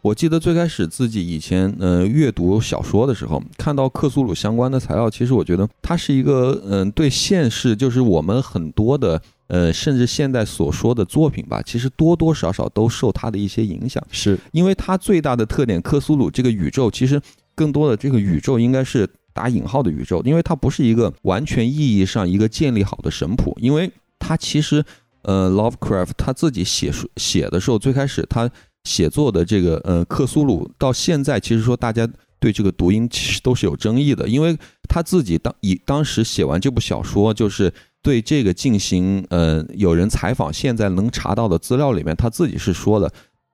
[0.01, 17.21] 我记得最开始自己以前呃阅读小说的时候，看到克苏鲁相关的材料，其实我觉得他是一个嗯对现实，就是我们很多的呃甚至现在所说的作品吧，其实多多少少都受他的一些影响，是因为他最大的特点，克苏鲁这个宇宙其实。
[17.55, 24.83] 更多的这个宇宙应该是打引号的宇宙，因为它不是一个完全意义上一个建立好的神谱，因为它其实，
[25.23, 28.49] 呃，Lovecraft 他自己写书写的时候，最开始他
[28.83, 32.07] 写作的这个呃克苏鲁，到现在其实说大家
[32.39, 34.57] 对这个读音其实都是有争议的，因为
[34.89, 37.71] 他自己当以当时写完这部小说，就是
[38.01, 43.11] 对这个进行呃有人采访，现在能查到的资料里面，他自己是说的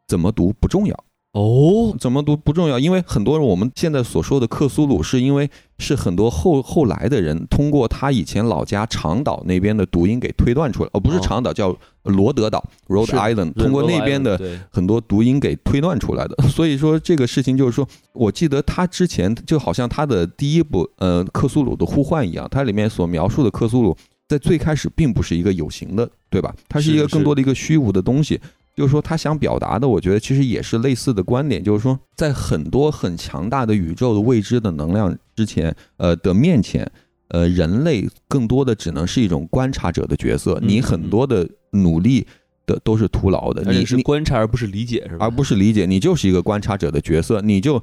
[0.07, 1.03] 怎么读不重要。
[1.37, 5.47] 哦，怎么读不重要，因为很多人我们现在所说的克苏鲁，是因为
[5.77, 14.41] 是很多后后来的人通过他以前老家长岛那边的读音给推断出来，哦，不是长岛，叫罗德岛 （Rhode Island），通过那边的
[14.71, 16.35] 很多读音给推断出来的。
[16.49, 23.95] 所以说这个事情就是说，我记得他之前就好像他的第一部呃克苏鲁的呼唤一样，它里面所描述的克苏鲁
[24.27, 26.51] 在最开始并不是一个有形的，对吧？
[26.67, 28.41] 它是一个更多的一个虚无的东西。
[28.77, 36.87] 就是说，他想表达的，我觉得其实也是类似的观点，就是说，在很多很强大的宇宙的未知的能量之前，呃的面前，
[37.29, 40.59] 呃，人类更多的只能是一种观察者的角色。
[40.61, 42.27] 你很多的努力
[42.67, 43.63] 的都是徒劳的。
[43.73, 45.25] 你是观察而不是理解，是吧？
[45.25, 47.41] 而不是理解，你就是一个观察者的角色。
[47.41, 47.81] 你就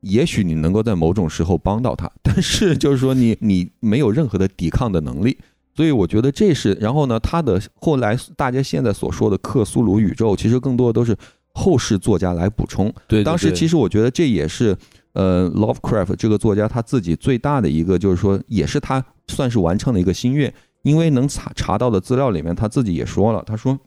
[0.00, 5.38] 也许你能够在某种时候帮到他，但是就是说，你你没有任何的抵抗的能力。
[5.74, 11.16] 所以我觉得这是，然后呢，他的后来大家现在所说的克苏鲁宇宙，其实更多的都是
[11.52, 12.92] 后世作家来补充。
[13.08, 14.76] 对，当时其实我觉得这也是，
[15.14, 20.52] 呃，Lovecraft 这个作家他自己最大的一个，就是说，也是他算是完成了一个心愿。
[20.82, 23.78] 因为能查查到的资料里面，他自己也说了，他说，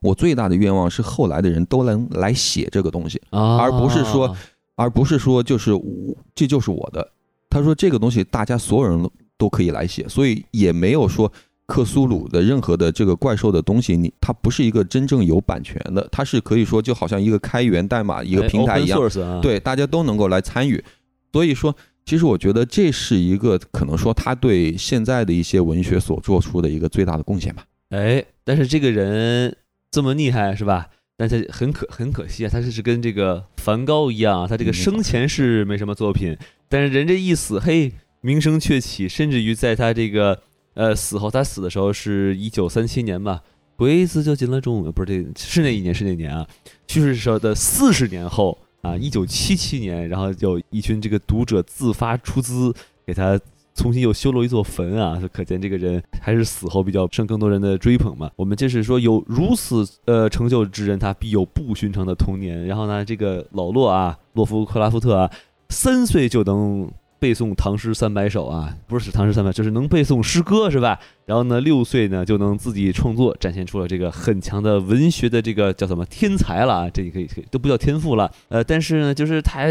[0.00, 4.34] 我最大的愿望是后来的人都能来写这个东西，而不是说，
[4.74, 5.72] 而不是说就是
[6.34, 7.06] 这就是我的。
[7.50, 9.48] 他说这个东西大家所有人都。
[9.54, 11.32] 可以来写，所以也没有说
[11.66, 18.98] 克苏鲁的任何的这个怪兽的东西，你它不是一个真正有版权的，它是可以说就好像一个开源代码一个平台一样，
[19.40, 20.82] 对，大家都能够来参与。
[21.32, 21.72] 所以说，
[22.04, 27.64] 其实我觉得这是一个可能说他对现在的一些文学所做出的一个最大的贡献吧。
[27.90, 29.56] 哎，但是这个人
[29.92, 30.88] 这么厉害是吧？
[31.16, 36.36] 但是很可很可惜啊，他是跟这个梵高一样，他这个生前是没什么作品，
[36.68, 37.92] 但是人这一死，嘿。
[38.24, 40.40] 名声鹊起，甚至于在他这个
[40.72, 43.42] 呃死后，他死的时候是一九三七年吧，
[43.76, 46.48] 鬼子就进了中国，不是这是那一年是那年啊，
[46.86, 52.74] 去世时候的四十年后啊，一九七七年，然后有一群这个读者自发出资
[53.04, 53.38] 给他
[53.74, 58.30] 重新又修了一座坟啊，可见这个人还是死后比较受更多人的追捧嘛。
[58.36, 62.64] 我们就是说有如此呃成就之人，他必有不寻常的童年。
[62.64, 65.30] 然后呢，这个老洛啊，洛夫克拉夫特啊，
[65.68, 66.90] 三岁就能。
[67.24, 71.00] 背诵唐诗三百首啊，不是唐诗三百，就是能背诵诗歌是吧？
[71.24, 76.90] 然后呢，六岁呢就能自己创作，展现出了这个很强的文学的这个叫什么天才了啊？
[76.92, 78.30] 这可以可以都不叫天赋了。
[78.50, 79.64] 呃，但是呢，就是他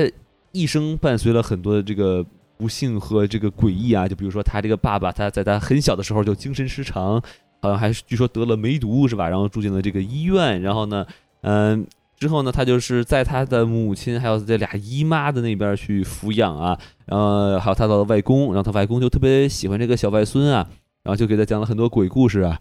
[0.51, 2.25] 一生伴随了很多的这个
[2.57, 4.07] 不幸和这个诡异啊。
[4.07, 7.21] 就比如说他这个爸爸，他在他很小的时候就精神失常，
[7.61, 9.29] 好像还据说得了梅毒是吧？
[9.29, 11.05] 然后住进了这个医院，然后呢，
[11.41, 11.85] 嗯。
[12.23, 20.65] 之后呢，他就是在他的母亲还有这俩姨妈的那边去抚养啊，然后还有他的外公，然后他外公就特别喜欢这个小外孙啊，
[21.03, 22.57] 然后就给他讲了很多鬼故事啊，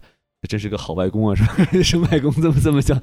[0.49, 1.55] 真是个好外公啊，是吧？
[1.81, 3.01] 生外公这么这么讲，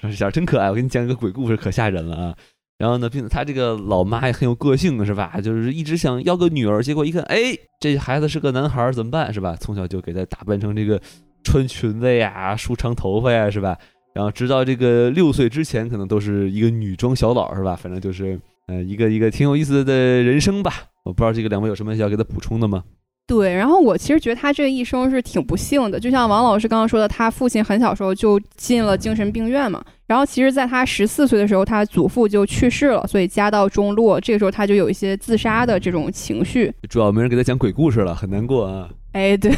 [0.00, 2.34] 说 小孩真可爱，我给你讲一个鬼故事，可吓人了啊。
[2.76, 5.40] 然后呢，并且他这个老妈也很有个性，是吧？
[5.40, 9.32] 就是一直想要个女儿，结果一看，哎，这孩子是个男孩，怎么办？
[9.32, 9.54] 是吧？
[9.60, 11.00] 从小就给他打扮成这个
[11.44, 13.78] 穿裙子呀，梳长头发呀，是吧？
[14.12, 17.76] 然后直到这个六岁之前，可能都是一个女装小佬，是吧？
[17.76, 20.72] 反正就是，呃，一个一个挺有意思的人生吧。
[21.04, 22.84] 我不知道这个两位有什么要给他补充的吗？
[23.30, 29.80] 对，然后我其实觉得他这一生是挺不幸的，就像王老师刚刚说的，他父亲很小时候就进了精神病院嘛。
[30.08, 34.20] 然后其实，在他十四岁的时候，他祖父就去世了，所以家道中落。
[34.20, 38.88] 这个时候他就有一些自杀的这种情绪，主要没人给他讲鬼故事了，很难过啊。
[39.12, 39.52] 哎，对。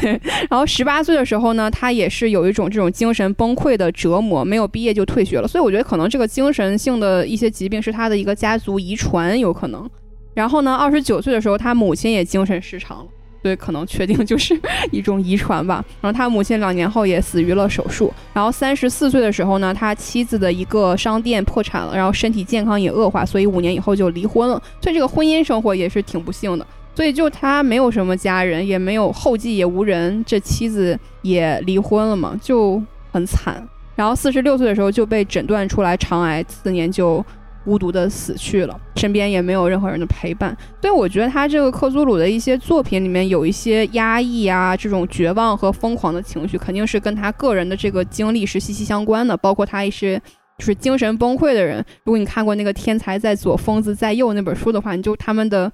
[0.51, 5.49] 然后十八岁的时候呢，他也是有一种这种精神崩溃的折磨，没有毕业就退学了。
[5.49, 9.89] 所以我觉得可能这个精神性的一些疾病是他的一个家族遗传，有可能。
[10.35, 13.07] 然后呢，二十九岁的时候，他母亲也精神失常了。
[13.43, 14.59] 对，可能确定就是
[14.93, 15.85] 一种遗传吧。
[16.01, 18.13] 然后他母亲两年后也死于了手术。
[18.33, 24.63] 然后三十四岁的时候呢，他妻子的一个商店破产了，然后身体健康也恶化，所以五年以后就离婚了。
[24.81, 26.65] 所以这个婚姻生活也是挺不幸的。
[26.95, 30.25] 所以就他没有什么家人，也没有后继，也无人。
[30.25, 33.67] 这妻子也离婚了嘛，就很惨。
[33.97, 37.25] 然后四十六岁的时候就被诊断出来肠癌，次年就。
[37.65, 49.37] 孤独的死去了，身边也没有任何人的陪伴，所以我觉得他这个克苏鲁的一些作品里面有一些压抑啊，这种绝望和疯狂的情绪，肯定是跟他个人的这个经历是息息相关的。
[49.37, 50.21] 包括他一些
[50.59, 55.71] 就是精神崩溃的人，如果你看过那个《天才在左，疯子在右》那本书的话，你就他们的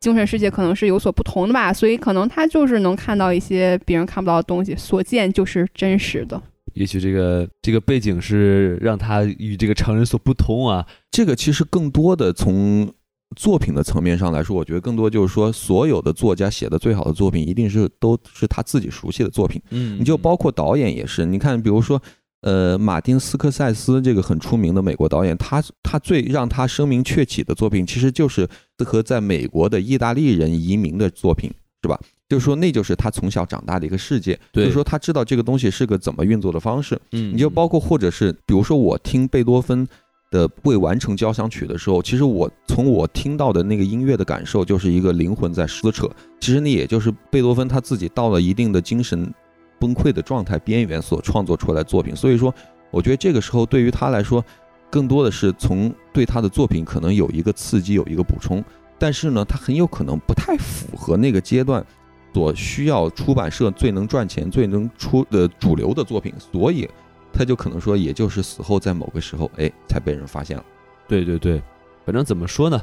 [0.00, 1.72] 精神世界可能是有所不同的吧。
[1.72, 6.40] 所以可能他就是能看到一些别人看不到的东西，所见就是真实的。
[6.74, 10.86] 也许这个这个背景是让他与这个常人所不通啊。
[11.10, 12.92] 这个其实更多的从
[13.36, 19.60] 作品的层面上来说，我觉得更多就是说，所有的作家写的最好的作品，一定是都是他自己熟悉的作品。
[19.70, 22.00] 嗯，你就包括导演也是，你看，比如说
[22.42, 28.48] 呃，马丁斯科塞斯这个很出名的美国导演，他他最让他声名鹊起的作品，其实就是
[28.84, 31.50] 和在美国的意大利人移民的作品，
[31.82, 31.98] 是吧？
[32.32, 34.38] 就是说，那就是他从小长大的一个世界。
[34.54, 36.98] 就是说，他知道这个东西是个怎么运作的方式。
[37.10, 39.86] 嗯，你就包括或者是，比如说我听贝多芬
[40.30, 46.08] 的未完成交响曲的时候，其实我从我听到的那个音乐的感受，就是一个灵魂在撕扯。
[46.40, 49.30] 其实那也就是贝多芬他自己到了一定的精神。
[49.78, 52.54] 崩溃的状态边缘所创作出来作品，所以说，
[52.92, 54.44] 我觉得这个时候对于他来说，
[54.88, 58.62] 更多的是从对他的作品可能有一个刺激，有一个补充，
[58.96, 61.84] 但是呢，他很有可能不太符合那个阶段
[62.32, 66.88] 所需要出版社最能赚钱、最能出的主流的作品，所以
[67.32, 70.64] 他就可能说，也就是死后在某个时候，哎，才被人发现了。
[71.06, 71.62] 对对对，
[72.06, 72.80] 反正怎么说呢？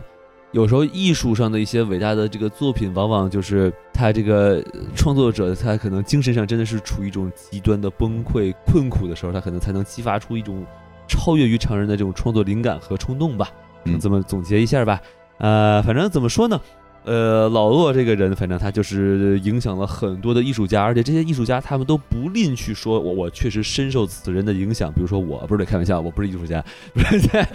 [0.51, 4.63] 有时候艺术上的一些伟大的这个作品，往往就是他这个
[4.95, 10.65] 创作者，他可能精神上真的是处于一种极端的崩溃、困苦的时候，他可能才能激发出一种
[11.07, 13.51] 超越于常人的这种创作灵感和冲动吧。
[13.83, 14.99] 嗯，这么总结一下吧。
[15.37, 16.59] 呃，反正怎么说呢？
[17.05, 24.91] 呃，老鄂这个人，反正他就是影响了很多的艺术家，而且这些艺术家他们都不吝去说，我我确实深受此人的影响。
[24.93, 26.63] 比如说，我不是开玩笑，我不是艺术家，
[26.93, 27.47] 不是在，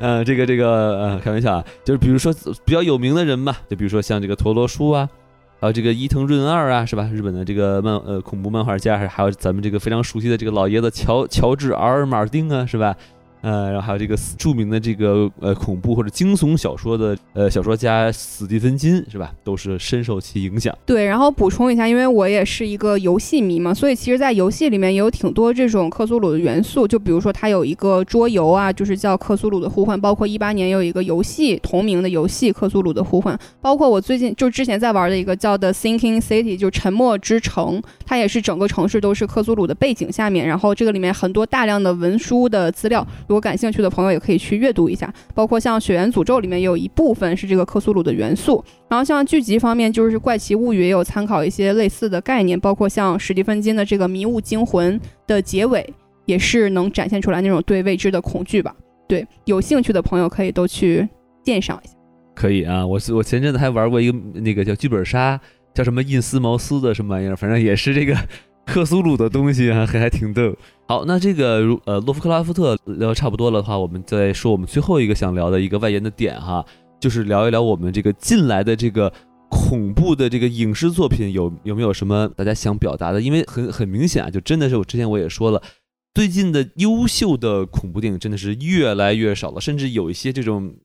[0.00, 2.32] 呃，这个这个呃，开玩笑啊，就是比如说
[2.64, 5.08] 比较有名的人嘛，就比如说像这个陀螺叔啊，
[5.60, 7.10] 还有这个伊藤润二啊，是吧？
[7.12, 12.96] 日本的这个漫呃恐怖漫画家，还还有咱们这个非常熟悉的这个老爷子乔乔治 ·R· 马丁啊，是吧？
[13.40, 19.32] 呃，然后还有这个著名的这个呃恐怖或者惊悚小说的呃小说家史蒂芬金是吧？
[19.44, 20.76] 都是深受其影响。
[20.84, 26.86] 对，然后补充一下，因为我也是一个游戏迷嘛，所以其实，在游戏里面也有挺多这种克苏鲁的元素。
[26.86, 43.06] 就比如说，它有一个桌游啊，就是叫《克苏鲁的呼唤》，包括一八年有一个游戏同名的游戏《克苏鲁的呼唤》，包括我最近就之前在玩的一个叫《The Sinking City》，就沉默之城，它也是整个城市都是克苏鲁的背景下面，然后这个里面很多大量的文书的资料。
[43.28, 48.64] 如果感兴趣的朋友也可以去阅读一下，包括像《血缘诅咒》里面也有一部分是这个克苏鲁的元素。
[48.88, 55.86] 然后像剧集方面，就是《怪奇物语》也有参考一些类似的概念，包括像史蒂芬金的这个《迷雾惊魂》的结尾，
[56.24, 58.74] 也是能展现出来那种对未知的恐惧吧。
[59.06, 61.06] 对，有兴趣的朋友可以都去
[61.44, 61.94] 鉴赏一下。
[62.34, 65.38] 可以啊，我我前阵子还玩过一个那个叫剧本杀，
[65.74, 68.16] 叫什么印斯茅斯的什么玩意儿，反正也是这个。
[68.68, 70.54] 克苏鲁的东西啊，还还挺逗。
[70.86, 76.64] 好，那这个如呃洛夫克拉夫特聊差不多了的话，我们再说我们最后一个想聊的一个外延的点哈，
[77.00, 79.10] 就是聊一聊我们这个近来的这个
[79.48, 83.22] 恐怖的这个影视作品有有没有什么大家想表达的？
[83.22, 85.62] 因为很很明显啊，就真的是我之前我也说了，
[86.12, 90.76] 最近的优秀的恐怖电影真的是越来越少了，甚至有一些这种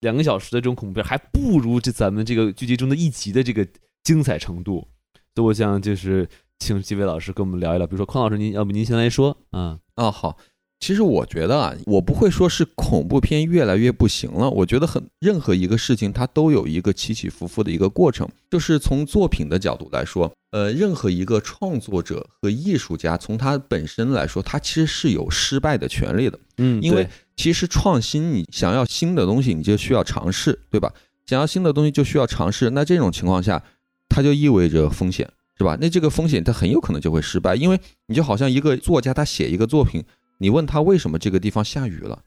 [0.00, 3.66] 两个小时的这种恐怖片还不如这咱们这个剧集中的一集的这个
[4.04, 4.86] 精彩程度。
[5.34, 6.28] 所以我想就是。
[6.62, 9.80] 请几位老师跟我们聊一聊，比如说匡老师，您要不您先来说啊？
[9.96, 10.38] 啊，好，
[10.78, 14.48] 其实我觉得啊，我不会说是恐怖片越来越不行了。
[14.48, 18.28] 我觉得很任何一个事情它都有一个起起伏伏的一个过程。
[18.48, 26.38] 就是从作品的角度来说，呃，任何一个创作者和艺术家，从他本身来说，他其实是有失败的权利的。
[26.58, 30.92] 嗯，因为其实创新，你想要新的东西，你就需要尝试，对吧？
[31.26, 32.70] 想要新的东西就需要尝试。
[32.70, 33.64] 那这种情况下，
[34.08, 35.28] 它就意味着风险。
[35.62, 35.78] 是吧？
[35.80, 37.78] 那这个风险它很有可能就会失败，因为
[38.08, 40.02] 你就好像一个作家，他写一个作品，
[40.38, 42.18] 你问他为什么这个地方下雨了，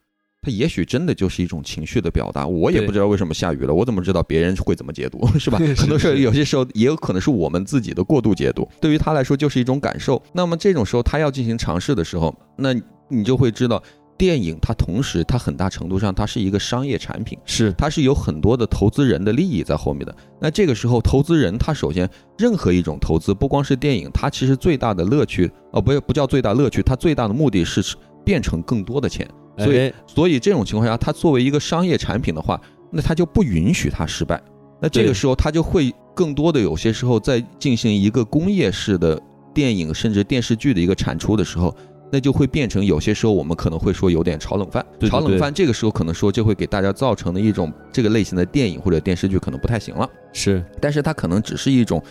[0.41, 2.47] 他也许真的就是一种情绪的表达。
[2.47, 5.27] 我也不知道为什么下雨了，我怎么知道别人会怎么解读？
[5.37, 5.57] 是吧？
[5.75, 10.21] 很多时候有些时候也有可能是我们自己的过度解读，对于他来说就是一种感受。
[10.31, 12.73] 那么这种时候他要进行尝试的时候，那
[13.09, 13.83] 你就会知道。
[14.17, 20.15] 电影它同时，它很大程度上它是一个商业产品，是它是有很多的投资人的利益在后面的。
[20.39, 27.83] 那这个时候，投资人他首先任何一种投资，不光是电影，它其实最大的乐趣哦，不不叫最大乐趣，它最大的目的是
[28.23, 29.27] 变成更多的钱。
[29.57, 32.59] 所以所以这种情况下，它作为一个商业产品的话，
[32.91, 34.41] 那它就不允许它失败。
[34.81, 39.21] 那这个时候，它就会更多的有些时候在进行一个工业式的
[39.53, 41.75] 电影甚至电视剧的一个产出的时候。
[42.11, 50.09] 那就会变成有些时候我们可能会说有点炒冷饭，炒冷饭这个时候可能说就会给大家造成的一种这个类型的电影或者电视剧可能不太行了。
[50.31, 52.01] 是，但是它可能只是一种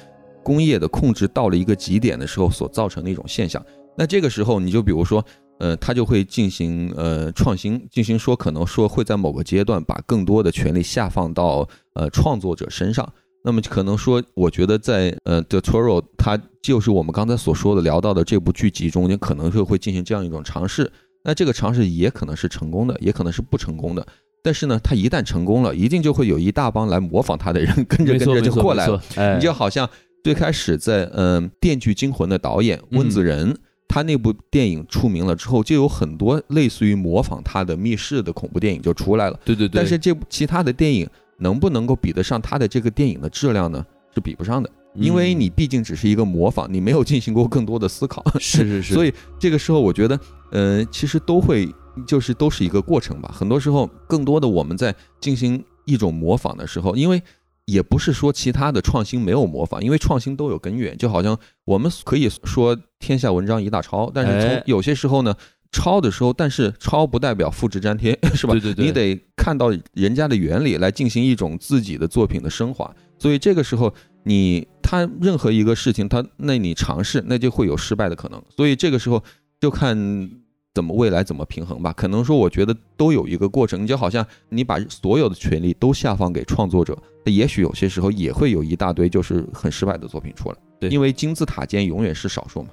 [0.43, 3.65] 工业的控制到了一个极点的时候所造成的一种现象。
[3.97, 5.25] 那这个时候你就比如说，
[5.59, 13.11] 呃，它就会进行呃创新，进行说可能说会在某个阶段把更多的权利下放到呃创作者身上。
[13.47, 20.91] 那么可能说，我觉得在呃，The Toro，它就是我们刚才所说的聊到的这部剧集中间，可能就会进行这样一种尝试。
[21.23, 24.07] 那这个尝试也可能是成功的，也可能是不成功的。
[24.43, 29.03] 但是呢，它一旦成功了，一定就会有一大帮来模仿它的人跟着跟着就过来了。
[29.37, 29.89] 你就好像
[30.23, 33.55] 最开始在嗯《电锯惊魂》的导演温子仁，
[33.89, 39.39] 他那部电影出名了之后，就有很多类似于模仿他的密室的恐怖电影就出来了。
[39.45, 39.81] 对对对。
[39.81, 41.07] 但是这部其他的电影
[41.39, 43.85] 能不能够比得上他的这个电影的质量呢？
[44.15, 48.25] 是比不上的，因为你毕竟只是一个模仿，你没有进行过更多的思考。
[48.39, 48.95] 是是是。
[48.95, 50.19] 所以这个时候，我觉得，
[50.53, 51.69] 呃，其实都会
[52.07, 53.31] 就是都是一个过程吧。
[53.35, 57.23] 很多时候，更多的我们在进行一种模仿的时候，因为。
[57.67, 60.95] 也不是说其他的创新没有模仿，因为创新都有根源。
[60.99, 61.35] 就好像
[61.65, 65.35] 我们可以说天下文章一大抄，但是从有些时候呢，
[65.75, 68.53] 抄的时候，但是抄不代表复制粘贴， 是吧？
[68.53, 68.87] 对对对。
[68.87, 72.89] 你得看到人家的原理来进行一种自己的作品的升华。
[73.19, 73.93] 所以这个时候，
[74.23, 78.41] 你他任何一个事情，他那你尝试，那就会有失败的可能。
[78.57, 79.23] 所以这个时候
[79.61, 80.31] 就看。
[80.75, 81.93] 怎么未来怎么平衡吧？
[81.93, 83.81] 可能说，我觉得都有一个过程。
[83.81, 90.57] 你就好像你把所有的权利都下放给创作者，那也许有些时候也会有一大堆就是很失败的作品出来。
[90.81, 92.71] 对，因为金字塔尖永远是少数嘛。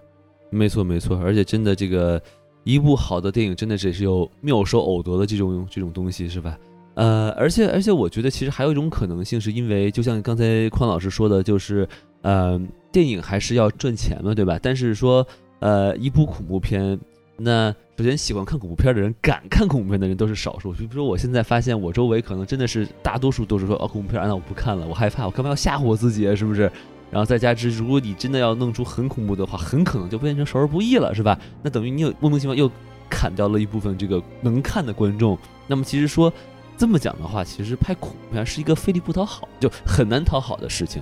[0.50, 1.16] 没错，没错。
[1.20, 2.20] 而且真的，这个
[2.64, 6.58] 一部好的电影真的只是有妙手偶得的这种这种东西，是吧？
[6.94, 11.88] 呃，而且而且，我觉得其实还有一种可能性，是因为就像刚才匡老师说的，就是
[12.22, 12.62] 呃，
[12.92, 14.60] 电影还是要赚钱嘛，对吧？
[14.62, 15.26] 但是说
[15.60, 17.00] 呃，一部恐怖片。
[17.44, 20.72] 那首先喜欢看恐怖片的人，敢看恐怖片的人都是少数。
[20.74, 26.72] 比如说，我现在发现我周围可能真的是大多数都是说，哦，恐怖片，那我不看了，我害怕，我干嘛要吓唬我自己，是不是？
[27.12, 31.38] 然后再加之，如果你真的要弄出很恐怖的话，很可能就变成少儿不宜了，是吧？
[31.62, 32.72] 那等于你有莫名其妙又
[33.10, 35.38] 砍掉了一部分这个能看的观众。
[35.68, 36.34] 那么其实说
[36.78, 41.02] 这么讲的话，其实拍恐怖片是一个费力不讨好，就很难讨好的事情。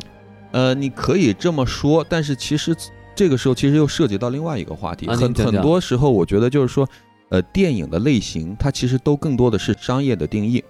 [0.52, 2.76] 呃，你可以这么说，但是其实。
[3.16, 6.88] 这个时候其实又涉及到另外一个话题，很很多时候我觉得就是说，
[7.28, 10.64] 呃，电影的类型它其实都更多的是商业的定义，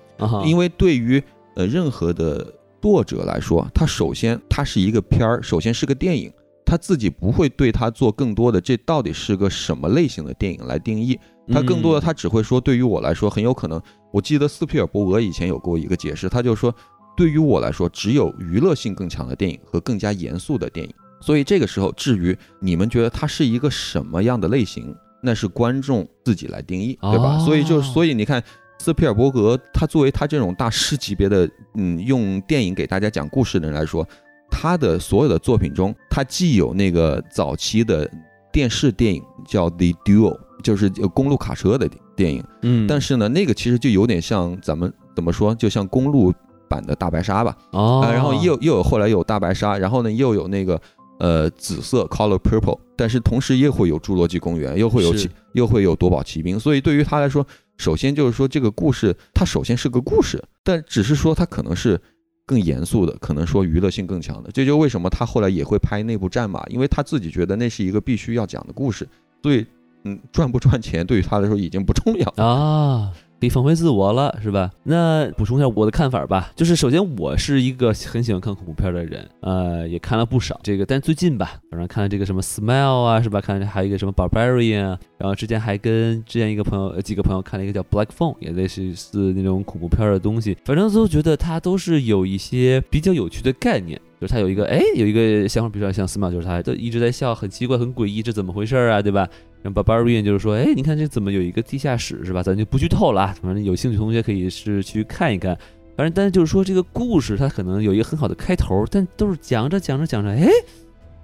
[0.44, 1.22] 因为对于
[1.53, 2.52] 呃任何的
[2.82, 6.32] 作者来说，他首先他是一个片儿，首先是个电影，
[6.66, 11.20] 他自己不会对他做更多的这到底是个什么类型的电影来定义，
[11.52, 13.82] 他更多的他只会说，对于我来说很有可能，
[14.12, 16.74] 我记得斯皮尔伯格以前有过一个解释，他就说，
[17.18, 20.94] 对于我来说，只有娱乐性更强的电影和更加严肃的电影。
[21.22, 27.38] 所以这个时候，至于你们觉得它是一个什么样的类型，那是观众自己来定义，对吧？
[27.40, 28.42] 所以就所以你看，
[28.80, 34.08] 斯皮尔伯格他作为他这种大师级别的，嗯，用电影给大家讲故事的人来说，
[34.50, 38.10] 他的所有的作品中，他既有那个早期的
[38.52, 40.34] 电视电影叫《The Duel》，
[40.64, 46.34] 就是公路卡车的电影，嗯，但是呢，那个其实就有点像咱们怎么说，就像公路
[46.70, 50.82] 版的大白鲨吧，哦，然后又又有后来有大白鲨，然后呢又有那个。
[51.22, 57.46] 呃，紫色 color purple，但是同时又会有侏罗纪公园，又会有骑，又会有夺宝奇兵，所以对于他来说，
[57.80, 62.00] 首先就是说这个故事，它首先是个故事，但只是说它可能是
[62.46, 69.08] 更严肃的，可能说娱乐性更强的，这就为什么他后来也会拍内部《战马》，因为他自己觉得那是一个必须要讲的故事，
[69.42, 69.66] 对，
[70.04, 73.14] 嗯，赚不赚钱对于他来说已经不重要啊。
[73.40, 74.70] 可以放飞自我了，是吧？
[74.84, 83.40] 那补充一下我的看法吧，就是首先我是一个很喜欢看恐怖片的人，呃，也看了不少这个，但最近吧，反正看了这个什么 Smile 啊，是吧？
[83.40, 99.28] 看还有一个什么 Barbarian 啊，然后之前还跟之前一个朋友几个朋友看了一个叫 Black Phone，也类似似那种恐怖片的东西，反正都觉得它都是有一些比较有趣的概念，就是它有一个哎有一个想法，比如说像 Smile，就是它都一直在笑，很奇怪，很诡异，这怎么回事啊，对吧？
[99.61, 102.41] 然后 Barbarian 就是说，哎，你看这怎么有一个地下室是吧？
[102.41, 105.57] 咱就不剧透了啊，反正有兴趣同学可以是去看一看。
[105.98, 110.48] 反正但是就是说这个故事它可能有一个很好的开头，但都是讲着讲着讲着，哎，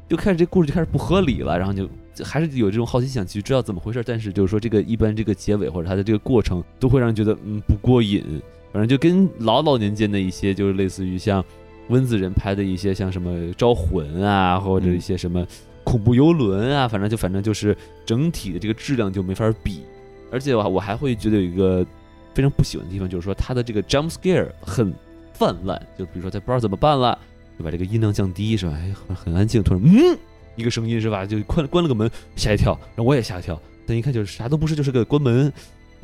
[0.10, 1.90] 就开始这故事就开始不合理了，然后就
[2.26, 4.04] 还是有这种好奇想去知道怎么回事。
[4.06, 8.42] 但是就是说这个一般这个结尾或者它的这个过程都会让人觉得嗯不过瘾。
[8.74, 11.42] 反正就跟老老年间的一些就是类似于像
[11.88, 15.48] 温子仁拍的一些像什么招魂啊或者一些什么。
[15.86, 19.84] 恐怖游轮啊，反正就反正就是整体的这个质量就没法比，
[20.32, 21.86] 而且我我还会觉得有一个
[22.34, 24.94] 非常不喜欢的地方，就是说它的这个 jump scare 很
[25.32, 27.18] 泛滥，就比如说他不知道怎么办了，
[27.58, 28.74] 就把这个音量降低是吧？
[28.76, 30.18] 哎，很安静，突然嗯
[30.56, 31.26] 一个声音是吧？
[31.26, 35.54] 就关关了个门，吓一跳，然后我也吓一跳，但一看就是啥都不是，就是个关门。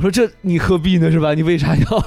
[0.02, 1.36] 我说这你何必呢是吧？
[1.36, 2.06] 你为啥要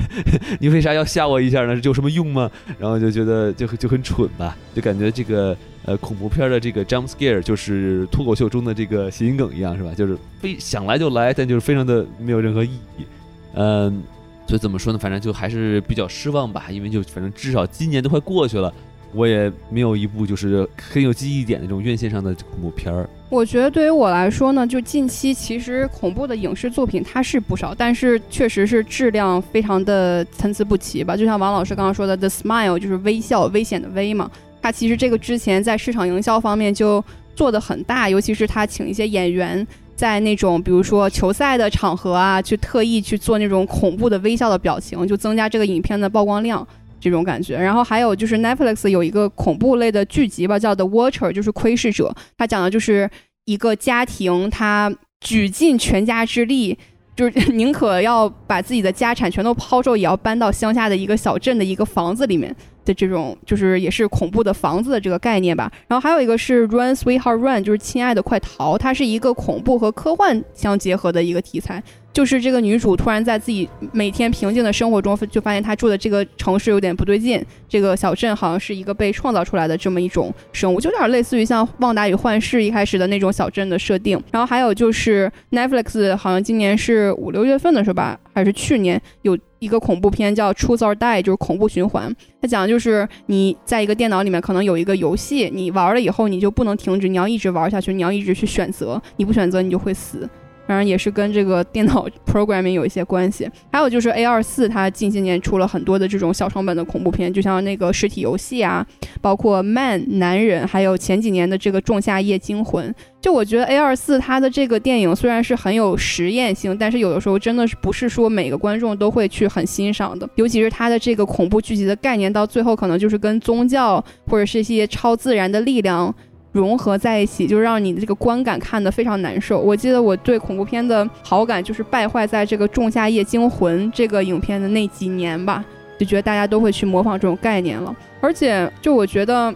[0.58, 1.78] 你为啥要吓我一下呢？
[1.82, 2.50] 有什么用吗？
[2.78, 5.54] 然后就觉得就就很蠢吧，就感觉这个
[5.84, 9.92] 呃恐怖片的这个 jump scare 就是脱口秀中的这个谐音梗一样是吧？
[9.94, 13.04] 就是非想来就来，但就是非常的没有任何意义。
[13.52, 14.02] 嗯，
[14.46, 14.98] 所以怎么说呢？
[14.98, 18.72] 反正就还是比较失望吧，因为就反正至少今年都快过去了。
[19.14, 23.08] 我也没有一部就是很有记忆点的这种院线上的恐怖片儿。
[23.30, 31.16] 我觉得对于我来说呢，就近期其实恐怖的影视作品它是不少，但是确实是质量非常的参差不齐吧。
[31.16, 34.30] 就像王老师刚刚说的，《The Smile》就是微笑，危险的危嘛。
[34.62, 37.04] 它其实这个之前在市场营销方面就
[37.34, 39.66] 做的很大，尤其是他请一些演员
[39.96, 46.66] 在那种比如说球赛的场合啊，去特意去做那种恐怖的微笑的表情，就增加这个影片的曝光量。
[47.04, 52.10] 这种感觉，然后还有就是 Netflix 有一个恐怖类的剧集吧，叫 The Watcher，就是窥视者。
[52.38, 53.10] 它讲的就是
[53.44, 54.90] 一个家庭，他
[55.20, 56.78] 举尽全家之力，
[57.14, 62.56] 就是 宁可要把自己的家产全都抛售，也要搬到乡下的一个小镇的一个房子里面
[62.86, 65.70] 的这种，就是也是恐怖的房子的这个概念吧。
[65.86, 71.82] 然后还有一个是 Run Sweetheart Run，就是亲爱的快逃，它是一个恐怖和科幻相结合的一个题材。
[72.14, 84.18] 就是这个女主突然在自己每天平静的生活中，就发现她住的这个城市有点不对劲，这个小镇好像是一个被创造出来的这么一种生物，就有点类似于像《旺达与幻视》一开始的那种小镇的设定。
[84.30, 92.14] 然后还有就是 Netflix 好像今年是五六月份的时候吧，还是去年有一个恐怖片叫《Choose or Die》，就是恐怖循环。
[92.40, 100.28] 它讲的就是你在一个电脑里面可能有一个游戏，你玩了以后你就不能停止，你要一直玩下去，你要一直去选择，你不选择你就会死。
[100.66, 103.48] 当然也是跟这个电脑 programming 有一些关系。
[103.72, 108.86] 还有就是 A 二四，它近些年出了很多的这种小成本的恐怖片，就像那个实体游戏啊，
[109.20, 112.94] 包括 Man 男人，还有前几年的这个仲夏夜惊魂。
[113.20, 120.28] 就我觉得 A 二四它的这个电影虽然是很有实验性，但是有的时候真的是不是说每个观众都会去很欣赏的。
[120.34, 126.14] 尤其是它的这个恐怖剧集的概念，到最后可能就是跟宗教或者是一些超自然的力量。
[126.54, 129.60] 融合在一起，就让你的这个观感看得非常难受。
[129.60, 135.64] 我记得我对恐怖片的好感就是败坏在这个《仲夏夜惊魂》这个影片的那几年吧，
[135.98, 137.94] 就觉得大家都会去模仿这种概念了。
[138.20, 139.52] 而且，就我觉得，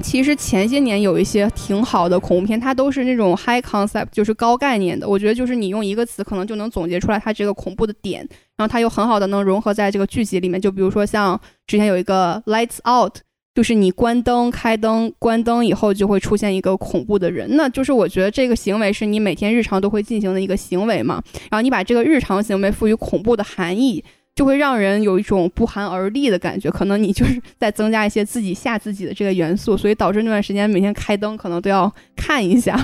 [0.00, 5.08] 其实前些年有一些挺好的恐怖片，它都是那种 high concept，就是高概念的。
[5.08, 8.18] 我觉得就是你用一个词可能就能总结出来它这个恐怖的点，
[8.56, 10.60] 然后它又很好的能融合在这个剧集里面。
[10.60, 13.18] 就比如说像之前有一个 Lights Out。
[13.54, 17.46] 就是你关灯、开灯、关灯以后，就会出现一个恐怖的人。
[17.56, 21.22] 那就是我觉得这个行为是你每天日常都会进行的一个行为嘛。
[21.50, 24.02] 然后你把这个日常行为赋予恐怖的含义，
[24.34, 26.70] 就会让人有一种不寒而栗的感觉。
[26.70, 32.74] 可能你就是 在增加一些自己吓自己的这个元素，所以导致那段时间每天开灯可能都要看一下。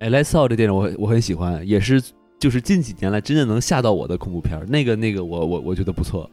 [0.00, 2.02] 哎，《Let's Out》这电影我我很喜欢，也是
[2.40, 4.60] 就是近几年来真正能吓到我的恐怖片。
[4.68, 6.28] 那个那个我我我觉得不错。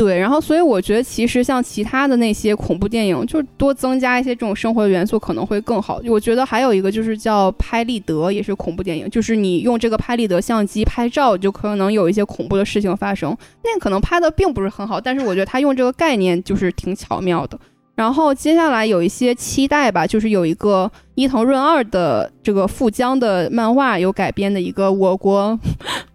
[0.00, 6.00] 对，然后所以我觉得其实像其他的那些恐怖电影，就是多增加一些这种生活的元素可能会更好。
[6.06, 13.36] 我觉得还有一个就是叫拍立得，也是恐怖电影，就是你用这个拍立得相机拍照，就可能有一些恐怖的事情发生。
[13.62, 17.60] 那可能拍的并不是很好，但是我觉得他用这个概念就是挺巧妙的。
[18.00, 25.60] 然后接下来有一些期待吧，就是有一个伊藤润二的这个富江的漫画有改编的一个我国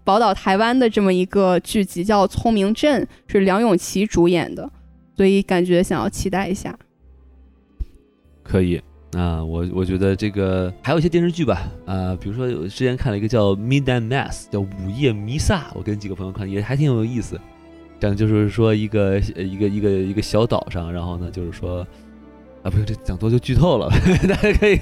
[0.02, 4.68] 宝岛台湾的这么一个剧集，叫《聪明镇》，是梁咏琪主演的，
[5.16, 6.76] 所以感觉想要期待一下。
[8.42, 8.82] 可以
[9.12, 17.40] 啊，我我觉得这个还有一些电视剧吧，啊，比如说有之前看了一个叫《Midnight Mass》，叫午夜弥撒，我跟几个朋友看也还挺有意思。
[17.98, 21.86] 讲就是说一个一个一个一个小岛上，然后呢，就是说
[22.62, 23.88] 啊，不用这讲多就剧透了，
[24.28, 24.78] 大家可以，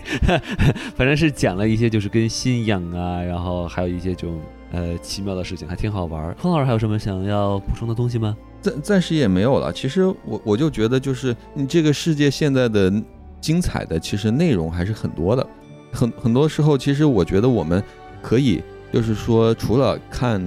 [0.97, 4.41] 反正是讲了一些就是跟信仰啊，然后还有一些这种
[4.73, 6.35] 呃奇妙的事情，还挺好玩。
[6.35, 8.37] 彭老师还有什么想要补充的东西吗？
[8.61, 9.73] 暂暂时也没有了。
[9.73, 12.93] 其实我我就觉得就是你这个世界现在的
[13.41, 15.47] 精彩的其实内容还是很多的，
[15.93, 17.83] 很很多时候其实我觉得我们
[18.21, 18.63] 可以
[18.93, 20.43] 就是说除了看。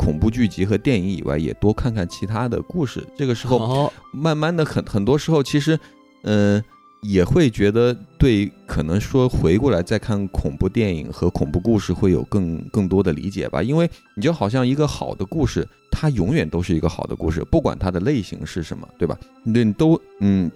[0.00, 3.06] 恐怖剧集和电影以外，也多看看其他的故事。
[3.18, 5.78] 这个时候，慢慢的很很多时候，其实，
[6.22, 6.64] 嗯，
[7.02, 13.62] 也会觉得对，可能说回过来再看恐怖电影和恐怖故事，会有更更多的理解吧。
[13.62, 19.18] 因为你就好像一个好的故事，它永远都是一个好的故事，不管它的类型是什么，对吧？
[19.44, 20.50] 你都嗯，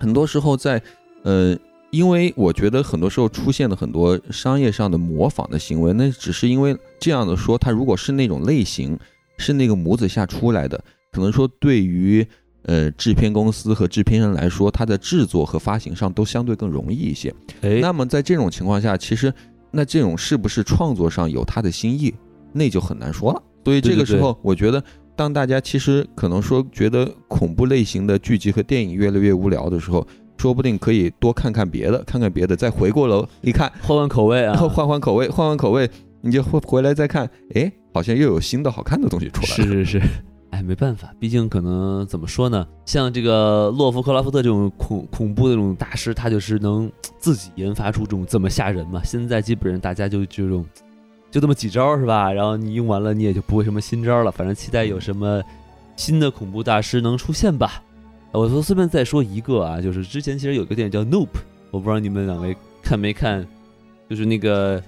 [0.00, 0.82] 很多时候在，
[1.22, 1.56] 呃。
[1.90, 8.98] 因为我觉得很多时候出现的很多商业上的模仿的行为，那只是因为这样的说，它如果是那种类型，
[9.38, 10.78] 是那个模子下出来的，
[11.12, 12.26] 可能说对于
[12.64, 17.34] 呃制片公司和制片人来说，它的制作和发行上都相对更容易一些。
[17.62, 19.32] 哎，那么在这种情况下，其实
[19.70, 22.12] 那这种是不是创作上有他的心意，
[22.52, 23.42] 那就很难说了。
[23.64, 24.84] 所以这个时候，我觉得
[25.16, 30.06] 当大家其实可能说觉得恐怖类型的剧集和电影越来越无聊的时候。
[30.38, 35.90] 说不定可以多看看别的，看看别的，再回过楼一看，换换口味啊， 换换口味，换换口味，
[36.20, 39.72] 你就回回来再看，哎，好像又有新的好看的东西出来了。
[39.74, 40.02] 是是是，
[40.50, 49.02] 哎，没办法，毕竟可能怎么说呢，像这个洛夫克拉夫特这种恐恐怖的这种大师，他就是能自己研发出这种这么吓人嘛。
[49.04, 50.64] 现在基本上大家就这种
[51.30, 52.32] 就这么几招是吧？
[52.32, 54.30] 然后你用完了，你也就不会什么新招了。
[54.30, 55.42] 反正期待有什么
[55.96, 57.82] 新的恐怖大师能出现吧。
[58.32, 61.26] 我说顺便再说一个啊，就是之前其实有个电影叫《Nope》，
[61.70, 63.46] 我不知道你们两位看没看
[64.08, 64.80] 就是那个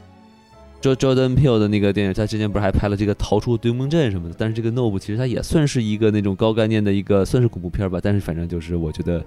[0.83, 4.35] Jordan Peele 的那个电影，他之前不是还拍了这个《逃出对梦镇》什么的？
[4.39, 7.99] 但是这个 Nope 其实它也算是一个那种高概念的一个，算是恐怖片吧。
[8.03, 9.23] 但是反正就是我觉得，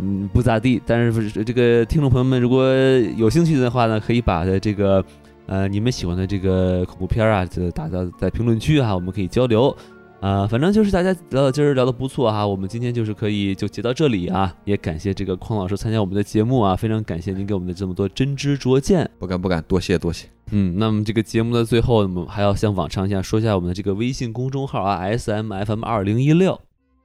[0.00, 0.80] 嗯，不咋地。
[0.86, 2.64] 但是这个听众朋友们如果
[3.16, 5.04] 有兴趣的话呢，可以把的这个
[5.46, 9.76] 呃你们喜欢的这个恐怖片啊，就打到在评论区啊，我们可以交流。
[10.20, 20.28] 啊，反正就是大家聊今儿聊的不错哈，我们今天就是可以就结到这里啊，也感谢这个匡老师参加我们的节目啊，非常感谢您给我们的这么多真知灼见，不敢不敢，多谢多谢。
[20.50, 26.60] 嗯，那么这个节目的最后，我们还要像往常一样说一下我们的这个微信公众号啊，S M F M 二零一六。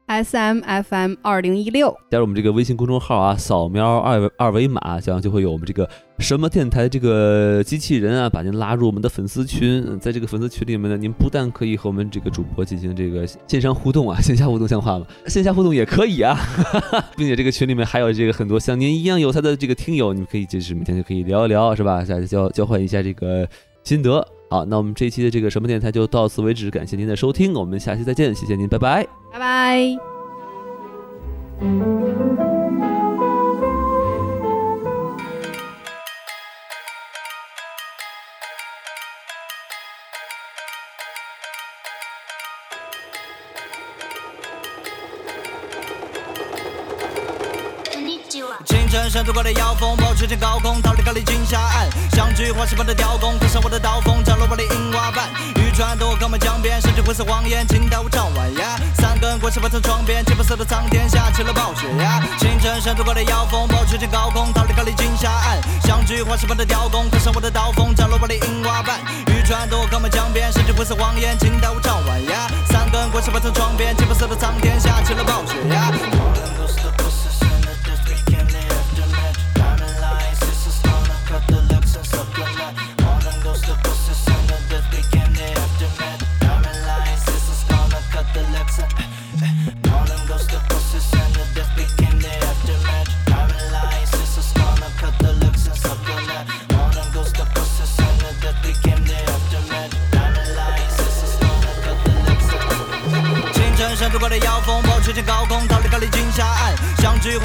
[0.08, 10.00] S M F M 二零一六，加入我们这个微信公众号啊，扫描二维二维码，这样就会有我们这个什么电台这个机器人啊，把您拉入我们的粉丝群。
[10.00, 15.08] 在这个粉丝群里面呢，您不但可以和我们这个主播进行这个线上互动啊， 线下互动像话吗？
[15.26, 16.38] 线下互动也可以啊，
[17.18, 22.00] 并且这个群里面还有这个很多像您一样有才的这个听友，你们可以就是每天就可以聊一聊，是吧？
[22.00, 23.48] 大家交交换一下这个
[23.84, 24.35] 心得。
[24.50, 29.98] 好，那我们这一期的这个什么电台就到此为止，感谢您的收听，我们下期再见，谢谢您，拜拜，拜拜。
[49.46, 51.88] 的妖风，保持着高空，逃离高丽金沙岸。
[52.14, 55.30] 像具花式般的雕工，刻上我的刀锋，斩落我的银瓦板。
[55.58, 58.76] 渔船渡过我们江边，甚至灰色谎言，倾倒我唱晚呀。
[58.98, 62.26] 三根棍是放在窗边，金白色的苍天下起了暴雪呀。
[62.40, 65.62] 清晨山头挂的妖风，保持着高空，逃离高丽金沙岸。
[65.84, 69.00] 像具花式般的雕工，刻上我的刀锋，斩落我的银瓦板。
[69.28, 72.50] 渔船渡过我们江边，甚至灰色谎言，倾倒我唱晚呀。
[72.72, 75.94] 三根棍是放在窗边，金白色的苍天下起了暴雪呀。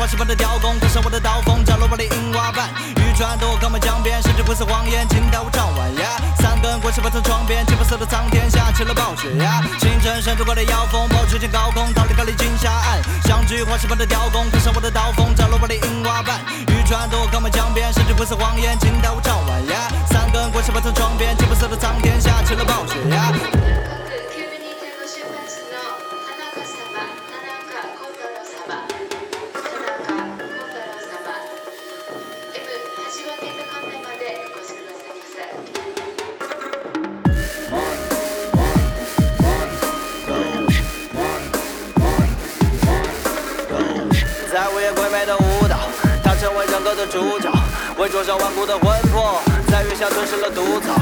[0.01, 2.71] 花式般的雕工，刻上我的刀锋，斩落我的樱花瓣。
[2.97, 6.17] 渔船渡过我们江边，甚至灰色谎言，请带我唱晚呀。
[6.39, 9.63] 三根棍是放在窗边，金白色的苍天下起了暴雪呀。
[9.79, 13.03] 清晨闪着我的妖风，保持间高空，逃离高丽金沙岸。
[13.25, 16.41] 像具花式般的雕工，刻上我的刀锋，斩落我的樱花瓣。
[16.69, 19.93] 渔船渡过我们江边，甚至灰色谎言，请带我唱晚呀。
[20.09, 24.00] 三根棍是放在窗边，金白色的苍天下起了暴雪呀。
[46.95, 47.51] 的主角，
[47.99, 50.95] 为灼烧顽固的魂魄，在月下吞噬了毒草。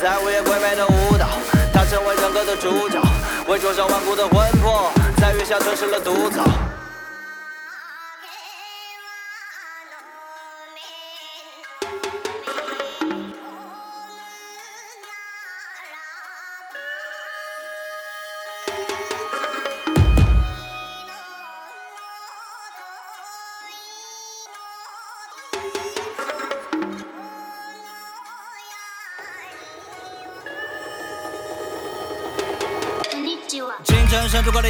[0.00, 1.26] 在午夜鬼魅的舞蹈，
[1.72, 3.00] 他成为整个的主角，
[3.48, 6.44] 为灼烧顽固的魂魄，在月下吞噬了毒草。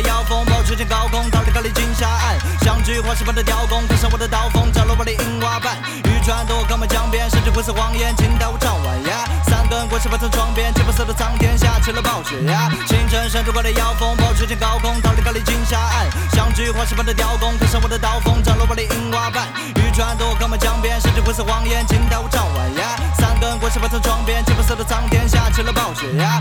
[0.00, 2.38] 的妖风，保持间高空，逃离高丽金沙岸。
[2.62, 5.76] 像具花式般的雕工，刻上我的刀锋，斩落我的银瓦板。
[6.04, 9.26] 渔船渡过我们江边，甚至灰色谎言，倾倒我唱晚呀。
[9.44, 12.70] 三根棍是放在窗边，金白色的苍天下起了暴雪呀。
[12.86, 16.06] 清晨闪出过的妖风，保持间高空，逃离高丽金沙岸。
[16.30, 19.48] 像具花式般的雕工，刻上我的刀锋，斩落我的银瓦板。
[19.82, 22.94] 渔船渡过我们江边，甚至灰色谎言，倾倒我唱晚呀。
[23.18, 26.40] 三根棍是放在窗边，金白色的苍天下起了暴雪呀。